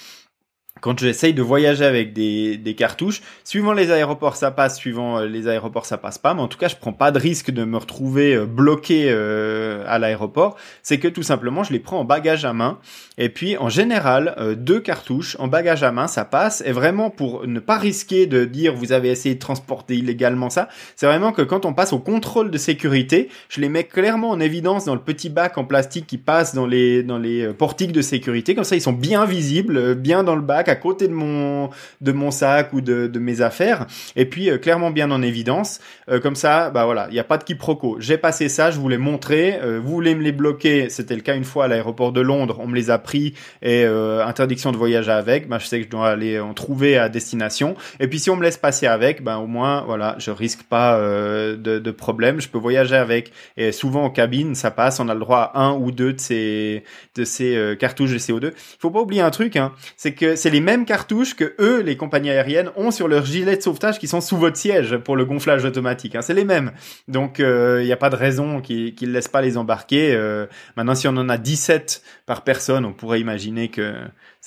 quand 0.81 0.97
j'essaye 0.99 1.33
de 1.33 1.41
voyager 1.41 1.85
avec 1.85 2.13
des, 2.13 2.57
des, 2.57 2.75
cartouches, 2.75 3.21
suivant 3.43 3.73
les 3.73 3.91
aéroports 3.91 4.35
ça 4.35 4.51
passe, 4.51 4.77
suivant 4.77 5.19
euh, 5.19 5.27
les 5.27 5.47
aéroports 5.47 5.85
ça 5.85 5.97
passe 5.97 6.17
pas, 6.17 6.33
mais 6.33 6.41
en 6.41 6.47
tout 6.47 6.57
cas 6.57 6.67
je 6.67 6.75
prends 6.75 6.93
pas 6.93 7.11
de 7.11 7.19
risque 7.19 7.51
de 7.51 7.63
me 7.63 7.77
retrouver 7.77 8.35
euh, 8.35 8.45
bloqué 8.45 9.07
euh, 9.09 9.83
à 9.87 9.99
l'aéroport, 9.99 10.55
c'est 10.83 10.99
que 10.99 11.07
tout 11.07 11.23
simplement 11.23 11.63
je 11.63 11.73
les 11.73 11.79
prends 11.79 11.99
en 11.99 12.05
bagage 12.05 12.45
à 12.45 12.53
main, 12.53 12.79
et 13.17 13.29
puis 13.29 13.57
en 13.57 13.69
général 13.69 14.35
deux 14.57 14.79
cartouches 14.79 15.35
en 15.39 15.47
bagage 15.47 15.83
à 15.83 15.91
main 15.91 16.07
ça 16.07 16.25
passe, 16.25 16.63
et 16.65 16.71
vraiment 16.71 17.09
pour 17.09 17.47
ne 17.47 17.59
pas 17.59 17.77
risquer 17.77 18.27
de 18.27 18.45
dire 18.45 18.73
vous 18.73 18.91
avez 18.91 19.09
essayé 19.09 19.35
de 19.35 19.39
transporter 19.39 19.95
illégalement 19.95 20.49
ça, 20.49 20.67
c'est 20.95 21.07
vraiment 21.07 21.31
que 21.31 21.41
quand 21.41 21.65
on 21.65 21.73
passe 21.73 21.93
au 21.93 21.99
contrôle 21.99 22.51
de 22.51 22.57
sécurité, 22.57 23.29
je 23.49 23.61
les 23.61 23.69
mets 23.69 23.83
clairement 23.83 24.29
en 24.29 24.39
évidence 24.39 24.85
dans 24.85 24.95
le 24.95 25.01
petit 25.01 25.29
bac 25.29 25.57
en 25.57 25.65
plastique 25.65 26.07
qui 26.07 26.17
passe 26.17 26.53
dans 26.53 26.65
les, 26.65 27.03
dans 27.03 27.17
les 27.17 27.53
portiques 27.53 27.91
de 27.91 28.01
sécurité, 28.01 28.55
comme 28.55 28.63
ça 28.63 28.75
ils 28.75 28.81
sont 28.81 28.93
bien 28.93 29.25
visibles, 29.25 29.95
bien 29.95 30.23
dans 30.23 30.35
le 30.35 30.41
bac, 30.41 30.66
à 30.67 30.75
côté 30.75 31.07
de 31.07 31.13
mon 31.13 31.69
de 32.01 32.11
mon 32.11 32.31
sac 32.31 32.73
ou 32.73 32.81
de, 32.81 33.07
de 33.07 33.19
mes 33.19 33.41
affaires. 33.41 33.87
Et 34.15 34.25
puis 34.25 34.49
euh, 34.49 34.57
clairement 34.57 34.91
bien 34.91 35.11
en 35.11 35.21
évidence 35.21 35.79
euh, 36.09 36.19
comme 36.19 36.35
ça 36.35 36.69
bah 36.69 36.85
voilà 36.85 37.07
il 37.09 37.13
n'y 37.13 37.19
a 37.19 37.23
pas 37.23 37.37
de 37.37 37.43
quiproquo. 37.43 37.97
J'ai 37.99 38.17
passé 38.17 38.49
ça 38.49 38.71
je 38.71 38.79
vous 38.79 38.89
l'ai 38.89 38.97
montré. 38.97 39.59
Euh, 39.61 39.79
vous 39.81 39.91
voulez 39.91 40.15
me 40.15 40.21
les 40.21 40.31
bloquer 40.31 40.89
c'était 40.89 41.15
le 41.15 41.21
cas 41.21 41.35
une 41.35 41.43
fois 41.43 41.65
à 41.65 41.67
l'aéroport 41.67 42.11
de 42.11 42.21
Londres 42.21 42.57
on 42.59 42.67
me 42.67 42.75
les 42.75 42.89
a 42.89 42.97
pris 42.97 43.33
et 43.61 43.85
interdiction 43.85 44.71
de 44.71 44.77
voyager 44.77 45.11
avec. 45.11 45.47
Bah 45.47 45.57
je 45.59 45.65
sais 45.67 45.79
que 45.79 45.85
je 45.85 45.89
dois 45.89 46.09
aller 46.09 46.39
en 46.39 46.53
trouver 46.53 46.97
à 46.97 47.09
destination. 47.09 47.75
Et 47.99 48.07
puis 48.07 48.19
si 48.19 48.29
on 48.29 48.35
me 48.35 48.43
laisse 48.43 48.57
passer 48.57 48.87
avec 48.87 49.23
bah 49.23 49.37
au 49.37 49.47
moins 49.47 49.83
voilà 49.85 50.15
je 50.19 50.31
risque 50.31 50.63
pas 50.63 50.99
de, 50.99 51.55
de 51.55 51.91
problème. 51.91 52.41
Je 52.41 52.49
peux 52.49 52.57
voyager 52.57 52.95
avec. 52.95 53.31
Et 53.55 53.71
souvent 53.71 54.03
en 54.03 54.09
cabine 54.09 54.55
ça 54.55 54.71
passe. 54.71 54.99
On 54.99 55.09
a 55.09 55.13
le 55.13 55.19
droit 55.19 55.51
à 55.53 55.61
un 55.61 55.73
ou 55.73 55.91
deux 55.91 56.13
de 56.13 56.19
ces 56.19 56.83
de 57.15 57.23
ces 57.23 57.75
cartouches 57.79 58.13
de 58.13 58.17
CO2 58.17 58.47
il 58.77 58.79
faut 58.79 58.91
pas 58.91 59.01
oublier 59.01 59.21
un 59.21 59.31
truc 59.31 59.55
hein. 59.55 59.73
C'est 59.95 60.13
que 60.13 60.35
c'est 60.35 60.49
les 60.49 60.56
les 60.57 60.61
mêmes 60.61 60.85
cartouches 60.85 61.35
que 61.35 61.53
eux, 61.59 61.81
les 61.81 61.97
compagnies 61.97 62.31
aériennes, 62.31 62.71
ont 62.75 62.89
sur 62.89 63.07
leurs 63.07 63.25
gilets 63.25 63.57
de 63.57 63.61
sauvetage 63.61 63.99
qui 63.99 64.07
sont 64.07 64.21
sous 64.21 64.37
votre 64.37 64.57
siège 64.57 64.97
pour 64.97 65.15
le 65.15 65.23
gonflage 65.23 65.63
automatique. 65.63 66.15
Hein. 66.15 66.23
C'est 66.23 66.33
les 66.33 66.45
mêmes. 66.45 66.71
Donc, 67.07 67.35
il 67.37 67.45
euh, 67.45 67.83
n'y 67.83 67.91
a 67.91 67.95
pas 67.95 68.09
de 68.09 68.15
raison 68.15 68.59
qu'ils 68.59 68.95
ne 68.99 69.11
laissent 69.11 69.27
pas 69.27 69.41
les 69.41 69.55
embarquer. 69.55 70.15
Euh, 70.15 70.47
maintenant, 70.75 70.95
si 70.95 71.07
on 71.07 71.11
en 71.11 71.29
a 71.29 71.37
17 71.37 72.01
par 72.25 72.43
personne, 72.43 72.85
on 72.85 72.93
pourrait 72.93 73.21
imaginer 73.21 73.67
que 73.67 73.93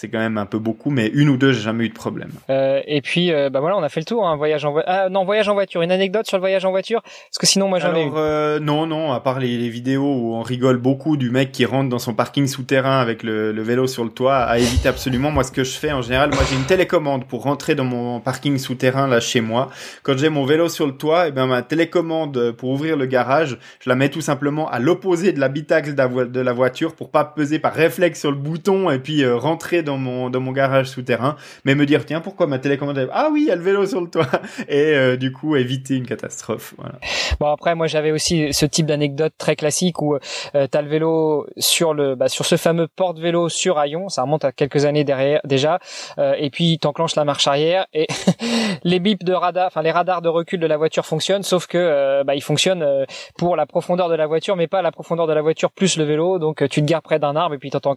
c'est 0.01 0.09
quand 0.09 0.19
même 0.19 0.39
un 0.39 0.47
peu 0.47 0.59
beaucoup, 0.59 0.89
mais 0.89 1.09
une 1.09 1.29
ou 1.29 1.37
deux, 1.37 1.53
j'ai 1.53 1.61
jamais 1.61 1.85
eu 1.85 1.91
de 1.91 1.95
problème. 1.95 2.31
Euh, 2.49 2.81
et 2.87 3.03
puis, 3.03 3.31
euh, 3.31 3.51
bah 3.51 3.61
voilà, 3.61 3.77
on 3.77 3.83
a 3.83 3.91
fait 3.91 4.01
le 4.01 4.07
tour. 4.07 4.27
Un 4.27 4.33
hein, 4.33 4.37
voyage 4.37 4.65
en 4.65 4.75
ah, 4.87 5.11
non, 5.11 5.27
voyage 5.27 5.47
en 5.51 5.53
voiture. 5.53 5.83
Une 5.83 5.93
anecdote 5.93 6.27
sur 6.27 6.39
le 6.39 6.41
voyage 6.41 6.65
en 6.65 6.71
voiture, 6.71 7.03
parce 7.03 7.37
que 7.39 7.47
sinon, 7.47 7.69
moi, 7.69 7.81
j'en 7.81 7.95
ai 7.95 8.07
eu. 8.07 8.11
Euh, 8.17 8.59
non, 8.61 8.87
non, 8.87 9.13
à 9.13 9.21
part 9.21 9.39
les, 9.39 9.69
vidéos 9.69 10.11
où 10.11 10.35
on 10.37 10.41
rigole 10.41 10.79
beaucoup 10.79 11.19
du 11.19 11.31
mec 11.31 11.53
qui 11.53 11.67
rentre 11.67 11.91
dans 11.91 11.99
son 11.99 12.15
parking 12.15 12.47
souterrain 12.47 12.99
avec 12.99 13.23
le, 13.23 13.53
vélo 13.61 13.87
sur 13.87 14.03
le 14.03 14.09
toit, 14.09 14.37
à 14.37 14.59
éviter 14.59 14.89
absolument. 14.89 15.31
Moi, 15.31 15.45
ce 15.45 15.53
que 15.53 15.65
je 15.65 15.77
fais 15.77 15.93
en 15.93 16.01
général, 16.01 16.31
moi, 16.31 16.45
j'ai 16.49 16.57
une 16.57 16.65
télécommande 16.65 17.27
pour 17.27 17.43
rentrer 17.43 17.75
dans 17.75 17.85
mon 17.85 18.21
parking 18.21 18.57
souterrain 18.57 19.07
là 19.07 19.21
chez 19.21 19.43
moi. 19.43 19.69
Quand 20.03 20.17
j'ai 20.17 20.31
mon 20.31 20.47
vélo 20.47 20.71
sur 20.71 20.87
le 20.87 20.93
toit, 20.93 21.27
et 21.27 21.29
eh 21.29 21.33
ben 21.33 21.47
ma 21.47 21.61
télécommande 21.61 22.53
pour 22.53 22.71
ouvrir 22.71 22.97
le 22.97 23.05
garage, 23.05 23.59
je 23.81 23.91
la 23.91 23.97
mets 23.97 24.09
tout 24.09 24.23
simplement 24.23 24.67
à 24.71 24.79
l'opposé 24.79 25.33
de 25.33 25.41
l'habitacle 25.41 25.95
de 25.95 26.41
la 26.41 26.53
voiture 26.55 26.95
pour 26.95 27.11
pas 27.11 27.27
peser 27.27 27.59
par 27.59 27.75
réflexe 27.75 28.21
sur 28.21 28.31
le 28.31 28.39
bouton 28.39 28.89
et 28.89 28.99
puis 28.99 29.29
rentrer 29.29 29.83
dans 29.83 29.90
dans 29.91 29.99
mon, 29.99 30.31
dans 30.31 30.41
mon 30.41 30.53
garage 30.53 30.89
souterrain, 30.89 31.37
mais 31.65 31.75
me 31.75 31.85
dire, 31.85 32.07
tiens, 32.07 32.21
pourquoi 32.21 32.47
ma 32.47 32.61
télécommande, 32.61 33.09
ah 33.13 33.29
oui, 33.33 33.43
il 33.43 33.49
y 33.49 33.51
a 33.51 33.57
le 33.57 33.63
vélo 33.63 33.87
sur 33.87 34.01
le 34.01 34.09
toit, 34.09 34.29
et 34.69 34.95
euh, 34.95 35.17
du 35.17 35.33
coup, 35.33 35.57
éviter 35.57 35.97
une 35.97 36.07
catastrophe. 36.07 36.75
Bon, 37.41 37.47
après, 37.47 37.75
moi, 37.75 37.89
j'avais 37.89 38.13
aussi 38.13 38.53
ce 38.53 38.67
type 38.67 38.87
d'anecdote 38.87 39.33
très 39.37 39.57
classique 39.57 40.01
où 40.01 40.15
euh, 40.15 40.67
tu 40.71 40.79
le 40.79 40.89
vélo 40.89 41.47
sur 41.59 41.93
le, 41.93 42.15
bah, 42.15 42.29
sur 42.29 42.47
ce 42.47 42.57
fameux 42.57 42.87
porte-vélo 42.87 43.49
sur 43.49 43.81
Ayon, 43.81 44.09
ça 44.09 44.23
remonte 44.23 44.45
à 44.45 44.53
quelques 44.53 44.85
années 44.85 45.03
derrière, 45.03 45.41
déjà, 45.45 45.81
euh, 46.19 46.35
et 46.39 46.51
puis 46.51 46.79
t'enclenches 46.79 47.17
la 47.17 47.25
marche 47.25 47.49
arrière, 47.49 47.87
et 47.93 48.07
les 48.85 49.01
bips 49.01 49.25
de 49.25 49.33
radar, 49.33 49.67
enfin, 49.67 49.83
les 49.83 49.91
radars 49.91 50.23
de 50.23 50.29
recul 50.29 50.61
de 50.61 50.67
la 50.67 50.77
voiture 50.77 51.05
fonctionnent, 51.05 51.43
sauf 51.43 51.67
que, 51.67 51.79
euh, 51.79 52.23
bah, 52.23 52.37
ils 52.37 52.43
fonctionnent 52.43 52.87
pour 53.37 53.57
la 53.57 53.67
profondeur 53.67 54.09
de 54.09 54.15
la 54.15 54.29
voiture, 54.29 54.55
mais 54.55 54.69
pas 54.69 54.83
la 54.83 54.93
profondeur 54.93 55.27
de 55.27 55.33
la 55.33 55.43
voiture 55.43 55.73
plus 55.73 55.97
le 55.97 56.05
vélo, 56.05 56.39
donc 56.39 56.69
tu 56.69 56.81
te 56.81 56.87
gares 56.87 57.03
près 57.03 57.19
d'un 57.19 57.35
arbre, 57.35 57.57
et 57.57 57.59
puis 57.59 57.71
t'entends 57.71 57.97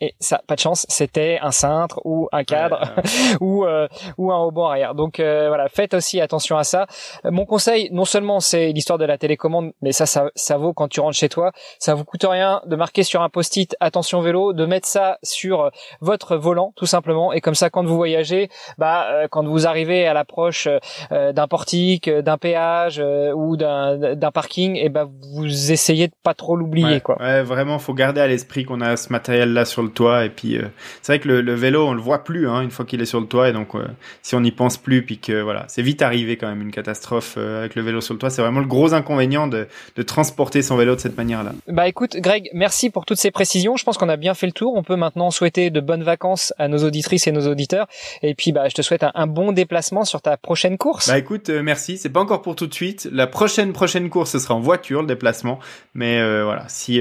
et 0.00 0.14
ça, 0.20 0.42
pas 0.46 0.56
de 0.56 0.60
chance, 0.60 0.84
c'était 0.90 1.38
un 1.40 1.52
cintre 1.52 2.00
ou 2.04 2.28
un 2.30 2.44
cadre 2.44 2.80
ou 3.40 3.64
euh, 3.64 3.88
ou 4.18 4.30
un 4.30 4.38
haut 4.38 4.64
arrière. 4.64 4.94
Donc 4.94 5.20
euh, 5.20 5.48
voilà, 5.48 5.68
faites 5.68 5.94
aussi 5.94 6.20
attention 6.20 6.58
à 6.58 6.64
ça. 6.64 6.86
Mon 7.24 7.46
conseil, 7.46 7.88
non 7.92 8.04
seulement 8.04 8.40
c'est 8.40 8.72
l'histoire 8.72 8.98
de 8.98 9.06
la 9.06 9.16
télécommande, 9.16 9.72
mais 9.80 9.92
ça, 9.92 10.04
ça, 10.04 10.30
ça 10.34 10.58
vaut 10.58 10.74
quand 10.74 10.88
tu 10.88 11.00
rentres 11.00 11.16
chez 11.16 11.30
toi. 11.30 11.52
Ça 11.78 11.94
vous 11.94 12.04
coûte 12.04 12.26
rien 12.28 12.60
de 12.66 12.76
marquer 12.76 13.04
sur 13.04 13.22
un 13.22 13.30
post-it 13.30 13.74
attention 13.80 14.20
vélo, 14.20 14.52
de 14.52 14.66
mettre 14.66 14.86
ça 14.86 15.16
sur 15.22 15.70
votre 16.02 16.36
volant 16.36 16.72
tout 16.76 16.86
simplement, 16.86 17.32
et 17.32 17.40
comme 17.40 17.54
ça, 17.54 17.70
quand 17.70 17.84
vous 17.84 17.96
voyagez, 17.96 18.50
bah 18.76 19.06
euh, 19.10 19.28
quand 19.30 19.46
vous 19.46 19.66
arrivez 19.66 20.06
à 20.06 20.12
l'approche 20.12 20.68
d'un 21.10 21.48
portique, 21.48 22.10
d'un 22.10 22.36
péage 22.36 23.02
ou 23.34 23.56
d'un 23.56 24.14
d'un 24.14 24.30
parking, 24.30 24.76
et 24.76 24.90
ben 24.90 25.10
vous 25.34 25.72
essayez 25.72 26.08
de 26.08 26.14
pas 26.22 26.34
trop 26.34 26.54
l'oublier 26.56 27.00
quoi. 27.00 27.16
Ouais, 27.18 27.42
vraiment, 27.42 27.78
faut 27.78 27.94
garder 27.94 28.20
à 28.20 28.26
l'esprit 28.26 28.64
qu'on 28.64 28.82
a 28.82 28.96
ce 28.96 29.10
matériel 29.10 29.52
là 29.52 29.64
sur 29.64 29.85
le 29.86 29.90
toit. 29.90 30.24
Et 30.24 30.28
puis, 30.28 30.56
euh, 30.56 30.64
c'est 31.02 31.12
vrai 31.12 31.20
que 31.20 31.28
le, 31.28 31.54
vélo, 31.54 31.86
on 31.86 31.94
le 31.94 32.00
voit 32.00 32.24
plus 32.24 32.48
hein, 32.48 32.60
une 32.60 32.70
fois 32.70 32.84
qu'il 32.84 33.00
est 33.00 33.06
sur 33.06 33.20
le 33.20 33.26
toit. 33.26 33.48
Et 33.48 33.52
donc, 33.52 33.74
euh, 33.74 33.86
si 34.22 34.34
on 34.34 34.40
n'y 34.40 34.52
pense 34.52 34.76
plus, 34.76 35.04
puis 35.04 35.18
que 35.18 35.40
voilà, 35.40 35.64
c'est 35.68 35.82
vite 35.82 36.02
arrivé 36.02 36.36
quand 36.36 36.48
même 36.48 36.62
une 36.62 36.70
catastrophe 36.70 37.34
euh, 37.38 37.60
avec 37.60 37.74
le 37.74 37.82
vélo 37.82 38.00
sur 38.00 38.14
le 38.14 38.20
toit. 38.20 38.30
C'est 38.30 38.42
vraiment 38.42 38.60
le 38.60 38.66
gros 38.66 38.94
inconvénient 38.94 39.46
de, 39.46 39.66
de 39.96 40.02
transporter 40.02 40.62
son 40.62 40.76
vélo 40.76 40.94
de 40.94 41.00
cette 41.00 41.16
manière-là. 41.16 41.52
Bah 41.68 41.88
écoute, 41.88 42.16
Greg, 42.16 42.50
merci 42.52 42.90
pour 42.90 43.06
toutes 43.06 43.18
ces 43.18 43.30
précisions. 43.30 43.76
Je 43.76 43.84
pense 43.84 43.98
qu'on 43.98 44.08
a 44.08 44.16
bien 44.16 44.34
fait 44.34 44.46
le 44.46 44.52
tour. 44.52 44.74
On 44.76 44.82
peut 44.82 44.96
maintenant 44.96 45.30
souhaiter 45.30 45.70
de 45.70 45.80
bonnes 45.80 46.04
vacances 46.04 46.52
à 46.58 46.68
nos 46.68 46.84
auditrices 46.84 47.26
et 47.26 47.32
nos 47.32 47.46
auditeurs. 47.46 47.86
Et 48.22 48.34
puis, 48.34 48.52
bah, 48.52 48.68
je 48.68 48.74
te 48.74 48.82
souhaite 48.82 49.04
un, 49.14 49.26
bon 49.26 49.52
déplacement 49.52 50.04
sur 50.04 50.22
ta 50.22 50.36
prochaine 50.36 50.78
course. 50.78 51.08
Bah 51.08 51.18
écoute, 51.18 51.50
merci. 51.50 51.98
C'est 51.98 52.10
pas 52.10 52.20
encore 52.20 52.42
pour 52.42 52.54
tout 52.54 52.66
de 52.66 52.74
suite. 52.74 53.08
La 53.10 53.26
prochaine 53.26 53.72
prochaine 53.72 54.08
course, 54.08 54.30
ce 54.30 54.38
sera 54.38 54.54
en 54.54 54.60
voiture 54.60 55.00
le 55.00 55.08
déplacement. 55.08 55.58
Mais 55.94 56.22
voilà, 56.42 56.64
si 56.68 57.00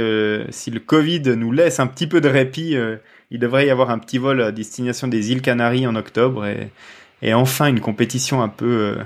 si 0.49 0.71
le 0.71 0.79
Covid 0.79 1.21
nous 1.35 1.51
laisse 1.51 1.79
un 1.79 1.87
petit 1.87 2.07
peu 2.07 2.21
de 2.21 2.29
répit 2.29 2.74
euh, 2.75 2.97
il 3.31 3.39
devrait 3.39 3.67
y 3.67 3.69
avoir 3.69 3.89
un 3.89 3.99
petit 3.99 4.17
vol 4.17 4.41
à 4.41 4.51
destination 4.51 5.07
des 5.07 5.31
îles 5.31 5.41
Canaries 5.41 5.87
en 5.87 5.95
octobre 5.95 6.45
et, 6.45 6.71
et 7.21 7.33
enfin 7.33 7.67
une 7.67 7.81
compétition 7.81 8.41
un 8.41 8.49
peu 8.49 8.97
euh, 8.97 9.03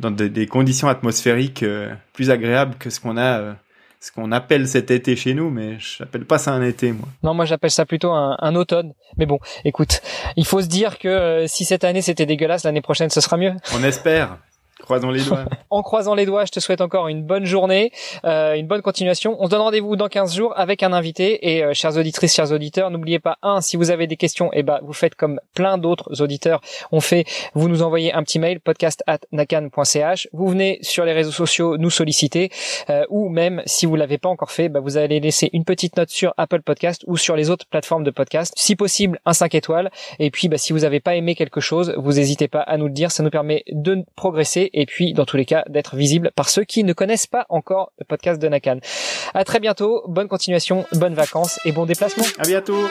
dans 0.00 0.10
des, 0.10 0.46
conditions 0.46 0.88
atmosphériques 0.88 1.62
euh, 1.62 1.92
plus 2.12 2.30
agréables 2.30 2.76
que 2.78 2.90
ce 2.90 3.00
qu'on 3.00 3.16
a 3.16 3.56
ce 3.98 4.12
qu'on 4.12 4.30
appelle 4.30 4.68
cet 4.68 4.90
été 4.90 5.16
chez 5.16 5.34
nous, 5.34 5.50
mais 5.50 5.80
je 5.80 6.02
n'appelle 6.02 6.26
pas 6.26 6.38
ça 6.38 6.52
un 6.52 6.62
été, 6.62 6.92
moi. 6.92 7.08
Non, 7.22 7.34
moi 7.34 7.44
j'appelle 7.44 7.70
ça 7.70 7.86
plutôt 7.86 8.12
un, 8.12 8.36
un, 8.38 8.54
automne. 8.54 8.92
Mais 9.16 9.26
bon, 9.26 9.40
écoute, 9.64 10.00
il 10.36 10.46
faut 10.46 10.60
se 10.60 10.66
dire 10.66 10.98
que 10.98 11.44
si 11.48 11.64
cette 11.64 11.82
année 11.82 12.02
c'était 12.02 12.26
dégueulasse, 12.26 12.64
l'année 12.64 12.82
prochaine 12.82 13.10
ce 13.10 13.20
sera 13.20 13.36
mieux. 13.36 13.54
On 13.74 13.82
espère. 13.82 14.38
Croisons 14.80 15.10
les 15.10 15.22
doigts. 15.22 15.44
en 15.70 15.82
croisant 15.82 16.14
les 16.14 16.26
doigts, 16.26 16.44
je 16.44 16.52
te 16.52 16.60
souhaite 16.60 16.82
encore 16.82 17.08
une 17.08 17.22
bonne 17.22 17.46
journée, 17.46 17.92
euh, 18.26 18.54
une 18.54 18.66
bonne 18.66 18.82
continuation. 18.82 19.34
On 19.40 19.46
se 19.46 19.50
donne 19.50 19.62
rendez-vous 19.62 19.96
dans 19.96 20.08
15 20.08 20.36
jours 20.36 20.52
avec 20.54 20.82
un 20.82 20.92
invité. 20.92 21.50
Et 21.50 21.64
euh, 21.64 21.72
chers 21.72 21.96
auditrices, 21.96 22.34
chers 22.34 22.52
auditeurs, 22.52 22.90
n'oubliez 22.90 23.18
pas, 23.18 23.38
un, 23.42 23.62
si 23.62 23.78
vous 23.78 23.90
avez 23.90 24.06
des 24.06 24.16
questions, 24.16 24.50
eh 24.52 24.62
ben, 24.62 24.80
vous 24.82 24.92
faites 24.92 25.14
comme 25.14 25.40
plein 25.54 25.78
d'autres 25.78 26.20
auditeurs 26.20 26.60
ont 26.92 27.00
fait. 27.00 27.24
Vous 27.54 27.68
nous 27.68 27.82
envoyez 27.82 28.12
un 28.12 28.22
petit 28.22 28.38
mail, 28.38 28.60
podcast 28.60 29.02
at 29.06 29.20
nakan.ch. 29.32 30.28
Vous 30.34 30.48
venez 30.48 30.78
sur 30.82 31.06
les 31.06 31.12
réseaux 31.12 31.32
sociaux 31.32 31.78
nous 31.78 31.90
solliciter. 31.90 32.50
Euh, 32.90 33.04
ou 33.08 33.30
même, 33.30 33.62
si 33.64 33.86
vous 33.86 33.96
l'avez 33.96 34.18
pas 34.18 34.28
encore 34.28 34.50
fait, 34.50 34.68
bah, 34.68 34.80
vous 34.80 34.98
allez 34.98 35.20
laisser 35.20 35.48
une 35.54 35.64
petite 35.64 35.96
note 35.96 36.10
sur 36.10 36.34
Apple 36.36 36.60
Podcast 36.60 37.02
ou 37.06 37.16
sur 37.16 37.34
les 37.34 37.48
autres 37.48 37.66
plateformes 37.66 38.04
de 38.04 38.10
podcast. 38.10 38.52
Si 38.56 38.76
possible, 38.76 39.20
un 39.24 39.32
5 39.32 39.54
étoiles. 39.54 39.90
Et 40.18 40.30
puis, 40.30 40.48
bah, 40.48 40.58
si 40.58 40.74
vous 40.74 40.80
n'avez 40.80 41.00
pas 41.00 41.14
aimé 41.14 41.34
quelque 41.34 41.60
chose, 41.60 41.94
vous 41.96 42.12
n'hésitez 42.12 42.48
pas 42.48 42.60
à 42.60 42.76
nous 42.76 42.86
le 42.86 42.92
dire. 42.92 43.10
Ça 43.10 43.22
nous 43.22 43.30
permet 43.30 43.64
de 43.72 44.04
progresser 44.16 44.65
et 44.72 44.86
puis 44.86 45.12
dans 45.12 45.24
tous 45.24 45.36
les 45.36 45.44
cas 45.44 45.64
d'être 45.68 45.96
visible 45.96 46.30
par 46.34 46.48
ceux 46.48 46.64
qui 46.64 46.84
ne 46.84 46.92
connaissent 46.92 47.26
pas 47.26 47.46
encore 47.48 47.92
le 47.98 48.04
podcast 48.04 48.40
de 48.40 48.48
Nakan. 48.48 48.78
À 49.34 49.44
très 49.44 49.60
bientôt, 49.60 50.02
bonne 50.08 50.28
continuation, 50.28 50.86
bonnes 50.92 51.14
vacances 51.14 51.58
et 51.64 51.72
bon 51.72 51.86
déplacement. 51.86 52.24
À 52.38 52.46
bientôt. 52.46 52.86